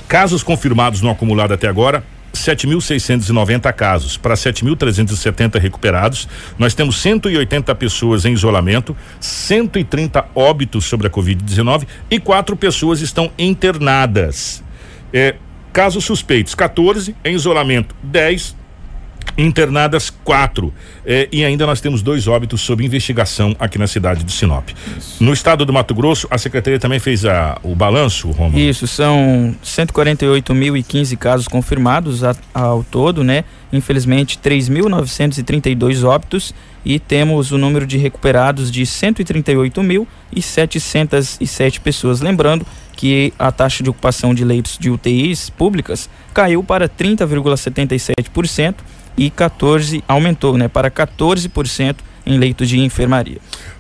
casos 0.06 0.44
confirmados 0.44 1.00
no 1.00 1.10
acumulado 1.10 1.54
até 1.54 1.70
agora, 1.70 2.04
7.690 2.34 3.72
casos 3.74 4.18
para 4.18 4.34
7.370 4.36 5.60
recuperados. 5.60 6.28
Nós 6.58 6.74
temos 6.74 6.98
180 6.98 7.74
pessoas 7.76 8.26
em 8.26 8.34
isolamento, 8.34 8.96
130 9.20 10.26
óbitos 10.36 10.86
sobre 10.86 11.08
a 11.08 11.10
Covid-19 11.10 11.88
e 12.10 12.20
quatro 12.20 12.56
pessoas 12.56 13.02
estão 13.02 13.32
internadas. 13.38 14.64
É, 15.14 15.36
casos 15.72 16.04
suspeitos, 16.04 16.56
14, 16.56 17.16
em 17.24 17.36
isolamento, 17.36 17.96
10, 18.04 18.56
internadas 19.38 20.10
quatro. 20.10 20.74
Eh, 21.06 21.28
e 21.32 21.44
ainda 21.44 21.66
nós 21.66 21.82
temos 21.82 22.02
dois 22.02 22.28
óbitos 22.28 22.62
sob 22.62 22.86
investigação 22.86 23.54
aqui 23.60 23.78
na 23.78 23.88
cidade 23.88 24.24
de 24.24 24.32
Sinop. 24.32 24.70
Isso. 24.98 25.22
No 25.24 25.34
estado 25.34 25.66
do 25.66 25.74
Mato 25.74 25.94
Grosso, 25.94 26.26
a 26.30 26.38
secretaria 26.38 26.80
também 26.80 27.00
fez 27.00 27.26
a, 27.26 27.60
o 27.64 27.76
balanço, 27.76 28.32
Romulo? 28.32 28.60
Isso, 28.60 28.88
são 28.88 29.54
148.015 29.64 31.18
casos 31.18 31.48
confirmados 31.48 32.24
a, 32.24 32.36
ao 32.54 32.84
todo, 32.84 33.24
né? 33.24 33.44
Infelizmente, 33.72 34.38
3.932 34.44 36.04
óbitos 36.04 36.54
e 36.86 37.00
temos 37.00 37.52
o 37.52 37.58
número 37.58 37.88
de 37.88 37.98
recuperados 37.98 38.72
de 38.72 38.84
138.707 38.84 41.80
pessoas. 41.80 42.22
Lembrando 42.22 42.66
que 42.96 43.34
a 43.40 43.52
taxa 43.52 43.84
de 43.84 43.90
ocupação 43.90 44.34
de 44.34 44.46
leitos 44.46 44.78
de 44.78 44.90
UTIs 44.90 45.50
públicas 45.50 46.10
caiu 46.34 46.64
para 46.64 46.88
30,77% 46.88 48.76
e 49.18 49.30
14 49.30 50.04
aumentou, 50.08 50.58
né, 50.58 50.68
para 50.68 50.90
14% 50.90 51.98
em 52.26 52.38
leitos 52.38 52.70
de 52.70 52.80
enfermaria. 52.80 53.38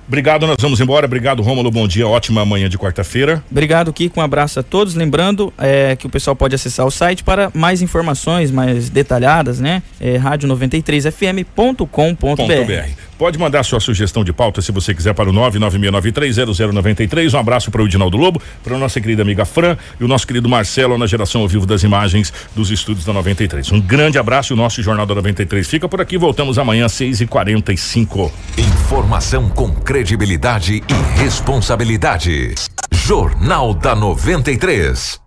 Obrigado, 0.07 0.45
nós 0.45 0.57
vamos 0.59 0.79
embora. 0.81 1.05
Obrigado, 1.05 1.41
Rômulo. 1.41 1.71
Bom 1.71 1.87
dia, 1.87 2.05
ótima 2.07 2.45
manhã 2.45 2.67
de 2.67 2.77
quarta-feira. 2.77 3.41
Obrigado, 3.49 3.93
Kiko. 3.93 4.19
Um 4.19 4.23
abraço 4.23 4.59
a 4.59 4.63
todos. 4.63 4.95
Lembrando 4.95 5.53
é, 5.57 5.95
que 5.95 6.05
o 6.05 6.09
pessoal 6.09 6.35
pode 6.35 6.53
acessar 6.53 6.85
o 6.85 6.91
site 6.91 7.23
para 7.23 7.49
mais 7.53 7.81
informações 7.81 8.51
mais 8.51 8.89
detalhadas, 8.89 9.61
né? 9.61 9.81
É, 9.99 10.17
rádio93fm.com.br. 10.17 13.12
Pode 13.23 13.39
mandar 13.39 13.63
sua 13.63 13.79
sugestão 13.79 14.21
de 14.21 14.33
pauta 14.33 14.61
se 14.61 14.69
você 14.69 14.93
quiser 14.93 15.13
para 15.13 15.29
o 15.29 15.33
996930093. 15.33 17.33
Um 17.33 17.39
abraço 17.39 17.71
para 17.71 17.81
o 17.81 17.85
Edinaldo 17.85 18.17
Lobo, 18.17 18.41
para 18.61 18.75
a 18.75 18.77
nossa 18.77 18.99
querida 18.99 19.21
amiga 19.21 19.45
Fran 19.45 19.77
e 19.97 20.03
o 20.03 20.09
nosso 20.09 20.27
querido 20.27 20.49
Marcelo 20.49 20.97
na 20.97 21.07
geração 21.07 21.39
ao 21.39 21.47
vivo 21.47 21.65
das 21.65 21.83
imagens 21.83 22.33
dos 22.53 22.69
estúdios 22.69 23.05
da 23.05 23.13
93. 23.13 23.71
Um 23.71 23.79
grande 23.79 24.17
abraço 24.17 24.51
e 24.51 24.55
o 24.55 24.57
nosso 24.57 24.83
Jornal 24.83 25.05
da 25.05 25.15
93 25.15 25.65
fica 25.65 25.87
por 25.87 26.01
aqui. 26.01 26.17
Voltamos 26.17 26.59
amanhã 26.59 26.85
às 26.85 26.91
6 26.91 27.21
e 27.21 27.25
45 27.25 28.29
Informação 28.57 29.49
com 29.49 29.73
credibilidade 29.73 30.83
e 30.85 31.21
responsabilidade. 31.21 32.55
Jornal 32.91 33.73
da 33.73 33.95
93. 33.95 35.22